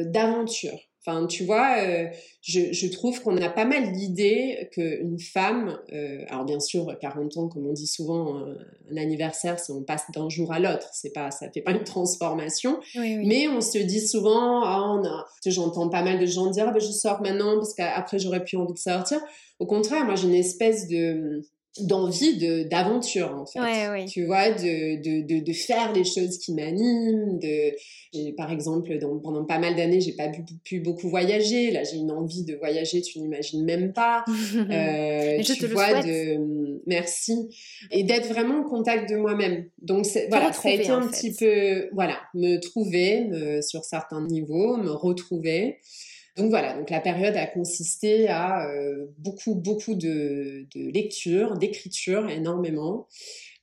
d'aventure. 0.07 0.77
Enfin, 1.03 1.25
tu 1.25 1.45
vois, 1.45 1.77
euh, 1.79 2.05
je, 2.41 2.73
je, 2.73 2.87
trouve 2.87 3.23
qu'on 3.23 3.35
a 3.37 3.49
pas 3.49 3.65
mal 3.65 3.91
l'idée 3.91 4.69
qu'une 4.71 5.17
femme, 5.19 5.79
euh, 5.93 6.23
alors 6.27 6.45
bien 6.45 6.59
sûr, 6.59 6.95
40 7.01 7.37
ans, 7.37 7.47
comme 7.47 7.65
on 7.65 7.73
dit 7.73 7.87
souvent, 7.87 8.37
un, 8.37 8.97
anniversaire, 8.97 9.57
c'est 9.57 9.73
on 9.73 9.81
passe 9.81 10.03
d'un 10.13 10.29
jour 10.29 10.53
à 10.53 10.59
l'autre, 10.59 10.87
c'est 10.93 11.11
pas, 11.11 11.31
ça 11.31 11.49
fait 11.49 11.61
pas 11.61 11.71
une 11.71 11.83
transformation, 11.83 12.79
mais 12.95 13.47
on 13.47 13.61
se 13.61 13.79
dit 13.79 14.05
souvent, 14.05 14.63
a, 14.63 15.25
j'entends 15.47 15.89
pas 15.89 16.03
mal 16.03 16.19
de 16.19 16.25
gens 16.27 16.51
dire, 16.51 16.65
ah, 16.67 16.71
ben, 16.71 16.79
je 16.79 16.91
sors 16.91 17.19
maintenant 17.21 17.55
parce 17.55 17.73
qu'après 17.73 18.19
j'aurais 18.19 18.43
plus 18.43 18.57
envie 18.57 18.73
de 18.73 18.77
sortir. 18.77 19.19
Au 19.57 19.65
contraire, 19.65 20.05
moi 20.05 20.13
j'ai 20.13 20.27
une 20.27 20.35
espèce 20.35 20.87
de 20.87 21.41
d'envie 21.79 22.38
de 22.38 22.63
d'aventure 22.63 23.34
en 23.34 23.45
fait. 23.45 24.05
Tu 24.07 24.25
vois 24.25 24.51
de, 24.51 25.01
de, 25.01 25.25
de, 25.25 25.43
de, 25.43 25.53
faire 25.53 25.93
les 25.93 26.03
choses 26.03 26.38
qui 26.38 26.53
m'animent 26.53 27.39
de 27.39 28.36
par 28.36 28.51
exemple 28.51 28.97
pendant 29.23 29.45
pas 29.45 29.57
mal 29.57 29.75
d'années 29.75 30.01
j'ai 30.01 30.12
pas 30.12 30.29
pu, 30.65 30.81
beaucoup 30.81 31.07
voyager. 31.10 31.71
Là 31.71 31.84
j'ai 31.84 31.97
une 31.97 32.12
envie 32.12 32.43
de 32.43 32.55
voyager 32.55 33.01
tu 33.01 33.19
n'imagines 33.19 33.63
même 33.63 33.93
pas. 33.93 34.25
Euh, 34.71 35.41
je 35.41 35.53
tu 35.53 35.60
te 35.60 35.65
vois 35.65 36.01
de 36.01 36.81
merci. 36.86 37.49
Et 37.89 38.03
d'être 38.03 38.27
vraiment 38.27 38.60
en 38.60 38.63
contact 38.63 39.10
de 39.10 39.15
moi-même. 39.15 39.65
Donc 39.81 40.05
voilà 40.29 40.53
ça 40.53 40.69
a 40.69 40.71
été 40.71 40.89
un 40.89 41.07
petit 41.07 41.34
peu 41.34 41.89
voilà 41.93 42.19
me 42.34 42.57
trouver 42.57 43.25
me, 43.25 43.62
sur 43.62 43.84
certains 43.84 44.25
niveaux 44.25 44.77
me 44.77 44.91
retrouver 44.91 45.79
donc 46.37 46.49
voilà, 46.49 46.77
donc 46.77 46.89
la 46.89 47.01
période 47.01 47.35
a 47.35 47.45
consisté 47.45 48.29
à 48.29 48.69
euh, 48.69 49.07
beaucoup, 49.17 49.55
beaucoup 49.55 49.95
de, 49.95 50.65
de 50.73 50.91
lecture, 50.91 51.57
d'écriture, 51.57 52.29
énormément. 52.29 53.07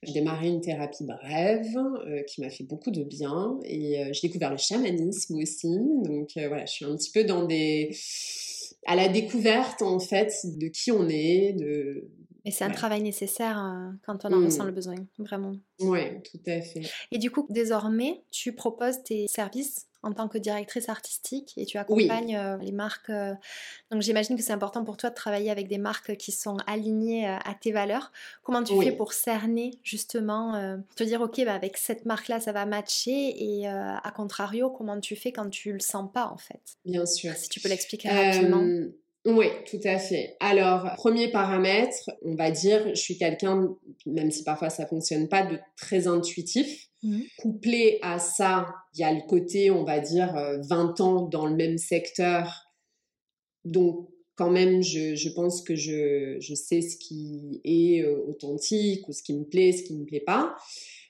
J'ai 0.03 0.13
démarré 0.13 0.47
une 0.47 0.61
thérapie 0.61 1.03
brève 1.03 1.75
euh, 1.77 2.21
qui 2.23 2.41
m'a 2.41 2.49
fait 2.49 2.63
beaucoup 2.63 2.91
de 2.91 3.03
bien 3.03 3.59
et 3.63 3.99
euh, 3.99 4.09
j'ai 4.13 4.27
découvert 4.27 4.51
le 4.51 4.57
chamanisme 4.57 5.35
aussi. 5.35 5.77
Donc 6.03 6.29
voilà, 6.35 6.65
je 6.65 6.71
suis 6.71 6.85
un 6.85 6.95
petit 6.95 7.11
peu 7.11 7.23
dans 7.23 7.45
des 7.45 7.95
à 8.85 8.95
la 8.95 9.09
découverte 9.09 9.81
en 9.81 9.99
fait 9.99 10.31
de 10.43 10.67
qui 10.67 10.91
on 10.91 11.09
est, 11.09 11.53
de 11.53 12.09
et 12.45 12.51
c'est 12.51 12.63
un 12.63 12.71
travail 12.71 13.01
nécessaire 13.01 13.61
quand 14.05 14.23
on 14.23 14.31
en 14.31 14.45
ressent 14.45 14.63
mmh. 14.63 14.67
le 14.67 14.73
besoin, 14.73 14.95
vraiment. 15.19 15.51
Oui, 15.81 15.99
tout 16.23 16.39
à 16.47 16.61
fait. 16.61 16.83
Et 17.11 17.17
du 17.17 17.29
coup, 17.29 17.45
désormais, 17.49 18.23
tu 18.31 18.55
proposes 18.55 19.03
tes 19.03 19.27
services 19.27 19.88
en 20.01 20.13
tant 20.13 20.27
que 20.27 20.37
directrice 20.37 20.89
artistique 20.89 21.53
et 21.57 21.65
tu 21.65 21.77
accompagnes 21.77 22.35
euh, 22.35 22.57
les 22.57 22.71
marques. 22.71 23.09
Euh, 23.09 23.33
donc 23.91 24.01
j'imagine 24.01 24.37
que 24.37 24.41
c'est 24.41 24.53
important 24.53 24.83
pour 24.83 24.97
toi 24.97 25.09
de 25.09 25.15
travailler 25.15 25.51
avec 25.51 25.67
des 25.67 25.77
marques 25.77 26.15
qui 26.15 26.31
sont 26.31 26.57
alignées 26.67 27.27
euh, 27.27 27.35
à 27.43 27.53
tes 27.53 27.71
valeurs. 27.71 28.11
Comment 28.43 28.63
tu 28.63 28.79
fais 28.81 28.91
pour 28.91 29.13
cerner 29.13 29.71
justement, 29.83 30.79
te 30.95 31.03
dire 31.03 31.21
ok 31.21 31.43
bah, 31.45 31.53
avec 31.53 31.77
cette 31.77 32.05
marque-là 32.05 32.39
ça 32.39 32.51
va 32.51 32.65
matcher 32.65 33.35
et 33.37 33.67
à 33.67 34.11
contrario 34.15 34.69
comment 34.69 34.99
tu 34.99 35.15
fais 35.15 35.31
quand 35.31 35.49
tu 35.49 35.73
le 35.73 35.79
sens 35.79 36.09
pas 36.11 36.27
en 36.27 36.37
fait? 36.37 36.61
Bien 36.85 37.05
sûr. 37.05 37.33
Si 37.33 37.49
tu 37.49 37.59
peux 37.59 37.69
l'expliquer 37.69 38.09
rapidement. 38.09 38.63
Oui, 39.25 39.47
tout 39.69 39.79
à 39.83 39.97
fait. 39.99 40.37
Alors, 40.39 40.93
premier 40.95 41.29
paramètre, 41.29 42.09
on 42.23 42.35
va 42.35 42.51
dire, 42.51 42.87
je 42.89 42.99
suis 42.99 43.17
quelqu'un, 43.17 43.75
même 44.05 44.31
si 44.31 44.43
parfois 44.43 44.69
ça 44.69 44.87
fonctionne 44.87 45.27
pas, 45.27 45.43
de 45.43 45.59
très 45.75 46.07
intuitif. 46.07 46.88
Mmh. 47.01 47.21
Couplé 47.37 47.99
à 48.01 48.19
ça, 48.19 48.67
il 48.93 49.01
y 49.01 49.03
a 49.03 49.13
le 49.13 49.21
côté, 49.27 49.71
on 49.71 49.83
va 49.83 49.99
dire, 49.99 50.33
20 50.33 50.99
euh, 50.99 51.03
ans 51.03 51.21
dans 51.21 51.45
le 51.45 51.55
même 51.55 51.77
secteur. 51.77 52.65
Donc, 53.63 54.09
quand 54.35 54.49
même, 54.49 54.81
je, 54.81 55.33
pense 55.33 55.61
que 55.61 55.75
je, 55.75 56.39
sais 56.55 56.81
ce 56.81 56.97
qui 56.97 57.61
est 57.63 58.01
euh, 58.01 58.25
authentique 58.27 59.07
ou 59.07 59.13
ce 59.13 59.21
qui 59.21 59.33
me 59.33 59.43
plaît, 59.43 59.73
ce 59.73 59.83
qui 59.83 59.93
ne 59.93 59.99
me 59.99 60.05
plaît 60.05 60.23
pas. 60.25 60.55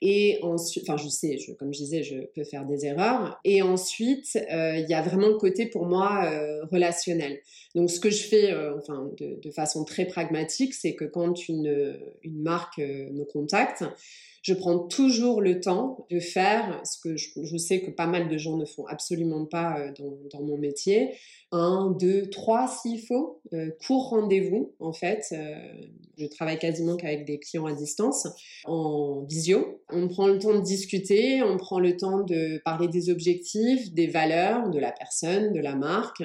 Et 0.02 0.38
enfin, 0.42 0.96
je 0.96 1.08
sais, 1.08 1.38
je, 1.38 1.52
comme 1.52 1.72
je 1.72 1.78
disais, 1.78 2.02
je 2.02 2.26
peux 2.34 2.44
faire 2.44 2.66
des 2.66 2.86
erreurs. 2.86 3.38
Et 3.44 3.62
ensuite, 3.62 4.36
euh, 4.50 4.78
il 4.78 4.88
y 4.88 4.94
a 4.94 5.02
vraiment 5.02 5.28
le 5.28 5.36
côté 5.36 5.66
pour 5.66 5.86
moi 5.86 6.30
relationnel. 6.72 7.40
Donc, 7.74 7.90
ce 7.90 8.00
que 8.00 8.10
je 8.10 8.24
fais, 8.24 8.52
euh, 8.52 8.76
enfin, 8.78 9.10
de, 9.18 9.50
façon 9.50 9.84
très 9.84 10.06
pragmatique, 10.06 10.74
c'est 10.74 10.94
que 10.94 11.04
quand 11.04 11.48
une, 11.48 11.98
une 12.22 12.42
marque 12.42 12.78
me 12.78 13.24
contacte, 13.24 13.84
je 14.42 14.54
prends 14.54 14.78
toujours 14.78 15.42
le 15.42 15.60
temps 15.60 16.06
de 16.10 16.18
faire 16.18 16.80
ce 16.84 16.98
que 16.98 17.16
je, 17.16 17.56
sais 17.58 17.82
que 17.82 17.90
pas 17.90 18.06
mal 18.06 18.28
de 18.28 18.38
gens 18.38 18.56
ne 18.56 18.64
font 18.64 18.86
absolument 18.86 19.44
pas 19.44 19.78
euh, 19.78 19.92
dans, 19.98 20.16
dans 20.32 20.44
mon 20.44 20.56
métier. 20.56 21.10
Un, 21.52 21.90
deux, 21.98 22.30
trois 22.30 22.68
s'il 22.68 23.00
faut, 23.00 23.42
euh, 23.52 23.70
court 23.86 24.10
rendez-vous 24.10 24.72
en 24.78 24.92
fait. 24.92 25.26
Euh, 25.32 25.56
je 26.16 26.26
travaille 26.26 26.58
quasiment 26.58 26.96
qu'avec 26.96 27.26
des 27.26 27.38
clients 27.38 27.66
à 27.66 27.72
distance, 27.72 28.28
en 28.64 29.24
visio. 29.28 29.82
On 29.90 30.08
prend 30.08 30.28
le 30.28 30.38
temps 30.38 30.54
de 30.54 30.62
discuter, 30.62 31.42
on 31.42 31.56
prend 31.56 31.80
le 31.80 31.96
temps 31.96 32.22
de 32.22 32.60
parler 32.64 32.88
des 32.88 33.10
objectifs, 33.10 33.92
des 33.92 34.06
valeurs 34.06 34.70
de 34.70 34.78
la 34.78 34.92
personne, 34.92 35.52
de 35.52 35.60
la 35.60 35.74
marque 35.74 36.22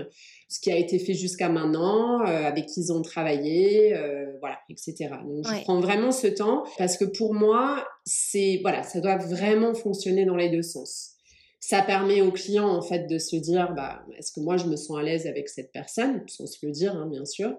ce 0.47 0.59
qui 0.59 0.71
a 0.71 0.77
été 0.77 0.99
fait 0.99 1.13
jusqu'à 1.13 1.49
maintenant, 1.49 2.21
euh, 2.21 2.45
avec 2.45 2.67
qui 2.67 2.81
ils 2.81 2.93
ont 2.93 3.01
travaillé, 3.01 3.95
euh, 3.95 4.33
voilà, 4.39 4.59
etc. 4.69 5.09
Donc 5.25 5.45
je 5.45 5.61
prends 5.63 5.79
vraiment 5.79 6.11
ce 6.11 6.27
temps 6.27 6.63
parce 6.77 6.97
que 6.97 7.05
pour 7.05 7.33
moi, 7.33 7.85
c'est 8.05 8.59
voilà, 8.61 8.83
ça 8.83 8.99
doit 8.99 9.17
vraiment 9.17 9.73
fonctionner 9.73 10.25
dans 10.25 10.35
les 10.35 10.49
deux 10.49 10.61
sens. 10.61 11.11
Ça 11.59 11.81
permet 11.81 12.21
au 12.21 12.31
client 12.31 12.67
en 12.67 12.81
fait 12.83 13.07
de 13.07 13.17
se 13.17 13.35
dire, 13.35 13.73
bah, 13.75 14.03
est-ce 14.19 14.31
que 14.31 14.39
moi 14.39 14.57
je 14.57 14.65
me 14.65 14.75
sens 14.75 14.99
à 14.99 15.01
l'aise 15.01 15.25
avec 15.25 15.49
cette 15.49 15.71
personne, 15.71 16.23
sans 16.27 16.45
se 16.45 16.63
le 16.63 16.71
dire, 16.71 16.95
hein, 16.95 17.07
bien 17.07 17.25
sûr. 17.25 17.55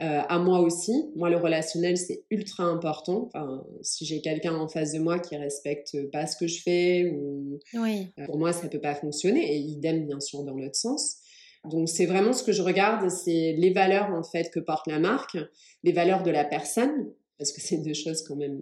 Euh, 0.00 0.20
à 0.28 0.38
moi 0.38 0.60
aussi. 0.60 1.10
Moi, 1.16 1.28
le 1.28 1.38
relationnel, 1.38 1.96
c'est 1.96 2.22
ultra 2.30 2.62
important. 2.62 3.30
Enfin, 3.34 3.66
si 3.82 4.06
j'ai 4.06 4.20
quelqu'un 4.20 4.54
en 4.54 4.68
face 4.68 4.92
de 4.92 5.00
moi 5.00 5.18
qui 5.18 5.36
respecte 5.36 6.08
pas 6.12 6.28
ce 6.28 6.36
que 6.36 6.46
je 6.46 6.62
fais, 6.62 7.10
ou 7.12 7.58
oui. 7.74 8.06
Pour 8.26 8.38
moi, 8.38 8.52
ça 8.52 8.68
peut 8.68 8.80
pas 8.80 8.94
fonctionner. 8.94 9.56
Et 9.56 9.58
idem, 9.58 10.06
bien 10.06 10.20
sûr, 10.20 10.44
dans 10.44 10.54
l'autre 10.54 10.76
sens. 10.76 11.16
Donc 11.64 11.88
c'est 11.88 12.06
vraiment 12.06 12.32
ce 12.32 12.42
que 12.42 12.52
je 12.52 12.62
regarde, 12.62 13.08
c'est 13.10 13.54
les 13.56 13.72
valeurs 13.72 14.10
en 14.12 14.22
fait 14.22 14.50
que 14.50 14.60
porte 14.60 14.86
la 14.86 14.98
marque, 14.98 15.36
les 15.82 15.92
valeurs 15.92 16.22
de 16.22 16.30
la 16.30 16.44
personne, 16.44 17.10
parce 17.38 17.52
que 17.52 17.60
c'est 17.60 17.76
deux 17.76 17.94
choses 17.94 18.22
quand 18.22 18.34
même 18.34 18.60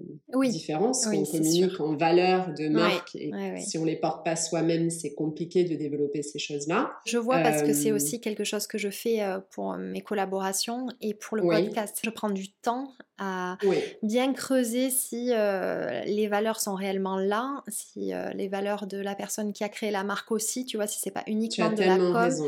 différentes. 0.50 0.96
Oui, 1.06 1.18
on 1.18 1.24
communique 1.24 1.80
en 1.80 1.96
valeurs 1.96 2.52
de 2.52 2.68
marque 2.68 3.16
et 3.16 3.32
si 3.58 3.78
on 3.78 3.84
les 3.84 3.96
porte 3.96 4.22
pas 4.22 4.36
soi-même, 4.36 4.90
c'est 4.90 5.14
compliqué 5.14 5.64
de 5.64 5.74
développer 5.76 6.22
ces 6.22 6.38
choses-là. 6.38 6.92
Je 7.06 7.16
vois 7.16 7.38
parce 7.38 7.62
que 7.62 7.72
c'est 7.72 7.90
euh, 7.90 7.96
aussi 7.96 8.20
quelque 8.20 8.44
chose 8.44 8.66
que 8.66 8.76
je 8.76 8.90
fais 8.90 9.22
euh, 9.22 9.38
pour 9.50 9.74
mes 9.76 10.02
collaborations 10.02 10.88
et 11.00 11.14
pour 11.14 11.38
le 11.38 11.44
podcast. 11.44 12.00
Je 12.04 12.10
prends 12.10 12.28
du 12.28 12.52
temps 12.52 12.92
à 13.18 13.56
bien 14.02 14.34
creuser 14.34 14.90
si 14.90 15.30
euh, 15.32 16.02
les 16.04 16.28
valeurs 16.28 16.60
sont 16.60 16.74
réellement 16.74 17.16
là, 17.16 17.64
si 17.68 18.12
les 18.34 18.48
valeurs 18.48 18.86
de 18.86 18.98
la 18.98 19.14
personne 19.14 19.54
qui 19.54 19.64
a 19.64 19.70
créé 19.70 19.90
la 19.90 20.04
marque 20.04 20.30
aussi, 20.30 20.66
tu 20.66 20.76
vois, 20.76 20.86
si 20.86 21.00
c'est 21.00 21.10
pas 21.10 21.24
uniquement 21.26 21.72
de 21.72 21.82
la 21.82 21.96
cause. 21.96 22.42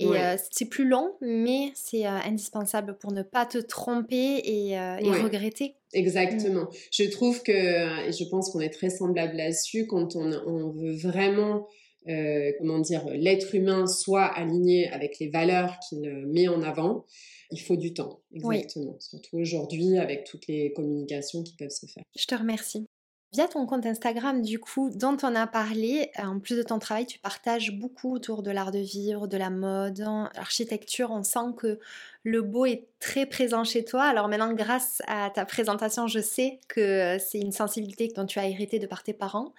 Et 0.00 0.36
c'est 0.50 0.66
plus 0.66 0.88
long, 0.88 1.14
mais 1.20 1.72
c'est 1.74 2.04
indispensable 2.04 2.96
pour 2.98 3.12
ne 3.12 3.22
pas 3.22 3.46
te 3.46 3.58
tromper 3.58 4.16
et, 4.16 4.70
et 4.70 5.10
regretter 5.22 5.76
Exactement. 5.92 6.64
Mm. 6.64 6.70
Je 6.92 7.04
trouve 7.10 7.42
que, 7.42 8.08
et 8.08 8.12
je 8.12 8.24
pense 8.28 8.50
qu'on 8.50 8.60
est 8.60 8.70
très 8.70 8.90
semblable 8.90 9.36
là-dessus, 9.36 9.86
quand 9.86 10.16
on, 10.16 10.32
on, 10.46 10.70
veut 10.70 10.96
vraiment, 10.96 11.66
euh, 12.08 12.52
comment 12.58 12.78
dire, 12.78 13.04
l'être 13.10 13.54
humain 13.54 13.86
soit 13.86 14.24
aligné 14.24 14.88
avec 14.90 15.18
les 15.18 15.28
valeurs 15.28 15.76
qu'il 15.88 16.00
met 16.26 16.48
en 16.48 16.62
avant, 16.62 17.04
il 17.50 17.60
faut 17.60 17.76
du 17.76 17.92
temps. 17.92 18.20
Exactement. 18.32 18.96
Surtout 19.00 19.38
aujourd'hui 19.38 19.98
avec 19.98 20.24
toutes 20.24 20.46
les 20.46 20.72
communications 20.72 21.42
qui 21.42 21.54
peuvent 21.56 21.70
se 21.70 21.86
faire. 21.86 22.04
Je 22.16 22.26
te 22.26 22.34
remercie. 22.34 22.86
Via 23.32 23.46
ton 23.46 23.64
compte 23.64 23.86
Instagram, 23.86 24.42
du 24.42 24.58
coup, 24.58 24.90
dont 24.90 25.16
on 25.22 25.36
a 25.36 25.46
parlé, 25.46 26.10
en 26.18 26.40
plus 26.40 26.56
de 26.56 26.64
ton 26.64 26.80
travail, 26.80 27.06
tu 27.06 27.20
partages 27.20 27.70
beaucoup 27.78 28.12
autour 28.12 28.42
de 28.42 28.50
l'art 28.50 28.72
de 28.72 28.80
vivre, 28.80 29.28
de 29.28 29.36
la 29.36 29.50
mode, 29.50 29.98
l'architecture. 30.34 31.12
On 31.12 31.22
sent 31.22 31.54
que 31.56 31.78
le 32.24 32.42
beau 32.42 32.66
est 32.66 32.88
très 32.98 33.26
présent 33.26 33.62
chez 33.62 33.84
toi. 33.84 34.02
Alors 34.02 34.26
maintenant, 34.26 34.52
grâce 34.52 35.00
à 35.06 35.30
ta 35.30 35.44
présentation, 35.44 36.08
je 36.08 36.18
sais 36.18 36.58
que 36.66 37.18
c'est 37.20 37.38
une 37.38 37.52
sensibilité 37.52 38.08
dont 38.16 38.26
tu 38.26 38.40
as 38.40 38.48
hérité 38.48 38.80
de 38.80 38.88
par 38.88 39.04
tes 39.04 39.12
parents. 39.12 39.54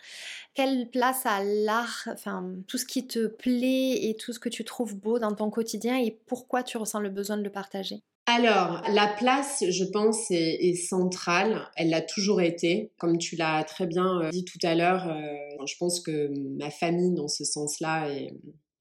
Quelle 0.53 0.89
place 0.89 1.25
a 1.25 1.41
l'art, 1.41 2.09
enfin, 2.11 2.53
tout 2.67 2.77
ce 2.77 2.85
qui 2.85 3.07
te 3.07 3.27
plaît 3.27 3.93
et 4.03 4.17
tout 4.19 4.33
ce 4.33 4.39
que 4.39 4.49
tu 4.49 4.65
trouves 4.65 4.95
beau 4.97 5.17
dans 5.17 5.33
ton 5.33 5.49
quotidien 5.49 5.97
et 5.97 6.19
pourquoi 6.27 6.63
tu 6.63 6.75
ressens 6.77 6.99
le 6.99 7.09
besoin 7.09 7.37
de 7.37 7.43
le 7.43 7.51
partager? 7.51 8.03
Alors, 8.27 8.83
la 8.93 9.07
place, 9.07 9.63
je 9.67 9.83
pense, 9.83 10.29
est, 10.29 10.75
centrale. 10.75 11.67
Elle 11.75 11.89
l'a 11.89 12.01
toujours 12.01 12.41
été. 12.41 12.91
Comme 12.97 13.17
tu 13.17 13.35
l'as 13.35 13.63
très 13.63 13.87
bien 13.87 14.21
euh, 14.21 14.29
dit 14.29 14.45
tout 14.45 14.59
à 14.63 14.75
l'heure, 14.75 15.09
euh, 15.09 15.65
je 15.65 15.73
pense 15.79 15.99
que 15.99 16.31
ma 16.57 16.69
famille, 16.69 17.13
dans 17.13 17.27
ce 17.27 17.43
sens-là, 17.43 18.07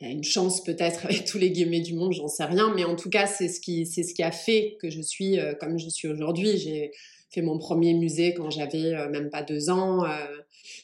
a 0.03 0.09
une 0.09 0.25
chance 0.25 0.63
peut-être 0.63 1.05
avec 1.07 1.25
tous 1.25 1.39
les 1.39 1.51
guillemets 1.51 1.81
du 1.81 1.95
monde, 1.95 2.13
j'en 2.13 2.29
sais 2.29 2.45
rien, 2.45 2.73
mais 2.75 2.85
en 2.85 2.97
tout 2.97 3.11
cas, 3.11 3.27
c'est 3.27 3.49
ce 3.49 3.61
qui, 3.61 3.87
c'est 3.87 4.03
ce 4.03 4.15
qui 4.15 4.23
a 4.23 4.31
fait 4.31 4.77
que 4.81 4.91
je 4.91 5.01
suis 5.01 5.39
euh, 5.39 5.55
comme 5.55 5.79
je 5.79 5.89
suis 5.89 6.09
aujourd'hui. 6.09 6.91
Fait 7.31 7.43
mon 7.43 7.59
premier 7.59 7.95
musée 7.95 8.35
quand 8.35 8.51
j'avais 8.51 9.09
même 9.09 9.31
pas 9.31 9.43
deux 9.43 9.71
ans 9.71 10.05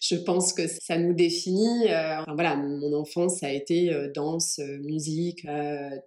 je 0.00 0.16
pense 0.16 0.52
que 0.52 0.66
ça 0.66 0.98
nous 0.98 1.14
définit. 1.14 1.88
Euh, 1.88 2.20
enfin, 2.20 2.34
voilà, 2.34 2.56
mon 2.56 2.92
enfance 2.92 3.42
a 3.42 3.52
été 3.52 3.92
euh, 3.92 4.10
danse, 4.12 4.58
euh, 4.58 4.78
musique. 4.78 5.46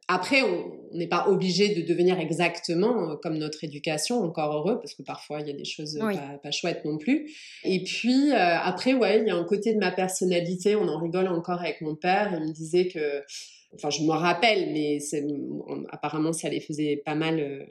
après, 0.07 0.41
on 0.41 0.95
n'est 0.95 1.07
pas 1.07 1.27
obligé 1.27 1.75
de 1.75 1.85
devenir 1.85 2.19
exactement 2.19 3.15
comme 3.17 3.37
notre 3.37 3.63
éducation, 3.63 4.23
encore 4.23 4.53
heureux, 4.53 4.79
parce 4.79 4.93
que 4.93 5.03
parfois 5.03 5.41
il 5.41 5.47
y 5.47 5.51
a 5.51 5.53
des 5.53 5.65
choses 5.65 5.97
pas, 5.99 6.39
pas, 6.41 6.51
chouettes 6.51 6.85
non 6.85 6.97
plus. 6.97 7.31
Et 7.63 7.83
puis 7.83 8.31
après, 8.31 8.93
ouais, 8.93 9.21
il 9.21 9.27
y 9.27 9.31
a 9.31 9.35
un 9.35 9.43
côté 9.43 9.73
de 9.73 9.79
ma 9.79 9.91
personnalité. 9.91 10.75
On 10.75 10.87
en 10.87 10.99
rigole 10.99 11.27
encore 11.27 11.59
avec 11.59 11.81
mon 11.81 11.95
père. 11.95 12.31
Il 12.33 12.47
me 12.47 12.53
disait 12.53 12.87
que 12.87 13.23
enfin 13.75 13.89
je 13.89 14.01
me 14.03 14.11
rappelle, 14.11 14.71
mais 14.73 14.99
apparemment 15.89 16.33
ça 16.33 16.49
les 16.49 16.59
faisait 16.59 17.01
pas 17.05 17.15
mal 17.15 17.67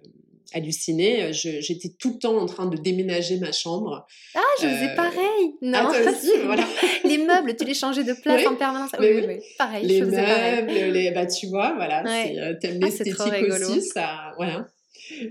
halluciné. 0.52 1.32
J'étais 1.32 1.90
tout 1.98 2.14
le 2.14 2.18
temps 2.18 2.38
en 2.38 2.46
train 2.46 2.66
de 2.66 2.76
déménager 2.76 3.38
ma 3.38 3.52
chambre. 3.52 4.06
Ah, 4.34 4.40
je 4.60 4.66
faisais 4.66 4.90
euh, 4.90 4.96
pareil. 4.96 5.54
Non. 5.62 5.78
Ah, 5.82 6.10
aussi, 6.10 6.32
voilà. 6.44 6.64
les 7.04 7.18
meubles, 7.18 7.56
tu 7.56 7.64
les 7.64 7.74
changeais 7.74 8.04
de 8.04 8.14
place 8.14 8.46
en 8.46 8.56
permanence. 8.56 8.90
Oui, 8.98 9.08
oui, 9.14 9.24
oui, 9.28 9.38
pareil. 9.58 9.86
Les 9.86 9.98
je 9.98 10.04
meubles, 10.04 10.16
pareil. 10.16 10.90
les, 10.92 11.10
bah 11.10 11.26
tu 11.26 11.46
vois, 11.48 11.74
voilà, 11.74 12.02
c'est 12.04 12.38
euh, 12.38 12.54
ah, 12.62 12.66
l'esthétique 12.80 13.50
aussi, 13.50 13.82
ça, 13.82 14.32
voilà 14.36 14.66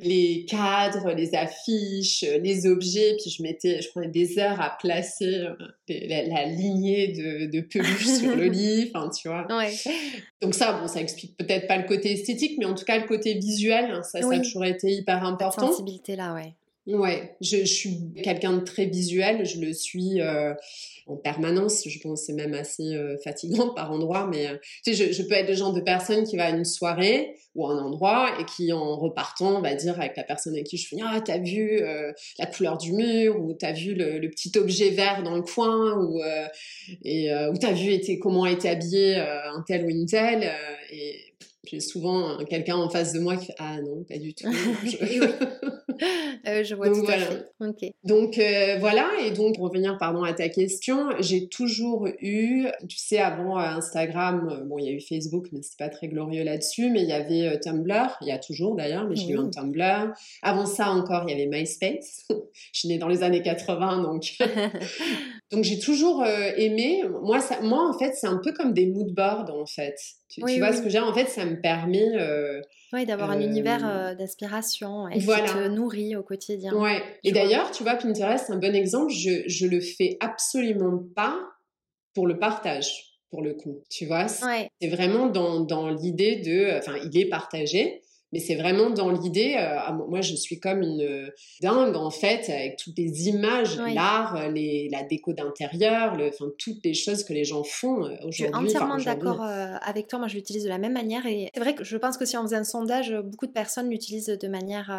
les 0.02 0.46
cadres, 0.48 1.12
les 1.12 1.36
affiches, 1.36 2.24
les 2.42 2.66
objets, 2.66 3.16
puis 3.20 3.30
je 3.30 3.44
mettais, 3.44 3.82
je 3.82 3.90
prenais 3.90 4.08
des 4.08 4.40
heures 4.40 4.60
à 4.62 4.78
placer 4.78 5.26
euh, 5.26 5.54
la, 5.90 6.46
lignée 6.46 7.10
de, 7.10 7.52
de 7.52 7.62
peluches 7.62 8.20
sur 8.20 8.36
le 8.36 8.46
lit, 8.48 8.92
enfin 8.94 9.10
tu 9.10 9.28
vois. 9.28 9.48
Ouais. 9.56 9.74
Donc 10.42 10.56
ça, 10.56 10.74
bon, 10.74 10.88
ça 10.88 11.02
explique 11.02 11.38
peut-être 11.38 11.68
pas 11.68 11.78
le 11.78 11.88
côté 11.88 12.12
esthétique, 12.12 12.58
mais 12.58 12.66
en 12.66 12.76
tout 12.76 12.86
cas 12.86 13.00
le 13.00 13.08
côté 13.08 13.34
visuel, 13.34 13.86
hein, 13.92 14.04
ça, 14.04 14.22
ça 14.22 14.30
a 14.32 14.40
toujours 14.40 14.66
été 14.66 14.92
hyper 14.92 15.24
important. 15.24 15.62
Cette 15.62 15.70
sensibilité 15.72 16.16
là, 16.16 16.34
ouais. 16.34 16.54
Ouais, 16.88 17.36
je, 17.42 17.58
je 17.58 17.66
suis 17.66 18.14
quelqu'un 18.24 18.54
de 18.54 18.64
très 18.64 18.86
visuel, 18.86 19.46
je 19.46 19.60
le 19.60 19.74
suis 19.74 20.22
euh, 20.22 20.54
en 21.06 21.18
permanence, 21.18 21.86
je 21.86 22.00
pense 22.00 22.22
c'est 22.22 22.34
même 22.34 22.54
assez 22.54 22.96
euh, 22.96 23.18
fatigant 23.22 23.70
par 23.76 23.92
endroit, 23.92 24.26
mais 24.26 24.48
euh, 24.48 24.56
tu 24.86 24.94
sais, 24.94 25.08
je, 25.08 25.12
je, 25.12 25.24
peux 25.24 25.34
être 25.34 25.50
le 25.50 25.56
genre 25.56 25.74
de 25.74 25.82
personne 25.82 26.24
qui 26.24 26.38
va 26.38 26.46
à 26.46 26.50
une 26.52 26.64
soirée 26.64 27.36
ou 27.56 27.68
à 27.68 27.74
un 27.74 27.80
endroit 27.80 28.40
et 28.40 28.46
qui 28.46 28.72
en 28.72 28.96
repartant 28.96 29.60
va 29.60 29.76
dire 29.76 30.00
avec 30.00 30.16
la 30.16 30.24
personne 30.24 30.54
avec 30.54 30.68
qui 30.68 30.78
je 30.78 30.88
suis 30.88 30.98
ah 31.04 31.20
t'as 31.20 31.40
vu 31.40 31.82
la 32.40 32.46
couleur 32.46 32.78
du 32.78 32.94
mur 32.94 33.36
ou 33.42 33.54
t'as 33.54 33.74
vu 33.74 33.94
le, 33.94 34.20
le, 34.20 34.30
petit 34.30 34.58
objet 34.58 34.92
vert 34.92 35.24
dans 35.24 35.36
le 35.36 35.42
coin 35.42 35.98
ou 36.00 36.22
et 37.04 37.34
ou 37.34 37.58
t'as 37.58 37.74
vu 37.74 37.92
était, 37.92 38.20
comment 38.20 38.46
était 38.46 38.70
habillé 38.70 39.16
un 39.16 39.64
tel 39.68 39.86
ou 39.86 39.90
une 39.90 40.06
telle? 40.06 40.52
et 40.92 41.27
j'ai 41.70 41.80
souvent 41.80 42.38
quelqu'un 42.46 42.76
en 42.76 42.90
face 42.90 43.14
de 43.14 43.20
moi 43.20 43.38
qui 43.38 43.48
fait 43.48 43.56
ah 43.60 43.82
non 43.82 44.04
pas 44.04 44.18
du 44.18 44.34
tout. 44.34 44.48
Euh, 46.48 46.64
je 46.64 46.76
vois 46.76 46.90
tout 46.90 47.06
à 47.08 47.18
fait. 47.18 47.96
Donc 48.04 48.38
euh, 48.38 48.78
voilà, 48.80 49.10
et 49.26 49.32
donc 49.32 49.56
pour 49.56 49.66
revenir 49.66 49.98
pardon 49.98 50.24
à 50.24 50.34
ta 50.34 50.48
question, 50.48 51.10
j'ai 51.20 51.48
toujours 51.48 52.08
eu, 52.22 52.68
tu 52.88 52.98
sais, 52.98 53.18
avant 53.18 53.58
euh, 53.58 53.64
Instagram, 53.64 54.64
bon 54.68 54.78
il 54.78 54.86
y 54.86 54.90
a 54.90 54.92
eu 54.92 55.02
Facebook, 55.02 55.48
mais 55.52 55.62
c'est 55.64 55.78
pas 55.78 55.90
très 55.90 56.08
glorieux 56.08 56.44
là-dessus, 56.44 56.92
mais 56.92 57.02
il 57.02 57.10
y 57.10 57.14
avait 57.14 57.60
Tumblr, 57.60 58.18
il 58.22 58.28
y 58.28 58.32
a 58.32 58.38
toujours 58.38 58.76
d'ailleurs, 58.76 59.08
mais 59.08 59.16
j'ai 59.16 59.30
eu 59.30 59.40
un 59.40 59.50
Tumblr. 59.50 60.14
Avant 60.44 60.66
ça 60.66 60.92
encore, 60.92 61.24
il 61.28 61.32
y 61.32 61.34
avait 61.34 61.48
MySpace. 61.48 62.28
je 62.74 62.80
suis 62.80 62.88
née 62.88 62.98
dans 62.98 63.08
les 63.08 63.24
années 63.24 63.42
80, 63.42 64.04
donc 64.04 64.36
donc 65.52 65.64
j'ai 65.64 65.80
toujours 65.80 66.26
aimé. 66.26 67.04
Moi, 67.24 67.40
ça, 67.40 67.62
moi 67.62 67.90
en 67.90 67.98
fait, 67.98 68.14
c'est 68.16 68.28
un 68.28 68.40
peu 68.44 68.52
comme 68.52 68.74
des 68.74 68.86
moodboards 68.88 69.50
en 69.54 69.66
fait. 69.66 69.96
Tu, 70.30 70.42
vois 70.42 70.74
ce 70.74 70.82
que 70.82 70.90
j'ai 70.90 71.00
En 71.00 71.14
fait, 71.14 71.28
ça 71.28 71.46
me 71.46 71.62
permet 71.62 72.06
oui, 72.94 73.06
d'avoir 73.06 73.32
un 73.32 73.42
univers 73.42 73.86
euh, 73.86 74.16
d'inspiration 74.16 75.10
et 75.10 75.20
voilà. 75.20 75.46
qui 75.46 75.54
te 75.54 75.68
nourrit 75.68 76.16
au 76.16 76.24
quotidien. 76.24 76.74
Ouais. 76.74 77.02
Et 77.24 77.32
d'ailleurs, 77.34 77.72
tu 77.72 77.84
vois, 77.84 77.96
Pinterest, 77.96 78.46
c'est 78.48 78.54
un 78.54 78.58
bon 78.58 78.74
exemple. 78.74 79.12
Je, 79.12 79.44
je 79.48 79.68
le 79.68 79.82
fais 79.82 80.18
absolument 80.22 81.04
pas 81.16 81.38
pour 82.14 82.28
le 82.28 82.40
partage, 82.40 83.20
pour 83.30 83.42
le 83.42 83.54
coup. 83.56 83.84
Tu 83.90 84.06
vois, 84.06 84.28
c'est 84.30 84.70
vraiment 84.88 85.28
dans, 85.28 85.60
dans 85.60 85.90
l'idée 85.90 86.38
de. 86.38 86.78
Enfin, 86.78 86.96
il 87.04 87.18
est 87.20 87.28
partagé, 87.28 88.02
Mais 88.34 88.40
c'est 88.40 88.56
vraiment 88.56 88.90
dans 88.90 89.10
l'idée, 89.10 89.56
euh, 89.58 89.94
moi 90.10 90.22
je 90.22 90.36
suis 90.36 90.60
comme 90.60 90.82
une 90.82 91.32
dingue 91.62 91.96
en 91.96 92.10
fait, 92.10 92.50
avec 92.50 92.78
toutes 92.78 92.98
les 92.98 93.30
images, 93.30 93.78
l'art, 93.78 94.50
les, 94.52 94.90
la 94.92 95.04
déco 95.04 95.34
d'intérieur, 95.34 96.18
enfin 96.28 96.46
toutes 96.58 96.84
les 96.84 96.94
choses 96.94 97.24
que 97.24 97.34
les 97.34 97.44
gens 97.44 97.64
font 97.64 98.00
aujourd'hui. 98.00 98.32
Je 98.32 98.44
suis 98.44 98.54
entièrement 98.54 98.98
d'accord 98.98 99.42
avec 99.42 100.08
toi, 100.08 100.20
moi 100.20 100.28
je 100.28 100.36
l'utilise 100.36 100.64
de 100.64 100.70
la 100.70 100.78
même 100.78 100.94
manière 100.94 101.26
et 101.26 101.50
c'est 101.54 101.60
vrai 101.60 101.76
que 101.76 101.84
je 101.84 101.98
pense 101.98 102.18
que 102.18 102.26
si 102.26 102.38
on 102.38 102.44
faisait 102.44 102.58
un 102.58 102.64
sondage, 102.64 103.14
beaucoup 103.24 103.48
de 103.48 103.52
personnes 103.52 103.90
l'utilisent 103.90 104.28
de 104.28 104.48
manière 104.48 104.92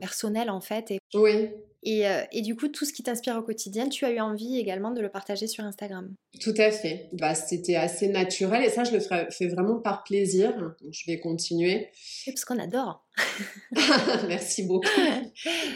personnelle 0.00 0.50
en 0.50 0.60
fait. 0.60 0.90
Et... 0.92 0.98
Oui. 1.14 1.50
Euh, 1.84 2.22
et, 2.30 2.42
du 2.42 2.54
coup, 2.54 2.68
tout 2.68 2.84
ce 2.84 2.92
qui 2.92 3.02
t'inspire 3.02 3.36
au 3.36 3.42
quotidien, 3.42 3.88
tu 3.88 4.04
as 4.04 4.12
eu 4.12 4.20
envie 4.20 4.58
également 4.58 4.92
de 4.92 5.00
le 5.00 5.08
partager 5.08 5.48
sur 5.48 5.64
Instagram? 5.64 6.14
Tout 6.40 6.54
à 6.56 6.70
fait. 6.70 7.08
Bah, 7.12 7.34
C'était 7.34 7.74
assez 7.74 8.08
naturel 8.08 8.64
et 8.64 8.68
ça, 8.68 8.84
je 8.84 8.92
le 8.92 9.00
fais 9.00 9.48
vraiment 9.48 9.80
par 9.80 10.04
plaisir. 10.04 10.74
je 10.90 11.02
vais 11.06 11.18
continuer. 11.18 11.88
Et 12.26 12.32
parce 12.32 12.44
qu'on 12.44 12.58
adore. 12.58 13.04
Merci 14.28 14.62
beaucoup. 14.62 14.88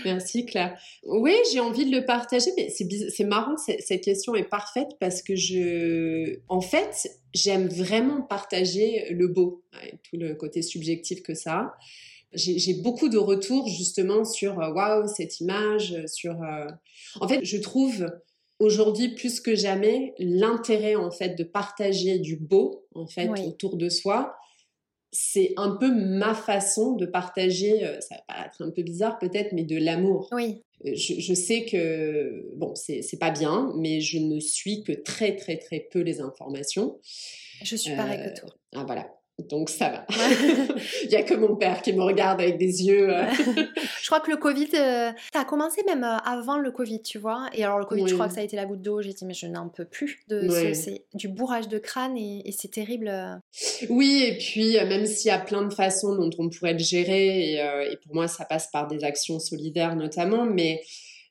Merci 0.05 0.47
Claire. 0.47 0.79
Oui, 1.05 1.35
j'ai 1.53 1.61
envie 1.61 1.87
de 1.91 1.97
le 1.97 2.05
partager, 2.05 2.51
mais 2.57 2.71
c'est 2.71 3.25
marrant, 3.25 3.57
cette 3.57 4.03
question 4.03 4.35
est 4.35 4.49
parfaite 4.49 4.89
parce 5.01 5.23
que 5.23 5.35
je... 5.35 6.39
En 6.49 6.61
fait, 6.61 7.11
j'aime 7.35 7.67
vraiment 7.67 8.23
partager 8.23 9.09
le 9.11 9.27
beau, 9.27 9.65
tout 10.05 10.17
le 10.17 10.35
côté 10.35 10.63
subjectif 10.63 11.23
que 11.23 11.35
ça 11.35 11.55
a 11.55 11.77
j'ai 12.33 12.75
beaucoup 12.75 13.09
de 13.09 13.19
retours 13.19 13.69
justement 13.69 14.25
sur 14.25 14.61
euh, 14.61 14.73
waouh 14.73 15.09
cette 15.09 15.41
image, 15.41 15.93
euh, 15.93 16.07
sur. 16.07 16.43
Euh, 16.43 16.67
en 17.21 17.29
fait, 17.29 17.45
je 17.45 17.57
trouve 17.57 18.07
aujourd'hui 18.59 19.15
plus 19.15 19.41
que 19.41 19.55
jamais 19.55 20.15
l'intérêt 20.19 20.95
en 20.95 21.11
fait 21.11 21.35
de 21.37 21.45
partager 21.45 22.19
du 22.19 22.37
beau 22.37 22.87
en 22.95 23.07
fait 23.07 23.29
autour 23.47 23.77
de 23.77 23.89
soi. 23.89 24.35
C'est 25.13 25.55
un 25.57 25.77
peu 25.77 25.91
ma 25.95 26.35
façon 26.35 26.93
de 26.93 27.07
partager, 27.07 27.81
ça 28.01 28.17
va 28.17 28.23
paraître 28.29 28.63
un 28.63 28.71
peu 28.71 28.83
bizarre 28.83 29.19
peut-être, 29.19 29.53
mais 29.53 29.65
de 29.65 29.77
l'amour. 29.79 30.29
Oui. 30.33 30.63
Je, 30.85 31.21
je, 31.21 31.33
sais 31.33 31.65
que, 31.65 32.51
bon, 32.55 32.75
c'est 32.75 33.19
pas 33.19 33.31
bien, 33.31 33.73
mais 33.77 34.01
je 34.01 34.19
ne 34.19 34.41
suis 34.41 34.83
que 34.83 34.93
très, 34.93 35.37
très, 35.37 35.57
très 35.57 35.81
peu 35.91 36.01
les 36.01 36.21
informations. 36.21 36.99
Je 37.63 37.77
suis 37.77 37.95
pareil 37.95 38.31
que 38.31 38.41
toi. 38.41 38.51
Ah, 38.75 38.85
voilà. 38.85 39.09
Donc 39.39 39.69
ça 39.69 39.91
va. 39.91 40.07
Il 41.03 41.09
n'y 41.09 41.17
a 41.17 41.23
que 41.23 41.35
mon 41.35 41.57
père 41.57 41.83
qui 41.83 41.93
me 41.93 42.03
regarde 42.03 42.41
avec 42.41 42.57
des 42.57 42.85
yeux. 42.85 43.15
Euh. 43.15 43.25
je 44.03 44.07
crois 44.07 44.21
que 44.21 44.31
le 44.31 44.39
Covid, 44.39 44.69
euh, 44.75 45.13
ça 45.33 45.41
a 45.41 45.45
commencé 45.45 45.83
même 45.85 46.05
euh, 46.05 46.17
avant 46.25 46.57
le 46.57 46.71
Covid, 46.71 47.03
tu 47.03 47.19
vois. 47.19 47.49
Et 47.53 47.63
alors 47.63 47.79
le 47.79 47.85
Covid, 47.85 48.09
je 48.09 48.15
crois 48.15 48.29
que 48.29 48.35
ça 48.35 48.41
a 48.41 48.45
été 48.45 48.57
la 48.57 48.65
goutte 48.65 48.81
d'eau. 48.81 49.03
J'ai 49.03 49.13
dit 49.13 49.27
mais 49.27 49.35
je 49.35 49.47
n'en 49.47 49.69
peux 49.69 49.85
plus 49.85 50.21
de 50.29 50.49
c'est 50.73 51.05
du 51.15 51.29
bourrage 51.29 51.69
de 51.69 51.79
crâne 51.79 52.17
et, 52.17 52.51
c'est 52.57 52.71
terrible. 52.71 53.13
Oui, 53.91 54.25
et 54.27 54.39
puis 54.39 54.75
même 54.87 55.05
s'il 55.05 55.29
y 55.29 55.35
a 55.35 55.39
plein 55.39 55.63
de 55.63 55.73
façons 55.73 56.15
dont 56.17 56.31
on 56.39 56.49
pourrait 56.49 56.73
le 56.73 56.79
gérer, 56.79 57.53
et, 57.53 57.97
pour 58.05 58.15
moi 58.15 58.29
ça 58.29 58.47
passe 58.47 58.69
par 58.73 58.87
des 58.87 59.05
actions 59.05 59.39
solidaires 59.39 59.97
notamment, 59.97 60.47
mais 60.47 60.81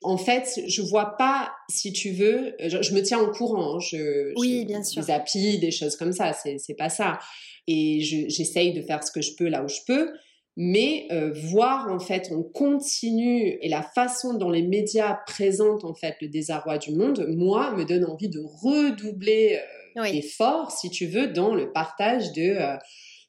en 0.02 0.18
fait, 0.18 0.60
je 0.68 0.82
vois 0.82 1.16
pas, 1.16 1.52
si 1.68 1.92
tu 1.92 2.12
veux, 2.12 2.54
je, 2.60 2.94
me 2.94 3.00
tiens 3.00 3.18
au 3.18 3.32
courant. 3.32 3.76
Hein, 3.76 3.80
je, 3.80 4.32
oui, 4.38 4.64
bien 4.64 4.84
sûr. 4.84 5.02
Des 5.02 5.10
applis, 5.10 5.58
des 5.58 5.72
choses 5.72 5.96
comme 5.96 6.12
ça, 6.12 6.32
c'est 6.32 6.76
pas 6.76 6.90
ça 6.90 7.18
et 7.66 8.00
j'essaye 8.00 8.72
de 8.72 8.82
faire 8.82 9.02
ce 9.02 9.10
que 9.10 9.20
je 9.20 9.34
peux 9.36 9.48
là 9.48 9.64
où 9.64 9.68
je 9.68 9.80
peux. 9.86 10.12
Mais 10.58 11.06
euh, 11.10 11.32
voir 11.34 11.92
en 11.92 11.98
fait 11.98 12.30
on 12.32 12.42
continue 12.42 13.58
et 13.60 13.68
la 13.68 13.82
façon 13.82 14.32
dont 14.32 14.48
les 14.48 14.62
médias 14.62 15.18
présentent 15.26 15.84
en 15.84 15.92
fait 15.92 16.16
le 16.22 16.28
désarroi 16.28 16.78
du 16.78 16.92
monde, 16.92 17.26
moi 17.28 17.74
me 17.76 17.84
donne 17.84 18.06
envie 18.06 18.30
de 18.30 18.40
redoubler 18.40 19.58
euh, 19.98 20.10
d'efforts, 20.10 20.70
si 20.70 20.88
tu 20.88 21.06
veux, 21.06 21.28
dans 21.28 21.54
le 21.54 21.72
partage 21.72 22.32
de 22.32 22.56
euh, 22.58 22.76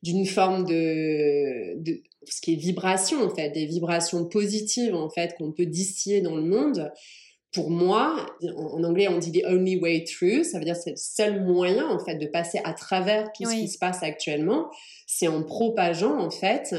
d'une 0.03 0.25
forme 0.25 0.63
de, 0.63 1.81
de 1.83 2.01
ce 2.23 2.39
qui 2.39 2.53
est 2.53 2.55
vibration 2.55 3.21
en 3.21 3.35
fait, 3.35 3.49
des 3.49 3.65
vibrations 3.65 4.23
positives 4.25 4.95
en 4.95 5.09
fait 5.09 5.35
qu'on 5.37 5.51
peut 5.51 5.65
distiller 5.65 6.21
dans 6.21 6.35
le 6.35 6.43
monde 6.43 6.91
pour 7.57 7.71
moi, 7.71 8.23
en, 8.55 8.83
anglais 8.83 9.07
on 9.07 9.17
dit 9.17 9.31
the 9.31 9.43
only 9.47 9.79
way 9.79 10.03
through, 10.03 10.43
ça 10.43 10.59
veut 10.59 10.65
dire 10.65 10.75
c'est 10.75 10.91
le 10.91 10.95
seul 10.95 11.43
moyen 11.43 11.89
en 11.89 11.97
fait 11.97 12.13
de 12.13 12.27
passer 12.27 12.61
à 12.63 12.73
travers 12.73 13.31
tout 13.31 13.45
ce 13.45 13.55
qui 13.55 13.67
se 13.67 13.79
passe 13.79 14.03
actuellement, 14.03 14.69
c'est 15.07 15.27
en 15.27 15.41
propageant 15.41 16.19
en 16.19 16.29
fait 16.29 16.75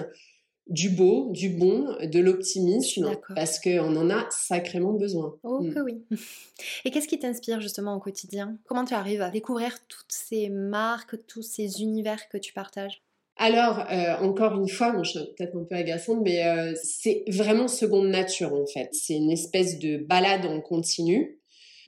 du 0.68 0.90
beau, 0.90 1.30
du 1.32 1.48
bon, 1.48 1.96
de 2.00 2.20
l'optimisme, 2.20 3.10
parce 3.34 3.58
qu'on 3.58 3.96
en 3.96 4.08
a 4.08 4.28
sacrément 4.30 4.92
besoin. 4.92 5.34
Oh 5.42 5.62
mm. 5.62 5.82
oui. 5.84 6.04
Et 6.84 6.92
qu'est-ce 6.92 7.08
qui 7.08 7.18
t'inspire 7.18 7.60
justement 7.60 7.96
au 7.96 7.98
quotidien? 7.98 8.56
Comment 8.68 8.84
tu 8.84 8.94
arrives 8.94 9.22
à 9.22 9.30
découvrir 9.30 9.84
toutes 9.88 10.12
ces 10.12 10.48
marques, 10.48 11.16
tous 11.26 11.42
ces 11.42 11.82
univers 11.82 12.28
que 12.28 12.38
tu 12.38 12.52
partages? 12.52 13.02
Alors, 13.39 13.84
euh, 13.91 14.16
encore 14.16 14.55
une 14.61 14.68
fois, 14.68 14.93
je 15.05 15.11
suis 15.11 15.18
peut-être 15.36 15.57
un 15.57 15.62
peu 15.62 15.76
agaçante, 15.76 16.18
mais 16.22 16.45
euh, 16.45 16.74
c'est 16.74 17.22
vraiment 17.28 17.68
seconde 17.68 18.09
nature 18.09 18.53
en 18.53 18.66
fait. 18.66 18.89
C'est 18.93 19.14
une 19.14 19.30
espèce 19.30 19.78
de 19.78 19.99
balade 19.99 20.45
en 20.45 20.61
continu. 20.61 21.39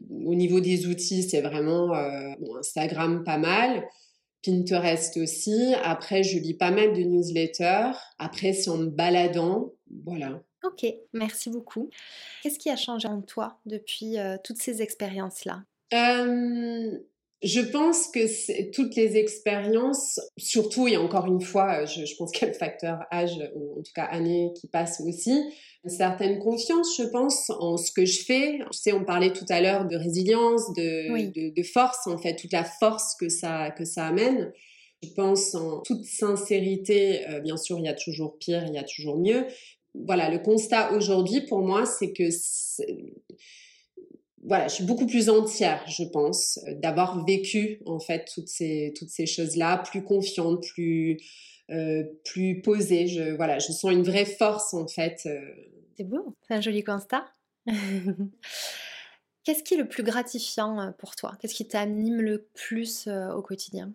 Au 0.09 0.35
niveau 0.35 0.61
des 0.61 0.87
outils, 0.87 1.25
c'est 1.25 1.41
vraiment 1.41 1.95
euh, 1.95 2.31
Instagram 2.61 3.25
pas 3.25 3.37
mal, 3.37 3.85
Pinterest 4.45 5.17
aussi. 5.17 5.75
Après, 5.83 6.23
je 6.23 6.39
lis 6.39 6.55
pas 6.55 6.71
mal 6.71 6.93
de 6.93 7.03
newsletters. 7.03 7.99
Après, 8.19 8.53
c'est 8.53 8.71
en 8.71 8.79
me 8.79 8.87
baladant, 8.87 9.73
voilà. 10.05 10.41
Ok, 10.63 10.87
merci 11.13 11.51
beaucoup. 11.51 11.91
Qu'est-ce 12.43 12.61
qui 12.61 12.71
a 12.71 12.77
changé 12.77 13.09
en 13.09 13.23
toi 13.23 13.59
depuis 13.67 14.17
toutes 14.45 14.59
ces 14.59 14.83
expériences-là? 14.83 15.65
Je 17.43 17.61
pense 17.61 18.09
que 18.09 18.71
toutes 18.71 18.97
les 18.97 19.17
expériences, 19.17 20.21
surtout 20.37 20.89
et 20.89 20.97
encore 20.97 21.27
une 21.27 21.41
fois, 21.41 21.87
je, 21.87 22.05
je 22.05 22.15
pense 22.17 22.33
qu'il 22.33 22.43
y 22.43 22.51
a 22.51 22.53
le 22.53 22.59
facteur 22.59 22.99
âge 23.11 23.39
ou 23.55 23.79
en 23.79 23.83
tout 23.83 23.93
cas 23.95 24.05
année 24.05 24.53
qui 24.61 24.69
passe 24.69 25.01
aussi, 25.01 25.41
une 25.85 25.91
certaine 25.91 26.39
confiance, 26.39 26.97
je 26.99 27.05
pense, 27.05 27.51
en 27.51 27.79
ce 27.79 27.91
que 27.93 28.05
je 28.05 28.23
fais. 28.23 28.59
Tu 28.71 28.79
sais, 28.79 28.93
on 28.93 29.05
parlait 29.05 29.33
tout 29.33 29.47
à 29.49 29.61
l'heure 29.61 29.87
de 29.87 29.97
résilience, 29.97 30.73
de, 30.75 31.09
de, 31.31 31.55
de, 31.55 31.63
force, 31.63 32.07
en 32.07 32.19
fait, 32.19 32.37
toute 32.37 32.53
la 32.53 32.65
force 32.65 33.15
que 33.19 33.31
ça, 33.31 33.71
que 33.71 33.85
ça 33.85 34.07
amène. 34.07 34.53
Je 35.03 35.09
pense 35.11 35.55
en 35.55 35.81
toute 35.81 36.05
sincérité, 36.05 37.27
euh, 37.31 37.41
bien 37.41 37.57
sûr, 37.57 37.79
il 37.79 37.87
y 37.87 37.89
a 37.89 37.95
toujours 37.95 38.37
pire, 38.37 38.65
il 38.67 38.75
y 38.75 38.79
a 38.79 38.85
toujours 38.85 39.19
mieux. 39.19 39.47
Voilà, 39.95 40.29
le 40.29 40.39
constat 40.39 40.93
aujourd'hui 40.93 41.41
pour 41.41 41.61
moi, 41.61 41.87
c'est 41.87 42.13
que 42.13 42.29
voilà, 44.43 44.69
je 44.69 44.75
suis 44.75 44.85
beaucoup 44.85 45.07
plus 45.07 45.29
entière, 45.29 45.85
je 45.87 46.05
pense, 46.05 46.59
euh, 46.67 46.75
d'avoir 46.75 47.25
vécu 47.25 47.81
en 47.87 48.01
fait 48.01 48.25
toutes 48.33 48.49
ces 48.49 48.93
toutes 48.97 49.11
ces 49.11 49.27
choses-là, 49.27 49.79
plus 49.79 50.03
confiante, 50.03 50.65
plus 50.75 51.19
euh, 51.71 52.05
plus 52.25 52.63
posée. 52.63 53.07
Je 53.07 53.35
voilà, 53.37 53.59
je 53.59 53.73
sens 53.73 53.93
une 53.93 54.03
vraie 54.03 54.25
force 54.25 54.73
en 54.75 54.89
fait. 54.89 55.23
Euh. 55.27 55.41
C'est 55.97 56.05
beau, 56.05 56.35
c'est 56.47 56.55
un 56.55 56.61
joli 56.61 56.83
constat. 56.83 57.27
Qu'est-ce 59.45 59.63
qui 59.63 59.75
est 59.75 59.79
le 59.79 59.89
plus 59.89 60.03
gratifiant 60.03 60.93
pour 60.99 61.17
toi? 61.17 61.37
Qu'est-ce 61.41 61.55
qui 61.55 61.67
t'anime 61.67 62.21
le 62.21 62.47
plus 62.55 63.09
au 63.09 63.43
quotidien? 63.43 63.93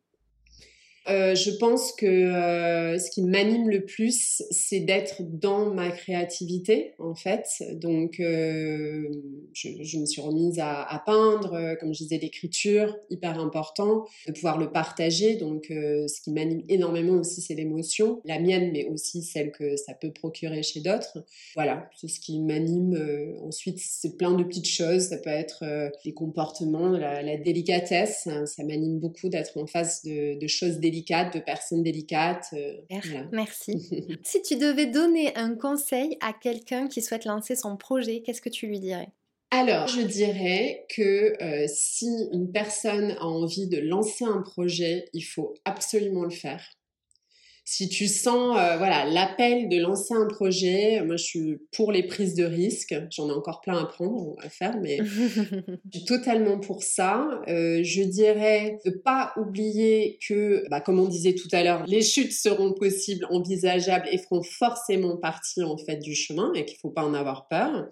Euh, 1.07 1.35
je 1.35 1.51
pense 1.51 1.91
que 1.91 2.05
euh, 2.05 2.97
ce 2.97 3.11
qui 3.11 3.21
m'anime 3.21 3.69
le 3.69 3.85
plus, 3.85 4.41
c'est 4.49 4.79
d'être 4.79 5.21
dans 5.21 5.71
ma 5.71 5.91
créativité, 5.91 6.93
en 6.97 7.13
fait. 7.13 7.45
Donc, 7.73 8.19
euh, 8.19 9.07
je, 9.53 9.99
me 9.99 10.05
suis 10.05 10.21
remise 10.21 10.59
à, 10.59 11.03
peindre, 11.05 11.75
comme 11.79 11.93
je 11.93 11.99
disais, 11.99 12.17
l'écriture, 12.17 12.97
hyper 13.09 13.39
important, 13.39 14.05
de 14.27 14.31
pouvoir 14.31 14.57
le 14.57 14.71
partager. 14.71 15.35
Donc, 15.35 15.65
ce 15.69 16.21
qui 16.21 16.31
m'anime 16.31 16.63
énormément 16.69 17.19
aussi, 17.19 17.41
c'est 17.41 17.53
l'émotion, 17.53 18.21
la 18.25 18.39
mienne, 18.39 18.71
mais 18.71 18.85
aussi 18.85 19.21
celle 19.21 19.51
que 19.51 19.75
ça 19.75 19.93
peut 19.93 20.11
procurer 20.11 20.63
chez 20.63 20.79
d'autres. 20.79 21.23
Voilà, 21.53 21.89
c'est 21.95 22.07
ce 22.07 22.19
qui 22.19 22.39
m'anime. 22.39 22.97
ensuite, 23.43 23.79
c'est 23.79 24.17
plein 24.17 24.33
de 24.33 24.43
petites 24.43 24.67
choses. 24.67 25.09
Ça 25.09 25.17
peut 25.17 25.29
être 25.29 25.63
les 26.03 26.13
comportements, 26.13 26.89
la, 26.89 27.37
délicatesse. 27.37 28.27
Ça 28.45 28.63
m'anime 28.63 28.99
beaucoup 28.99 29.29
d'être 29.29 29.57
en 29.57 29.67
face 29.67 30.03
de 30.05 30.47
choses 30.47 30.79
délicates 30.79 30.94
de 31.01 31.39
personnes 31.39 31.83
délicates. 31.83 32.53
Euh, 32.53 33.23
merci. 33.31 34.17
si 34.23 34.41
tu 34.41 34.55
devais 34.55 34.85
donner 34.85 35.35
un 35.35 35.55
conseil 35.55 36.17
à 36.21 36.33
quelqu'un 36.33 36.87
qui 36.87 37.01
souhaite 37.01 37.25
lancer 37.25 37.55
son 37.55 37.77
projet, 37.77 38.21
qu'est-ce 38.21 38.41
que 38.41 38.49
tu 38.49 38.67
lui 38.67 38.79
dirais? 38.79 39.09
Alors, 39.51 39.87
je 39.87 40.01
dirais 40.01 40.85
que 40.95 41.41
euh, 41.41 41.65
si 41.67 42.09
une 42.33 42.51
personne 42.51 43.11
a 43.19 43.25
envie 43.25 43.67
de 43.67 43.79
lancer 43.79 44.25
un 44.25 44.41
projet, 44.41 45.05
il 45.13 45.21
faut 45.21 45.53
absolument 45.65 46.23
le 46.23 46.31
faire 46.31 46.65
si 47.67 47.89
tu 47.89 48.07
sens 48.07 48.55
euh, 48.57 48.77
voilà 48.77 49.05
l'appel 49.05 49.67
de 49.69 49.77
lancer 49.77 50.13
un 50.13 50.27
projet, 50.27 51.01
moi 51.03 51.17
je 51.17 51.23
suis 51.23 51.57
pour 51.75 51.91
les 51.91 52.03
prises 52.03 52.35
de 52.35 52.43
risques. 52.43 52.95
J'en 53.09 53.27
ai 53.27 53.31
encore 53.31 53.61
plein 53.61 53.79
à 53.79 53.85
prendre 53.85 54.35
à 54.43 54.49
faire, 54.49 54.77
mais 54.79 54.99
je 55.03 55.77
suis 55.91 56.05
totalement 56.05 56.59
pour 56.59 56.83
ça. 56.83 57.27
Euh, 57.47 57.81
je 57.83 58.03
dirais 58.03 58.77
de 58.85 58.91
pas 58.91 59.33
oublier 59.35 60.19
que, 60.27 60.63
bah, 60.69 60.79
comme 60.79 60.99
on 60.99 61.07
disait 61.07 61.33
tout 61.33 61.49
à 61.53 61.63
l'heure, 61.63 61.83
les 61.87 62.03
chutes 62.03 62.33
seront 62.33 62.73
possibles, 62.73 63.25
envisageables 63.31 64.07
et 64.11 64.19
feront 64.19 64.43
forcément 64.43 65.17
partie 65.17 65.63
en 65.63 65.77
fait 65.77 65.97
du 65.97 66.13
chemin 66.13 66.53
et 66.53 66.65
qu'il 66.65 66.77
faut 66.77 66.91
pas 66.91 67.03
en 67.03 67.15
avoir 67.15 67.47
peur. 67.47 67.87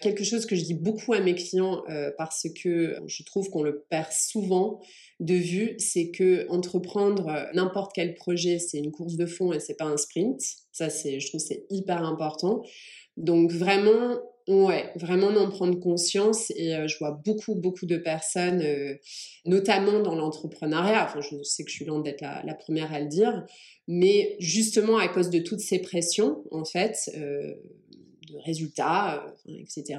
Quelque 0.00 0.24
chose 0.24 0.46
que 0.46 0.56
je 0.56 0.62
dis 0.62 0.74
beaucoup 0.74 1.12
à 1.12 1.20
mes 1.20 1.34
clients 1.34 1.82
euh, 1.88 2.10
parce 2.18 2.46
que 2.62 2.96
je 3.06 3.22
trouve 3.22 3.50
qu'on 3.50 3.62
le 3.62 3.84
perd 3.88 4.12
souvent 4.12 4.80
de 5.20 5.34
vue, 5.34 5.76
c'est 5.78 6.10
que 6.10 6.46
entreprendre 6.50 7.48
n'importe 7.54 7.92
quel 7.94 8.14
projet, 8.14 8.58
c'est 8.58 8.78
une 8.78 8.92
course 8.92 9.16
de 9.16 9.26
fond 9.26 9.52
et 9.52 9.60
c'est 9.60 9.76
pas 9.76 9.86
un 9.86 9.96
sprint. 9.96 10.40
Ça, 10.72 10.90
c'est, 10.90 11.20
je 11.20 11.28
trouve, 11.28 11.40
c'est 11.40 11.66
hyper 11.70 12.04
important. 12.04 12.62
Donc 13.16 13.50
vraiment, 13.50 14.18
Ouais, 14.48 14.92
vraiment 14.94 15.32
d'en 15.32 15.50
prendre 15.50 15.76
conscience 15.80 16.52
et 16.54 16.72
euh, 16.76 16.86
je 16.86 16.96
vois 16.98 17.10
beaucoup, 17.10 17.56
beaucoup 17.56 17.84
de 17.84 17.96
personnes, 17.96 18.62
euh, 18.62 18.94
notamment 19.44 19.98
dans 19.98 20.14
l'entrepreneuriat, 20.14 21.04
enfin 21.04 21.20
je 21.20 21.42
sais 21.42 21.64
que 21.64 21.70
je 21.70 21.74
suis 21.74 21.84
loin 21.84 21.98
d'être 21.98 22.20
la, 22.20 22.54
première 22.54 22.92
à 22.92 23.00
le 23.00 23.08
dire, 23.08 23.44
mais 23.88 24.36
justement 24.38 24.98
à 24.98 25.08
cause 25.08 25.30
de 25.30 25.40
toutes 25.40 25.58
ces 25.58 25.80
pressions, 25.80 26.44
en 26.52 26.64
fait, 26.64 27.10
euh, 27.16 27.54
de 28.26 28.36
résultats, 28.38 29.24
euh, 29.48 29.58
etc. 29.58 29.98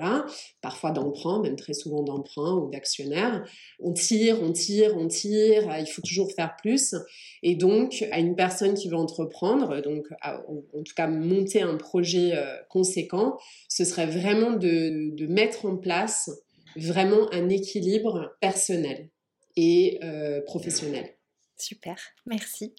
Parfois 0.62 0.92
d'emprunt, 0.92 1.42
même 1.42 1.56
très 1.56 1.74
souvent 1.74 2.04
d'emprunt 2.04 2.56
ou 2.56 2.70
d'actionnaires. 2.70 3.48
On 3.80 3.94
tire, 3.94 4.42
on 4.42 4.52
tire, 4.52 4.96
on 4.98 5.08
tire, 5.08 5.70
euh, 5.70 5.80
il 5.80 5.88
faut 5.88 6.02
toujours 6.02 6.32
faire 6.32 6.56
plus. 6.62 6.96
Et 7.44 7.56
donc, 7.56 8.06
à 8.12 8.20
une 8.20 8.36
personne 8.36 8.74
qui 8.74 8.90
veut 8.90 8.96
entreprendre, 8.96 9.82
donc 9.82 10.08
en 10.24 10.84
tout 10.84 10.94
cas 10.96 11.08
monter 11.08 11.62
un 11.62 11.78
projet 11.78 12.36
euh, 12.36 12.56
conséquent, 12.70 13.38
ce 13.70 13.86
serait 13.86 14.08
vraiment 14.08 14.52
de, 14.52 15.16
de, 15.16 15.28
mettre 15.28 15.66
en 15.66 15.78
place 15.78 16.30
vraiment 16.76 17.32
un 17.32 17.50
équilibre 17.50 18.36
personnel 18.40 19.10
et 19.56 20.00
professionnel. 20.46 21.16
Super, 21.58 21.98
merci. 22.28 22.76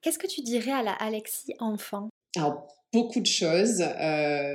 Qu'est-ce 0.00 0.18
que 0.18 0.26
tu 0.26 0.42
dirais 0.42 0.70
à 0.70 0.82
la 0.82 0.92
Alexis 0.92 1.54
enfant? 1.58 2.08
Alors, 2.36 2.68
beaucoup 2.94 3.20
de 3.20 3.26
choses. 3.26 3.82
Euh, 3.82 4.54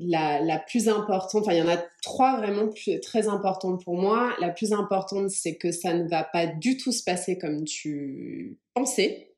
la, 0.00 0.40
la, 0.40 0.58
plus 0.58 0.88
importante, 0.88 1.42
enfin 1.42 1.52
il 1.52 1.58
y 1.58 1.62
en 1.62 1.68
a 1.68 1.82
trois 2.02 2.36
vraiment 2.36 2.68
plus, 2.68 3.00
très 3.00 3.28
importantes 3.28 3.82
pour 3.84 3.94
moi. 3.94 4.34
La 4.40 4.50
plus 4.50 4.72
importante, 4.72 5.30
c'est 5.30 5.56
que 5.56 5.70
ça 5.70 5.94
ne 5.94 6.08
va 6.08 6.24
pas 6.24 6.46
du 6.46 6.76
tout 6.76 6.92
se 6.92 7.04
passer 7.04 7.38
comme 7.38 7.64
tu 7.64 8.58
pensais. 8.74 9.30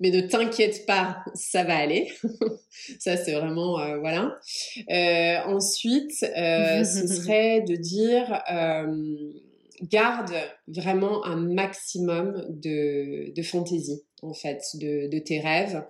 Mais 0.00 0.12
ne 0.12 0.20
t'inquiète 0.20 0.86
pas, 0.86 1.24
ça 1.34 1.64
va 1.64 1.76
aller. 1.76 2.08
ça, 3.00 3.16
c'est 3.16 3.32
vraiment, 3.32 3.80
euh, 3.80 3.98
voilà. 3.98 4.38
Euh, 4.92 5.52
ensuite, 5.52 6.12
ce 6.12 7.06
serait 7.08 7.62
de 7.62 7.74
dire, 7.74 8.40
garde 9.82 10.34
vraiment 10.68 11.24
un 11.24 11.36
maximum 11.36 12.46
de, 12.48 13.34
de 13.34 13.42
fantaisie, 13.42 14.04
en 14.22 14.34
fait, 14.34 14.62
de, 14.74 15.08
de 15.08 15.18
tes 15.18 15.40
rêves 15.40 15.82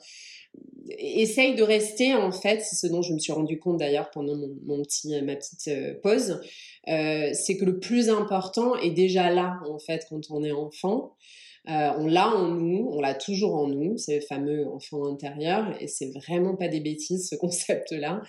essaye 0.98 1.54
de 1.54 1.62
rester 1.62 2.14
en 2.14 2.32
fait, 2.32 2.60
c'est 2.60 2.76
ce 2.76 2.86
dont 2.86 3.02
je 3.02 3.12
me 3.12 3.18
suis 3.18 3.32
rendu 3.32 3.58
compte 3.58 3.78
d'ailleurs 3.78 4.10
pendant 4.10 4.36
mon, 4.36 4.82
petit, 4.82 5.20
ma 5.22 5.36
petite 5.36 5.68
euh, 5.68 5.94
pause, 6.02 6.40
euh, 6.88 7.30
c'est 7.32 7.56
que 7.56 7.64
le 7.64 7.78
plus 7.78 8.08
important 8.08 8.76
est 8.76 8.90
déjà 8.90 9.30
là 9.30 9.60
en 9.68 9.78
fait 9.78 10.06
quand 10.08 10.20
on 10.30 10.42
est 10.42 10.52
enfant. 10.52 11.14
Euh, 11.68 11.90
on 11.98 12.06
l'a 12.06 12.34
en 12.34 12.48
nous, 12.48 12.88
on 12.92 13.00
l'a 13.00 13.12
toujours 13.12 13.54
en 13.54 13.66
nous, 13.66 13.98
ces 13.98 14.22
fameux 14.22 14.66
enfants 14.68 15.04
intérieurs, 15.06 15.76
et 15.82 15.86
c'est 15.86 16.10
vraiment 16.12 16.56
pas 16.56 16.68
des 16.68 16.80
bêtises 16.80 17.28
ce 17.28 17.36
concept-là. 17.40 18.22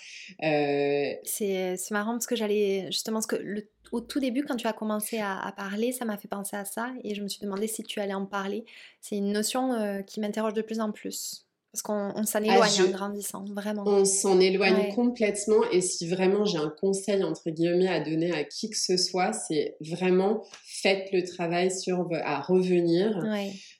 C'est 1.23 1.91
marrant 1.91 2.13
parce 2.13 2.27
que 2.27 2.35
j'allais 2.35 2.87
justement, 2.87 3.21
ce 3.21 3.27
que 3.27 3.37
le, 3.37 3.69
au 3.93 4.01
tout 4.01 4.19
début, 4.19 4.43
quand 4.43 4.57
tu 4.57 4.67
as 4.67 4.73
commencé 4.73 5.19
à 5.19 5.53
parler, 5.55 5.93
ça 5.93 6.03
m'a 6.03 6.17
fait 6.17 6.27
penser 6.27 6.57
à 6.57 6.65
ça, 6.65 6.91
et 7.05 7.15
je 7.15 7.23
me 7.23 7.29
suis 7.29 7.39
demandé 7.39 7.67
si 7.67 7.81
tu 7.83 8.01
allais 8.01 8.13
en 8.13 8.25
parler. 8.25 8.65
C'est 8.99 9.15
une 9.15 9.31
notion 9.31 10.03
qui 10.05 10.19
m'interroge 10.19 10.53
de 10.53 10.61
plus 10.61 10.81
en 10.81 10.91
plus. 10.91 11.48
Parce 11.71 11.83
qu'on 11.83 12.23
s'en 12.25 12.39
ah, 12.39 12.53
éloigne 12.53 12.81
en 12.87 12.91
grandissant, 12.91 13.45
vraiment. 13.53 13.83
On 13.85 14.03
s'en 14.03 14.39
éloigne 14.39 14.91
complètement. 14.95 15.61
Et 15.71 15.81
si 15.81 16.07
vraiment 16.07 16.43
j'ai 16.43 16.57
un 16.57 16.73
conseil, 16.81 17.23
entre 17.23 17.51
guillemets, 17.51 17.87
à 17.87 17.99
donner 17.99 18.31
à 18.31 18.43
qui 18.43 18.71
que 18.71 18.77
ce 18.77 18.97
soit, 18.97 19.33
c'est 19.33 19.77
vraiment 19.79 20.43
faites 20.63 21.11
le 21.13 21.23
travail 21.23 21.69
sur 21.69 22.09
à 22.23 22.41
revenir. 22.41 23.23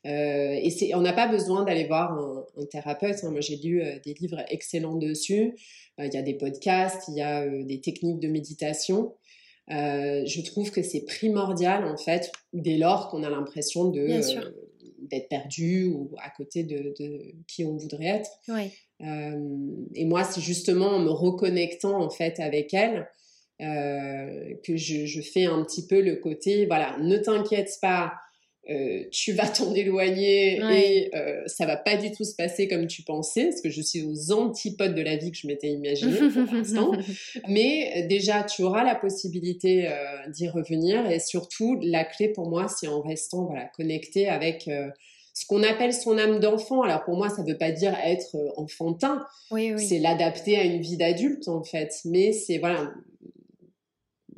Euh, 0.06 0.60
et 0.62 0.70
c'est, 0.70 0.94
on 0.94 1.02
n'a 1.02 1.14
pas 1.14 1.28
besoin 1.28 1.64
d'aller 1.64 1.86
voir 1.88 2.12
un, 2.12 2.66
thérapeute. 2.66 3.24
Hein. 3.24 3.32
Moi, 3.32 3.42
j'ai 3.42 3.58
lu 3.58 3.82
euh, 3.82 3.98
des 4.06 4.14
livres 4.14 4.44
excellents 4.50 4.96
dessus. 4.96 5.56
Euh, 6.00 6.06
il 6.06 6.14
y 6.14 6.18
a 6.18 6.22
des 6.22 6.36
podcasts, 6.36 7.08
il 7.08 7.16
y 7.16 7.22
a 7.22 7.48
des 7.48 7.82
techniques 7.82 8.20
de 8.20 8.28
méditation. 8.28 9.16
je 9.68 10.42
trouve 10.46 10.70
que 10.70 10.84
c'est 10.84 11.06
primordial, 11.06 11.86
en 11.86 11.98
fait, 11.98 12.32
dès 12.54 12.78
lors 12.78 13.10
qu'on 13.10 13.24
a 13.24 13.32
l'impression 13.32 13.90
de 13.90 14.22
d'être 15.10 15.30
perdu 15.30 15.86
ou 15.86 16.12
à 16.24 16.30
côté 16.30 16.64
de, 16.64 16.94
qui 17.48 17.66
on 17.66 17.78
voudrait 17.78 18.06
être. 18.06 18.30
Euh, 19.02 19.76
et 19.96 20.06
moi, 20.06 20.24
c'est 20.24 20.42
justement 20.42 20.88
en 20.88 21.00
me 21.00 21.10
reconnectant 21.10 22.02
en 22.02 22.10
fait 22.10 22.40
avec 22.40 22.74
elle 22.74 23.08
euh, 23.62 24.54
que 24.64 24.78
je, 24.78 25.06
je, 25.06 25.22
fais 25.22 25.46
un 25.46 25.64
petit 25.64 25.86
peu 25.86 26.02
le 26.02 26.16
côté, 26.16 26.66
voilà, 26.66 26.98
ne 27.00 27.18
t'inquiète 27.18 27.72
pas, 27.82 28.14
euh, 28.70 29.04
tu 29.12 29.34
vas 29.34 29.48
t'en 29.48 29.74
éloigner 29.74 30.58
et 30.58 31.10
euh, 31.16 31.42
ça 31.48 31.66
va 31.66 31.76
pas 31.76 31.98
du 31.98 32.12
tout 32.12 32.24
se 32.24 32.36
passer 32.36 32.68
comme 32.68 32.86
tu 32.86 33.02
pensais, 33.02 33.46
parce 33.46 33.62
que 33.62 33.70
je 33.70 33.82
suis 33.82 34.04
aux 34.04 34.32
antipodes 34.32 34.94
de 34.94 35.02
la 35.02 35.16
vie 35.16 35.32
que 35.32 35.38
je 35.38 35.48
m'étais 35.48 35.70
imaginée 35.70 36.18
pour 36.18 36.54
l'instant. 36.54 36.92
Mais 37.48 37.92
euh, 37.96 38.08
déjà, 38.08 38.44
tu 38.44 38.62
auras 38.62 38.84
la 38.84 38.96
possibilité 38.96 39.90
d'y 40.30 40.48
revenir 40.50 41.10
et 41.10 41.20
surtout, 41.20 41.80
la 41.82 42.04
clé 42.04 42.30
pour 42.30 42.50
moi, 42.50 42.68
c'est 42.68 42.88
en 42.88 43.02
restant 43.02 43.46
voilà 43.46 43.66
connecté 43.76 44.28
avec 44.28 44.70
ce 45.34 45.46
qu'on 45.48 45.64
appelle 45.64 45.94
son 45.94 46.18
âme 46.18 46.40
d'enfant. 46.40 46.84
Alors 46.84 47.04
pour 47.04 47.16
moi, 47.18 47.30
ça 47.30 47.42
ne 47.42 47.48
veut 47.48 47.58
pas 47.58 47.72
dire 47.72 47.96
être 48.04 48.36
enfantin. 48.58 49.26
Oui, 49.52 49.74
oui. 49.74 49.84
C'est 49.84 50.00
l'adapter 50.00 50.58
à 50.58 50.64
une 50.64 50.82
vie 50.82 50.98
d'adulte 50.98 51.48
en 51.48 51.64
fait. 51.64 51.92
Mais 52.06 52.34
c'est 52.34 52.60
voilà 52.60 52.92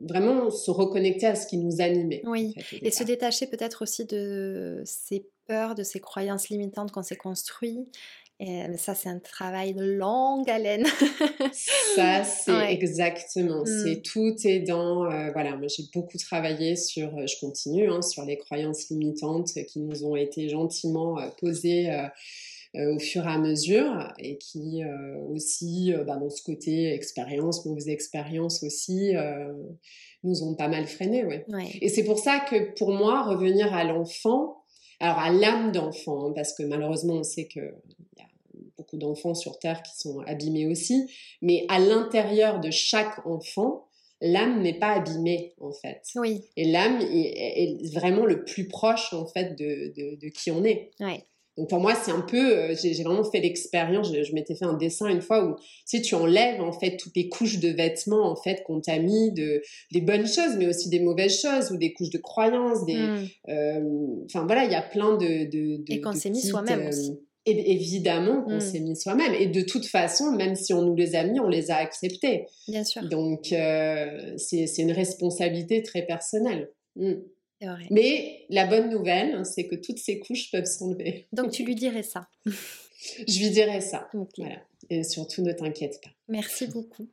vraiment 0.01 0.49
se 0.49 0.71
reconnecter 0.71 1.27
à 1.27 1.35
ce 1.35 1.47
qui 1.47 1.57
nous 1.57 1.81
animait. 1.81 2.21
Oui, 2.25 2.55
et 2.81 2.91
se 2.91 3.03
détacher 3.03 3.47
peut-être 3.47 3.83
aussi 3.83 4.05
de 4.05 4.81
ces 4.85 5.25
peurs, 5.47 5.75
de 5.75 5.83
ces 5.83 5.99
croyances 5.99 6.49
limitantes 6.49 6.91
qu'on 6.91 7.03
s'est 7.03 7.15
construit. 7.15 7.87
Et 8.43 8.75
ça, 8.75 8.95
c'est 8.95 9.09
un 9.09 9.19
travail 9.19 9.75
de 9.75 9.83
longue 9.83 10.49
haleine. 10.49 10.87
ça, 11.95 12.23
c'est 12.23 12.73
exactement. 12.73 13.61
Mm. 13.61 13.83
C'est 13.83 14.01
tout 14.01 14.35
est 14.45 14.61
dans. 14.61 15.05
Euh, 15.05 15.29
voilà, 15.31 15.55
moi, 15.55 15.67
j'ai 15.67 15.83
beaucoup 15.93 16.17
travaillé 16.17 16.75
sur. 16.75 17.15
Euh, 17.19 17.27
je 17.27 17.39
continue 17.39 17.91
hein, 17.91 18.01
sur 18.01 18.25
les 18.25 18.37
croyances 18.37 18.89
limitantes 18.89 19.53
qui 19.67 19.79
nous 19.79 20.03
ont 20.05 20.15
été 20.15 20.49
gentiment 20.49 21.19
euh, 21.19 21.27
posées. 21.39 21.95
Au 22.75 22.99
fur 22.99 23.25
et 23.25 23.31
à 23.31 23.37
mesure 23.37 24.13
et 24.17 24.37
qui 24.37 24.81
aussi 25.29 25.93
bah, 26.07 26.15
dans 26.15 26.29
ce 26.29 26.41
côté 26.41 26.93
expérience, 26.93 27.65
mauvaises 27.65 27.89
expériences 27.89 28.63
aussi 28.63 29.13
nous 30.23 30.43
ont 30.43 30.55
pas 30.55 30.67
mal 30.67 30.85
freiné. 30.85 31.25
Ouais. 31.25 31.43
Et 31.81 31.89
c'est 31.89 32.03
pour 32.03 32.19
ça 32.19 32.39
que 32.39 32.73
pour 32.77 32.91
moi, 32.91 33.23
revenir 33.23 33.73
à 33.73 33.83
l'enfant, 33.83 34.63
alors 34.99 35.17
à 35.17 35.31
l'âme 35.31 35.71
d'enfant, 35.71 36.27
hein, 36.27 36.33
parce 36.35 36.53
que 36.53 36.63
malheureusement 36.63 37.15
on 37.15 37.23
sait 37.23 37.47
qu'il 37.47 37.73
y 38.17 38.21
a 38.21 38.27
beaucoup 38.77 38.97
d'enfants 38.97 39.33
sur 39.33 39.57
Terre 39.59 39.81
qui 39.81 39.97
sont 39.97 40.19
abîmés 40.21 40.67
aussi, 40.67 41.11
mais 41.41 41.65
à 41.69 41.79
l'intérieur 41.79 42.59
de 42.59 42.69
chaque 42.69 43.25
enfant, 43.25 43.87
l'âme 44.21 44.61
n'est 44.61 44.77
pas 44.77 44.91
abîmée 44.91 45.55
en 45.59 45.71
fait. 45.71 46.03
Oui. 46.15 46.43
Et 46.55 46.71
l'âme 46.71 47.01
est, 47.01 47.83
vraiment 47.93 48.25
le 48.25 48.43
plus 48.43 48.67
proche 48.67 49.13
en 49.13 49.25
fait 49.25 49.55
de, 49.55 49.91
de, 49.95 50.15
de 50.15 50.27
qui 50.29 50.51
on 50.51 50.63
est. 50.63 50.91
Ouais. 50.99 51.23
Donc 51.57 51.69
pour 51.69 51.79
moi, 51.79 51.93
c'est 51.95 52.11
un 52.11 52.21
peu, 52.21 52.57
euh, 52.57 52.75
j'ai 52.81 53.03
vraiment 53.03 53.23
fait 53.23 53.41
l'expérience. 53.41 54.11
Je, 54.11 54.33
m'étais 54.33 54.55
fait 54.55 54.65
un 54.65 54.73
dessin 54.73 55.07
une 55.07 55.21
fois 55.21 55.45
où 55.45 55.55
tu 55.55 55.97
sais, 55.97 56.01
tu 56.01 56.15
enlèves 56.15 56.61
en 56.61 56.71
fait 56.71 56.95
toutes 56.95 57.15
les 57.15 57.27
couches 57.27 57.59
de 57.59 57.69
vêtements 57.69 58.31
en 58.31 58.35
fait 58.35 58.63
qu'on 58.63 58.79
t'a 58.79 58.99
mis, 58.99 59.33
de 59.33 59.61
des 59.91 60.01
bonnes 60.01 60.27
choses, 60.27 60.55
mais 60.57 60.67
aussi 60.67 60.89
des 60.89 61.01
mauvaises 61.01 61.41
choses 61.41 61.71
ou 61.71 61.77
des 61.77 61.91
couches 61.91 62.09
de 62.09 62.19
croyances. 62.19 62.85
Des, 62.85 62.95
mmh. 62.95 63.27
euh, 63.49 63.79
enfin 64.25 64.45
voilà, 64.45 64.63
il 64.63 64.71
y 64.71 64.75
a 64.75 64.81
plein 64.81 65.17
de, 65.17 65.49
de, 65.49 65.83
et 65.89 65.99
qu'on 65.99 66.13
s'est 66.13 66.29
mis 66.29 66.41
soi-même 66.41 66.87
aussi. 66.87 67.11
Euh, 67.11 67.53
évidemment 67.53 68.43
qu'on 68.43 68.57
mmh. 68.57 68.61
s'est 68.61 68.79
mis 68.79 68.95
soi-même. 68.95 69.33
Et 69.33 69.47
de 69.47 69.61
toute 69.61 69.85
façon, 69.85 70.31
même 70.31 70.55
si 70.55 70.73
on 70.73 70.83
nous 70.83 70.95
les 70.95 71.15
a 71.15 71.25
mis, 71.25 71.41
on 71.41 71.49
les 71.49 71.69
a 71.69 71.75
acceptés. 71.77 72.45
Bien 72.69 72.85
sûr. 72.85 73.09
Donc 73.09 73.53
c'est 74.37 74.77
une 74.77 74.91
responsabilité 74.93 75.83
très 75.83 76.03
personnelle. 76.05 76.69
Mais 77.89 78.45
la 78.49 78.65
bonne 78.65 78.89
nouvelle, 78.89 79.45
c'est 79.45 79.67
que 79.67 79.75
toutes 79.75 79.99
ces 79.99 80.19
couches 80.19 80.51
peuvent 80.51 80.65
s'enlever. 80.65 81.27
Donc 81.33 81.51
tu 81.51 81.63
lui 81.63 81.75
dirais 81.75 82.03
ça. 82.03 82.27
Je 83.27 83.39
lui 83.39 83.49
dirais 83.49 83.81
ça. 83.81 84.09
Voilà. 84.37 84.57
Et 84.89 85.03
surtout, 85.03 85.41
ne 85.41 85.53
t'inquiète 85.53 86.01
pas. 86.03 86.09
Merci 86.27 86.67
beaucoup. 86.67 87.07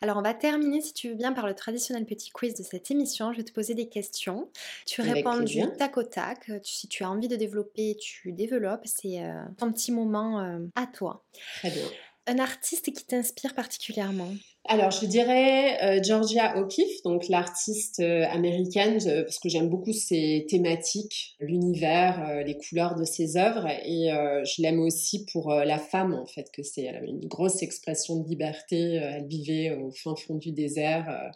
Alors, 0.00 0.16
on 0.16 0.22
va 0.22 0.34
terminer, 0.34 0.80
si 0.80 0.92
tu 0.92 1.08
veux 1.08 1.14
bien, 1.14 1.32
par 1.32 1.46
le 1.46 1.54
traditionnel 1.54 2.06
petit 2.06 2.30
quiz 2.30 2.54
de 2.54 2.62
cette 2.62 2.90
émission. 2.90 3.32
Je 3.32 3.38
vais 3.38 3.44
te 3.44 3.52
poser 3.52 3.74
des 3.74 3.88
questions. 3.88 4.48
Tu 4.86 5.00
réponds 5.00 5.40
du 5.40 5.60
tac 5.76 5.96
au 5.96 6.02
tac. 6.02 6.50
si 6.62 6.88
tu 6.88 7.02
as 7.02 7.10
envie 7.10 7.28
de 7.28 7.36
développer, 7.36 7.96
tu 7.96 8.32
développes. 8.32 8.84
C'est 8.84 9.22
euh, 9.22 9.42
ton 9.58 9.72
petit 9.72 9.92
moment 9.92 10.40
euh, 10.40 10.60
à 10.76 10.86
toi. 10.86 11.24
Très 11.58 11.70
bien. 11.70 11.86
Un 12.26 12.38
artiste 12.38 12.92
qui 12.92 13.04
t'inspire 13.04 13.54
particulièrement? 13.54 14.32
Alors, 14.66 14.90
je 14.90 15.04
dirais 15.04 15.78
euh, 15.82 16.02
Georgia 16.02 16.56
O'Keeffe, 16.56 17.02
donc 17.02 17.28
l'artiste 17.28 18.00
euh, 18.00 18.24
américaine, 18.30 18.98
parce 19.24 19.38
que 19.38 19.50
j'aime 19.50 19.68
beaucoup 19.68 19.92
ses 19.92 20.46
thématiques, 20.48 21.36
l'univers, 21.38 22.26
euh, 22.26 22.42
les 22.42 22.56
couleurs 22.56 22.94
de 22.94 23.04
ses 23.04 23.36
œuvres, 23.36 23.66
et 23.66 24.08
je 24.08 24.62
l'aime 24.62 24.80
aussi 24.80 25.26
pour 25.26 25.52
la 25.52 25.78
femme, 25.78 26.14
en 26.14 26.24
fait, 26.24 26.50
que 26.50 26.62
c'est 26.62 26.88
une 27.06 27.26
grosse 27.26 27.62
expression 27.62 28.16
de 28.20 28.28
liberté. 28.28 28.94
elle 28.94 29.26
vivait 29.26 29.70
au 29.74 29.90
fin 29.90 30.14
fond 30.16 30.36
du 30.36 30.52
désert, 30.52 31.30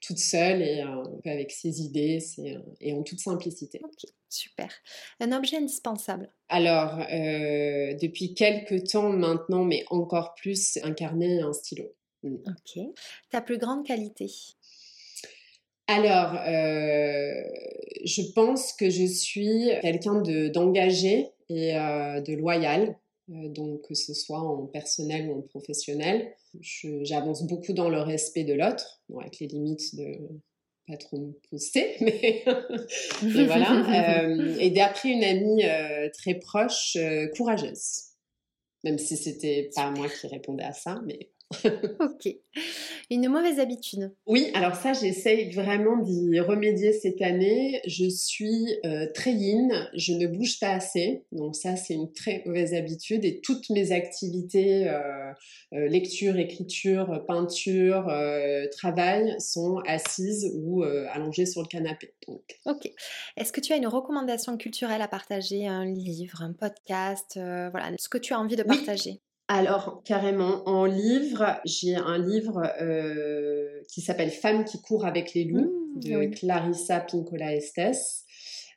toute 0.00 0.18
seule 0.18 0.62
et 0.62 0.82
avec 1.24 1.50
ses 1.50 1.82
idées, 1.82 2.18
et 2.80 2.92
en 2.94 3.02
toute 3.02 3.20
simplicité. 3.20 3.80
Ok, 3.84 4.10
super. 4.30 4.70
Un 5.20 5.32
objet 5.32 5.58
indispensable? 5.58 6.30
Alors, 6.48 6.98
depuis 6.98 8.34
quelques 8.34 8.84
temps 8.84 9.10
maintenant, 9.10 9.64
mais 9.64 9.84
encore 9.90 10.34
plus, 10.34 10.78
incarner 10.82 11.40
un 11.40 11.52
stylo. 11.52 11.92
Mm. 12.22 12.36
Ok. 12.46 12.84
Ta 13.30 13.40
plus 13.40 13.58
grande 13.58 13.86
qualité? 13.86 14.30
Alors, 15.88 16.36
euh, 16.46 17.42
je 18.04 18.22
pense 18.34 18.72
que 18.72 18.88
je 18.88 19.04
suis 19.04 19.70
quelqu'un 19.82 20.22
d'engagé 20.50 21.28
et 21.48 21.76
euh, 21.76 22.20
de 22.20 22.34
loyal, 22.34 22.96
euh, 23.30 23.48
donc 23.48 23.82
que 23.88 23.94
ce 23.94 24.14
soit 24.14 24.40
en 24.40 24.66
personnel 24.66 25.28
ou 25.28 25.38
en 25.38 25.42
professionnel. 25.42 26.34
J'avance 26.60 27.46
beaucoup 27.46 27.72
dans 27.72 27.88
le 27.88 28.00
respect 28.00 28.44
de 28.44 28.54
l'autre, 28.54 29.02
avec 29.20 29.40
les 29.40 29.48
limites 29.48 29.94
de 29.96 30.18
pas 30.88 30.96
trop 30.96 31.18
me 31.18 31.32
pousser, 31.48 31.96
mais, 32.00 32.44
mais 33.22 33.44
voilà. 33.44 34.28
et 34.60 34.70
d'après 34.70 35.10
une 35.10 35.24
amie 35.24 35.62
très 36.14 36.34
proche, 36.34 36.96
courageuse. 37.36 38.04
Même 38.84 38.98
si 38.98 39.16
c'était 39.16 39.70
pas 39.74 39.90
moi 39.90 40.08
qui 40.08 40.26
répondais 40.26 40.64
à 40.64 40.72
ça, 40.72 41.00
mais 41.06 41.30
ok. 42.00 42.34
Une 43.10 43.28
mauvaise 43.28 43.60
habitude. 43.60 44.12
Oui, 44.26 44.50
alors 44.54 44.74
ça, 44.74 44.92
j'essaye 44.92 45.50
vraiment 45.52 45.96
d'y 45.98 46.40
remédier 46.40 46.92
cette 46.92 47.20
année. 47.22 47.80
Je 47.86 48.08
suis 48.08 48.66
euh, 48.84 49.06
très 49.14 49.32
yin, 49.32 49.88
je 49.94 50.12
ne 50.12 50.26
bouge 50.26 50.58
pas 50.60 50.70
assez. 50.70 51.24
Donc 51.32 51.56
ça, 51.56 51.76
c'est 51.76 51.94
une 51.94 52.12
très 52.12 52.42
mauvaise 52.46 52.74
habitude. 52.74 53.24
Et 53.24 53.40
toutes 53.40 53.70
mes 53.70 53.92
activités, 53.92 54.88
euh, 54.88 55.32
euh, 55.74 55.88
lecture, 55.88 56.36
écriture, 56.36 57.24
peinture, 57.26 58.06
travail, 58.76 59.34
sont 59.38 59.78
assises 59.86 60.50
ou 60.54 60.82
allongées 60.82 61.46
sur 61.46 61.62
le 61.62 61.68
canapé. 61.68 62.14
Donc. 62.28 62.42
Ok. 62.66 62.90
Est-ce 63.36 63.52
que 63.52 63.60
tu 63.60 63.72
as 63.72 63.76
une 63.76 63.86
recommandation 63.86 64.56
culturelle 64.56 65.02
à 65.02 65.08
partager? 65.08 65.66
Un 65.66 65.84
livre, 65.84 66.42
un 66.42 66.52
podcast 66.52 67.32
Voilà, 67.36 67.90
ce 67.98 68.08
que 68.08 68.18
tu 68.18 68.32
as 68.32 68.40
envie 68.40 68.56
de 68.56 68.62
partager? 68.62 69.20
Alors, 69.52 70.02
carrément, 70.04 70.66
en 70.66 70.86
livre, 70.86 71.60
j'ai 71.64 71.94
un 71.94 72.18
livre 72.18 72.62
euh, 72.80 73.68
qui 73.88 74.00
s'appelle 74.00 74.30
Femmes 74.30 74.64
qui 74.64 74.80
courent 74.80 75.04
avec 75.04 75.34
les 75.34 75.44
loups 75.44 75.72
mmh, 75.96 76.00
de 76.00 76.24
Clarissa 76.34 77.00
Pincola 77.00 77.54
Estes. 77.54 78.24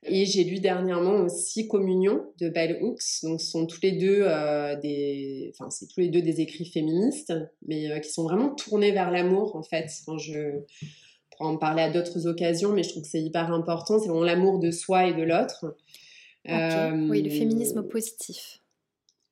Et 0.07 0.25
j'ai 0.25 0.43
lu 0.43 0.59
dernièrement 0.59 1.21
aussi 1.21 1.67
Communion 1.67 2.25
de 2.39 2.49
Bell 2.49 2.79
Hooks. 2.81 3.23
Donc, 3.23 3.41
ce 3.41 3.51
sont 3.51 3.65
tous 3.65 3.79
les 3.81 3.93
deux 3.93 4.19
euh, 4.21 4.75
des, 4.79 5.53
enfin, 5.53 5.69
c'est 5.69 5.87
tous 5.87 6.01
les 6.01 6.09
deux 6.09 6.21
des 6.21 6.41
écrits 6.41 6.65
féministes, 6.65 7.33
mais 7.65 7.89
euh, 7.89 7.99
qui 7.99 8.11
sont 8.11 8.23
vraiment 8.23 8.49
tournés 8.49 8.91
vers 8.91 9.11
l'amour, 9.11 9.55
en 9.55 9.63
fait. 9.63 9.89
je 10.17 10.59
pourrais 11.31 11.49
en 11.49 11.57
parler 11.57 11.83
à 11.83 11.89
d'autres 11.89 12.27
occasions, 12.27 12.73
mais 12.73 12.83
je 12.83 12.89
trouve 12.89 13.03
que 13.03 13.09
c'est 13.09 13.23
hyper 13.23 13.51
important. 13.51 13.97
C'est 13.97 14.09
vraiment 14.09 14.25
l'amour 14.25 14.59
de 14.59 14.71
soi 14.71 15.07
et 15.07 15.13
de 15.13 15.23
l'autre. 15.23 15.75
oui, 16.45 17.21
le 17.21 17.29
féminisme 17.29 17.81
positif. 17.87 18.61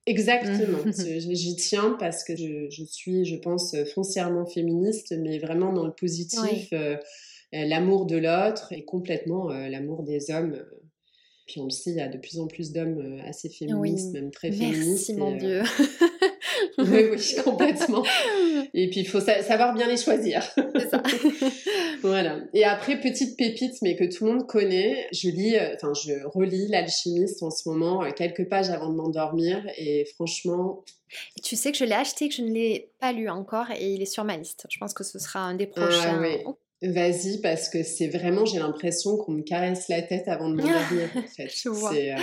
Exactement, 0.05 0.79
mmh. 0.85 1.33
j'y 1.33 1.55
tiens 1.55 1.95
parce 1.97 2.25
que 2.25 2.35
je, 2.35 2.83
suis, 2.83 3.23
je 3.23 3.37
pense, 3.37 3.75
foncièrement 3.93 4.45
féministe, 4.45 5.15
mais 5.17 5.39
vraiment 5.39 5.71
dans 5.71 5.85
le 5.85 5.93
positif, 5.93 6.67
euh, 6.73 6.97
euh, 7.53 7.65
l'amour 7.65 8.05
de 8.05 8.17
l'autre 8.17 8.73
et 8.73 8.83
complètement 8.83 9.49
euh, 9.49 9.69
l'amour 9.69 10.03
des 10.03 10.29
hommes. 10.29 10.61
Puis 11.47 11.61
on 11.61 11.65
le 11.65 11.69
sait, 11.69 11.91
il 11.91 11.97
y 11.97 12.01
a 12.01 12.09
de 12.09 12.17
plus 12.17 12.39
en 12.39 12.47
plus 12.47 12.73
d'hommes 12.73 13.21
assez 13.25 13.49
féministes, 13.49 14.11
même 14.13 14.31
très 14.31 14.51
féministes. 14.51 15.09
Merci 15.09 15.13
mon 15.13 15.37
Dieu. 15.37 15.61
oui, 16.77 17.09
oui, 17.11 17.35
complètement. 17.43 18.03
Et 18.73 18.89
puis 18.89 19.01
il 19.01 19.07
faut 19.07 19.19
savoir 19.19 19.73
bien 19.73 19.87
les 19.87 19.97
choisir. 19.97 20.43
C'est 20.75 20.89
ça. 20.89 21.03
voilà. 22.01 22.39
Et 22.53 22.63
après, 22.63 22.99
petite 22.99 23.37
pépite, 23.37 23.75
mais 23.81 23.95
que 23.95 24.05
tout 24.05 24.25
le 24.25 24.33
monde 24.33 24.47
connaît, 24.47 25.07
je 25.11 25.29
lis, 25.29 25.55
euh, 25.55 25.75
enfin, 25.75 25.93
je 25.93 26.25
relis 26.25 26.67
L'Alchimiste 26.67 27.43
en 27.43 27.51
ce 27.51 27.69
moment, 27.69 28.03
euh, 28.03 28.11
quelques 28.11 28.47
pages 28.49 28.69
avant 28.69 28.89
de 28.89 28.95
m'endormir, 28.95 29.63
et 29.77 30.05
franchement. 30.15 30.83
Tu 31.43 31.55
sais 31.55 31.71
que 31.71 31.77
je 31.77 31.85
l'ai 31.85 31.93
acheté, 31.93 32.29
que 32.29 32.35
je 32.35 32.41
ne 32.41 32.51
l'ai 32.51 32.89
pas 32.99 33.11
lu 33.11 33.29
encore, 33.29 33.69
et 33.71 33.93
il 33.93 34.01
est 34.01 34.11
sur 34.11 34.23
ma 34.23 34.37
liste. 34.37 34.65
Je 34.69 34.79
pense 34.79 34.93
que 34.93 35.03
ce 35.03 35.19
sera 35.19 35.41
un 35.41 35.53
des 35.53 35.67
prochains. 35.67 36.21
Ah, 36.23 36.51
Vas-y, 36.83 37.39
parce 37.39 37.69
que 37.69 37.81
c'est 37.81 38.07
vraiment, 38.07 38.45
j'ai 38.45 38.59
l'impression 38.59 39.15
qu'on 39.15 39.31
me 39.31 39.41
caresse 39.41 39.87
la 39.87 40.01
tête 40.01 40.27
avant 40.27 40.49
de 40.49 40.55
m'endormir. 40.55 41.09
en 41.15 41.21
fait. 41.21 41.49
Je 41.49 41.69
vois. 41.69 41.93
Euh, 41.93 42.15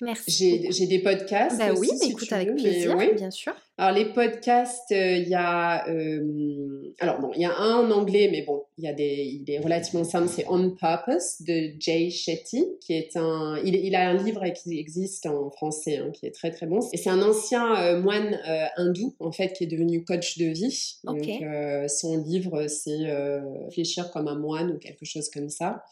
Merci. 0.00 0.66
J'ai 0.70 0.86
des 0.86 1.00
podcasts. 1.00 1.58
Bah 1.58 1.72
oui, 1.76 1.90
écoute 2.02 2.32
avec 2.32 2.54
plaisir, 2.54 2.96
bien 3.16 3.30
sûr. 3.32 3.52
Alors 3.78 3.96
les 3.96 4.04
podcasts, 4.06 4.92
euh, 4.92 5.16
il 5.16 5.28
y 5.28 5.34
a, 5.34 5.88
euh, 5.88 6.94
alors 7.00 7.18
bon, 7.20 7.32
il 7.34 7.42
y 7.42 7.44
a 7.44 7.56
un 7.56 7.84
en 7.84 7.90
anglais, 7.90 8.28
mais 8.30 8.42
bon, 8.42 8.62
il 8.78 8.84
y 8.84 8.88
a 8.88 8.92
des, 8.92 9.40
il 9.42 9.50
est 9.50 9.58
relativement 9.58 10.04
simple. 10.04 10.28
C'est 10.28 10.44
On 10.48 10.70
Purpose 10.70 11.40
de 11.40 11.72
Jay 11.78 12.10
Shetty, 12.10 12.64
qui 12.80 12.92
est 12.92 13.16
un, 13.16 13.58
il, 13.64 13.74
il 13.74 13.94
a 13.94 14.08
un 14.08 14.22
livre 14.22 14.44
qui 14.50 14.78
existe 14.78 15.26
en 15.26 15.50
français, 15.50 15.96
hein, 15.96 16.10
qui 16.12 16.26
est 16.26 16.30
très 16.30 16.50
très 16.50 16.66
bon. 16.66 16.80
Et 16.92 16.96
c'est 16.96 17.10
un 17.10 17.22
ancien 17.22 17.76
euh, 17.76 18.00
moine 18.00 18.38
hindou 18.76 19.14
en 19.20 19.32
fait 19.32 19.52
qui 19.52 19.64
est 19.64 19.68
devenu 19.68 20.04
coach 20.04 20.38
de 20.38 20.46
vie. 20.46 20.96
Donc 21.04 21.24
son 21.88 22.18
livre, 22.22 22.66
c'est 22.68 23.12
réfléchir 23.64 24.10
comme 24.10 24.28
un 24.28 24.38
moine 24.38 24.72
ou 24.72 24.78
quelque 24.78 25.04
chose 25.04 25.28
comme 25.30 25.48
ça 25.48 25.82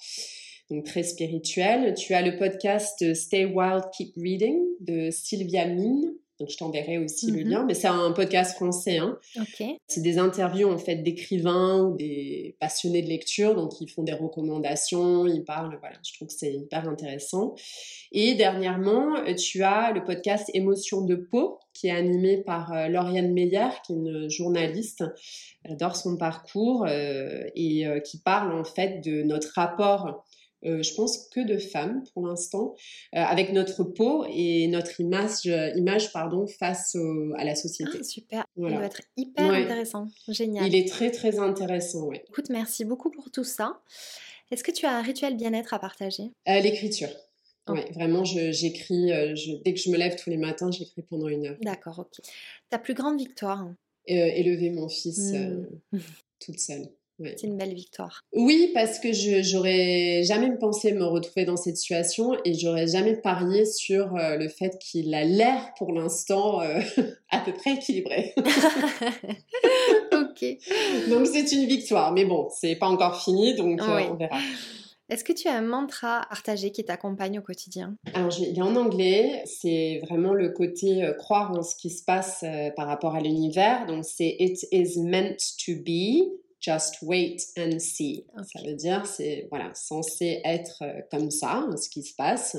donc 0.71 0.85
très 0.85 1.03
spirituel. 1.03 1.95
Tu 1.95 2.15
as 2.15 2.23
le 2.23 2.37
podcast 2.37 3.15
Stay 3.15 3.45
Wild, 3.45 3.85
Keep 3.97 4.15
Reading 4.17 4.59
de 4.81 5.11
Sylvia 5.11 5.67
Mine, 5.67 6.13
donc 6.41 6.51
je 6.51 6.57
t'enverrai 6.57 6.99
aussi 6.99 7.31
le 7.31 7.45
mhm. 7.45 7.51
lien, 7.51 7.65
mais 7.65 7.75
c'est 7.75 7.89
un 7.89 8.11
podcast 8.13 8.57
français. 8.57 8.99
Hein. 8.99 9.19
C'est 9.87 10.03
des 10.03 10.19
interviews 10.19 10.69
en 10.69 10.79
fait 10.79 10.97
d'écrivains 10.97 11.85
ou 11.85 11.97
des 11.97 12.57
passionnés 12.61 13.03
de 13.03 13.09
lecture, 13.09 13.55
donc 13.55 13.81
ils 13.81 13.89
font 13.89 14.03
des 14.03 14.13
recommandations, 14.13 15.27
ils 15.27 15.45
parlent, 15.45 15.77
voilà, 15.81 15.97
je 16.07 16.13
trouve 16.15 16.29
que 16.29 16.35
c'est 16.35 16.53
hyper 16.53 16.89
intéressant. 16.89 17.55
Et 18.13 18.35
dernièrement, 18.35 19.15
tu 19.35 19.63
as 19.63 19.93
le 19.93 20.03
podcast 20.03 20.51
Émotion 20.55 21.05
de 21.05 21.15
peau 21.15 21.59
qui 21.75 21.89
est 21.89 21.91
animé 21.91 22.39
par 22.39 22.73
euh, 22.73 22.89
Lauriane 22.89 23.33
Meyer, 23.33 23.69
qui 23.85 23.93
est 23.93 23.97
une 23.97 24.31
journaliste. 24.31 25.05
Elle 25.65 25.73
adore 25.73 25.97
son 25.97 26.17
parcours 26.17 26.87
euh, 26.89 27.45
et 27.55 27.87
euh, 27.87 28.01
qui 28.01 28.19
parle 28.19 28.53
en 28.53 28.65
fait 28.65 29.01
de 29.01 29.23
notre 29.23 29.53
rapport 29.55 30.25
euh, 30.65 30.83
je 30.83 30.95
pense, 30.95 31.29
que 31.29 31.41
de 31.41 31.59
femmes 31.59 32.05
pour 32.13 32.27
l'instant, 32.27 32.75
euh, 33.15 33.19
avec 33.21 33.53
notre 33.53 33.85
peau 33.85 34.25
et 34.29 34.67
notre 34.69 35.01
image, 35.01 35.47
image 35.77 36.13
pardon, 36.13 36.47
face 36.47 36.97
à 37.37 37.45
la 37.45 37.55
société. 37.55 37.99
Ah, 38.01 38.05
super, 38.05 38.45
il 38.57 38.69
doit 38.69 38.85
être 38.85 39.03
hyper 39.17 39.53
intéressant, 39.53 40.09
génial. 40.29 40.67
Il 40.67 40.75
est 40.75 40.89
très 40.89 41.11
très 41.11 41.39
intéressant, 41.39 42.07
oui. 42.07 42.19
Écoute, 42.29 42.51
merci 42.51 42.85
beaucoup 42.85 43.11
pour 43.11 43.31
tout 43.31 43.45
ça. 43.45 43.81
Est-ce 44.51 44.63
que 44.63 44.73
tu 44.73 44.87
as 44.87 44.97
un 44.97 45.03
rituel 45.03 45.37
bien-être 45.37 45.75
à 45.75 45.79
partager? 45.79 46.31
Euh, 46.49 46.61
L'écriture. 46.61 47.11
Oui, 47.67 47.81
vraiment, 47.95 48.25
j'écris, 48.25 49.07
dès 49.65 49.73
que 49.73 49.81
je 49.81 49.91
me 49.91 49.97
lève 49.97 50.17
tous 50.23 50.29
les 50.29 50.37
matins, 50.37 50.71
j'écris 50.71 51.01
pendant 51.03 51.29
une 51.29 51.47
heure. 51.47 51.57
D'accord, 51.63 51.99
ok. 52.01 52.23
Ta 52.69 52.79
plus 52.79 52.93
grande 52.93 53.19
victoire? 53.19 53.67
Élever 54.07 54.69
mon 54.69 54.91
fils 54.91 55.33
mmh. 55.33 55.67
toute 56.41 56.61
seule. 56.61 56.91
C'est 57.23 57.47
une 57.47 57.57
belle 57.57 57.75
victoire. 57.75 58.23
Oui, 58.33 58.71
parce 58.75 58.99
que 58.99 59.13
je 59.13 59.43
j'aurais 59.43 60.23
jamais 60.25 60.51
pensé 60.59 60.93
me 60.93 61.05
retrouver 61.05 61.45
dans 61.45 61.57
cette 61.57 61.77
situation 61.77 62.37
et 62.45 62.55
j'aurais 62.55 62.89
jamais 62.89 63.15
parié 63.15 63.67
sur 63.67 64.17
euh, 64.17 64.37
le 64.37 64.49
fait 64.49 64.77
qu'il 64.81 65.15
a 65.15 65.25
l'air 65.25 65.73
pour 65.79 65.93
l'instant 65.93 66.61
euh, 66.61 66.81
à 67.31 67.39
peu 67.39 67.53
près 67.53 67.75
équilibré. 67.75 68.35
ok. 70.13 70.45
Donc 71.11 71.27
c'est 71.27 71.53
une 71.53 71.67
victoire, 71.67 72.13
mais 72.13 72.25
bon, 72.25 72.49
c'est 72.51 72.75
pas 72.75 72.89
encore 72.89 73.23
fini, 73.23 73.55
donc 73.55 73.81
euh, 73.81 74.01
on 74.11 74.15
verra. 74.15 74.39
Est-ce 75.09 75.23
que 75.23 75.33
tu 75.33 75.49
as 75.49 75.55
un 75.55 75.63
mantra 75.63 76.23
à 76.23 76.27
partager 76.27 76.73
qui 76.73 76.83
t'accompagne 76.83 77.39
au 77.39 77.43
quotidien? 77.43 77.95
Alors, 78.15 78.33
il 78.41 78.59
est 78.59 78.63
en 78.63 78.75
anglais. 78.75 79.43
C'est 79.45 80.01
vraiment 80.09 80.33
le 80.33 80.49
côté 80.49 81.07
croire 81.19 81.53
en 81.53 81.63
ce 81.63 81.77
qui 81.77 81.91
se 81.91 82.03
passe 82.03 82.43
par 82.75 82.87
rapport 82.87 83.15
à 83.15 83.21
l'univers. 83.21 83.87
Donc, 83.87 84.07
c'est 84.07 84.35
It 84.41 84.67
is 84.73 84.99
meant 84.99 85.37
to 85.67 85.75
be. 85.85 86.33
Just 86.65 86.97
wait 87.03 87.37
and 87.59 87.79
see. 87.79 88.25
Ça 88.37 88.63
veut 88.65 88.75
dire, 88.75 89.05
c'est 89.07 89.49
voilà, 89.51 89.71
censé 89.75 90.41
être 90.45 90.83
euh, 90.83 91.01
comme 91.11 91.31
ça, 91.31 91.67
ce 91.77 91.89
qui 91.91 92.03
se 92.03 92.15
passe. 92.15 92.57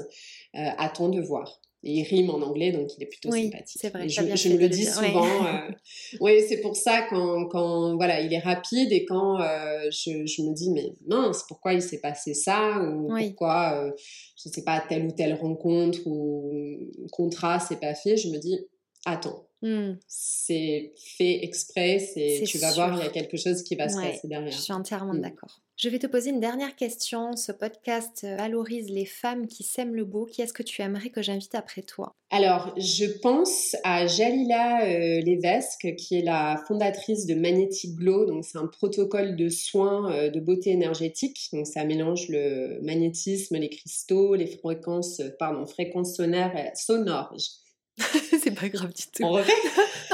Euh, 0.56 0.70
attends 0.78 1.10
de 1.10 1.22
voir. 1.22 1.60
Et 1.84 1.99
il 1.99 2.03
rime 2.03 2.32
en 2.32 2.41
anglais, 2.41 2.72
donc 2.72 2.89
il 2.97 3.03
est 3.03 3.08
plutôt 3.08 3.30
oui, 3.30 3.45
sympathique. 3.45 3.80
C'est 3.80 3.89
vrai. 3.89 4.10
je, 4.10 4.36
je 4.36 4.49
me 4.49 4.58
le 4.58 4.70
dis 4.70 4.86
souvent. 4.86 5.45
Euh, 5.45 5.72
oui, 6.20 6.43
c'est 6.47 6.62
pour 6.62 6.76
ça 6.76 7.06
quand, 7.10 7.45
quand 7.47 7.95
voilà, 7.95 8.22
il 8.22 8.34
est 8.34 8.39
rapide 8.39 8.91
et 8.91 9.06
quand 9.06 9.39
euh, 9.39 9.89
je, 9.91 10.26
je, 10.26 10.41
me 10.41 10.53
dis 10.53 10.72
mais 10.72 10.93
mince, 11.08 11.43
pourquoi 11.47 11.74
il 11.74 11.82
s'est 11.82 11.99
passé 11.99 12.34
ça? 12.34 12.80
Ou 12.80 13.08
pourquoi 13.08 13.91
je 14.36 14.49
ne 14.49 14.53
sais 14.53 14.64
pas 14.64 14.84
telle 14.88 15.06
ou 15.06 15.12
telle 15.12 15.36
rencontre 15.36 15.99
ou 16.06 16.91
contrat 17.12 17.60
s'est 17.60 17.80
pas 17.80 17.93
fait, 17.93 18.18
je 18.18 18.30
me 18.30 18.38
dis 18.38 18.60
attends, 19.06 19.47
Hmm. 19.66 19.95
C'est 20.07 20.93
fait 20.95 21.43
exprès, 21.43 21.97
c'est 21.97 22.43
tu 22.45 22.59
vas 22.59 22.72
voir, 22.74 22.99
il 22.99 23.03
y 23.03 23.07
a 23.07 23.09
quelque 23.09 23.36
chose 23.36 23.63
qui 23.63 23.76
va 23.76 23.89
se 23.89 23.95
passer 23.95 24.28
derrière. 24.28 24.51
Je 24.51 24.59
suis 24.59 24.74
entièrement 24.74 25.16
hmm. 25.16 25.22
d'accord. 25.22 25.59
Je 25.76 25.89
vais 25.89 25.97
te 25.97 26.05
poser 26.07 26.30
une 26.30 26.39
dernière 26.39 26.76
question. 26.76 27.36
Ce 27.36 27.51
podcast 27.51 28.22
euh, 28.24 28.38
valorise 28.38 28.89
les 28.89 29.05
femmes 29.05 29.47
qui 29.47 29.63
sèment 29.63 29.95
le 29.95 30.05
beau. 30.05 30.26
Qui 30.26 30.41
est-ce 30.43 30.53
que 30.53 30.63
tu 30.63 30.82
aimerais 30.84 31.09
que 31.09 31.22
j'invite 31.22 31.55
après 31.55 31.82
toi? 31.82 32.13
Alors, 32.30 32.74
je 32.78 33.05
pense 33.05 33.76
à 33.84 34.07
Jalila 34.07 34.86
euh, 34.86 35.22
Levesque, 35.22 35.95
qui 35.97 36.20
est 36.20 36.22
la 36.22 36.63
fondatrice 36.68 37.26
de 37.26 37.34
Magnetic 37.34 37.95
Glow. 37.95 38.26
Donc, 38.26 38.45
c'est 38.45 38.57
un 38.57 38.68
protocole 38.68 39.36
de 39.36 39.49
soins 39.49 40.13
euh, 40.13 40.30
de 40.30 40.39
beauté 40.39 40.70
énergétique. 40.70 41.49
Donc, 41.51 41.68
ça 41.68 41.84
mélange 41.84 42.30
le 42.30 42.80
magnétisme, 42.82 43.57
les 43.57 43.70
cristaux, 43.70 44.36
les 44.36 44.47
fréquences, 44.47 45.22
pardon, 45.39 45.66
fréquences 45.66 46.16
sonores. 46.16 46.53
sonores. 46.76 47.64
c'est 48.43 48.53
pas 48.53 48.69
grave 48.69 48.93
du 48.93 49.03
tout. 49.03 49.23
On 49.23 49.31
refait 49.31 49.53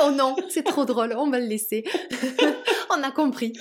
Oh 0.04 0.12
non, 0.12 0.36
c'est 0.50 0.64
trop 0.64 0.86
drôle, 0.86 1.16
on 1.18 1.30
va 1.30 1.40
le 1.40 1.48
laisser. 1.48 1.84
on 2.98 3.04
a 3.04 3.12
compris. 3.12 3.54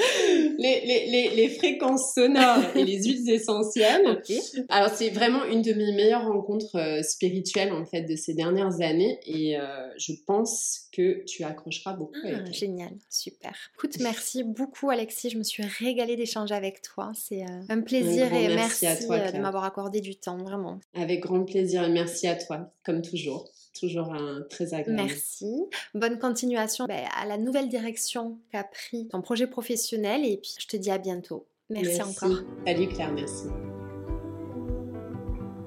Les, 0.59 0.83
les, 1.09 1.31
les, 1.35 1.49
fréquences 1.49 2.15
sonores 2.15 2.65
et 2.75 2.85
les 2.85 3.03
huiles 3.03 3.31
essentielles. 3.31 4.23
Alors, 4.69 4.91
c'est 4.91 5.11
vraiment 5.11 5.45
une 5.45 5.63
de 5.63 5.73
mes 5.73 5.93
meilleures 5.93 6.27
rencontres 6.27 6.77
euh, 6.77 7.03
spirituelles, 7.03 7.73
en 7.73 7.85
fait, 7.85 8.03
de 8.03 8.17
ces 8.17 8.35
dernières 8.35 8.81
années. 8.81 9.19
Et 9.25 9.59
euh, 9.59 9.89
je 9.99 10.13
pense 10.27 10.89
que 10.93 11.25
tu 11.25 11.45
accrocheras 11.45 11.95
beaucoup 11.95 12.19
ah, 12.25 12.51
Génial, 12.53 12.93
super. 13.09 13.55
Écoute, 13.75 13.99
merci 14.01 14.45
beaucoup, 14.45 14.91
Alexis. 14.91 15.31
Je 15.31 15.39
me 15.39 15.45
suis 15.45 15.63
régalée 15.63 16.17
d'échanger 16.17 16.55
avec 16.55 16.83
toi. 16.83 17.13
C'est 17.15 17.43
euh, 17.43 17.63
un 17.69 17.81
plaisir 17.81 18.33
et 18.33 18.49
merci, 18.49 18.87
à 18.87 18.97
toi, 18.97 19.19
de 19.31 19.39
m'avoir 19.39 19.65
accordé 19.65 20.01
du 20.01 20.17
temps, 20.17 20.39
vraiment. 20.39 20.79
Avec 20.95 21.21
grand 21.21 21.45
plaisir 21.45 21.85
et 21.85 21.91
merci 21.91 22.27
à 22.27 22.35
toi, 22.35 22.73
comme 22.85 23.03
toujours 23.03 23.51
toujours 23.79 24.13
un, 24.13 24.43
très 24.49 24.75
agréable. 24.75 25.03
Merci. 25.03 25.65
Bonne 25.95 26.19
continuation 26.19 26.87
ben, 26.87 27.07
à 27.17 27.27
la 27.27 27.39
nouvelle 27.39 27.69
direction 27.69 28.39
qu'a 28.51 28.65
pris 28.65 29.09
ton 29.09 29.23
projet 29.23 29.47
professionnel 29.47 30.25
et 30.25 30.37
puis 30.37 30.55
je 30.59 30.67
te 30.67 30.77
dis 30.77 30.91
à 30.91 30.99
bientôt. 30.99 31.47
Merci, 31.69 32.03
encore. 32.03 32.43
Salut 32.67 32.89
Claire, 32.89 33.13
merci. 33.13 33.47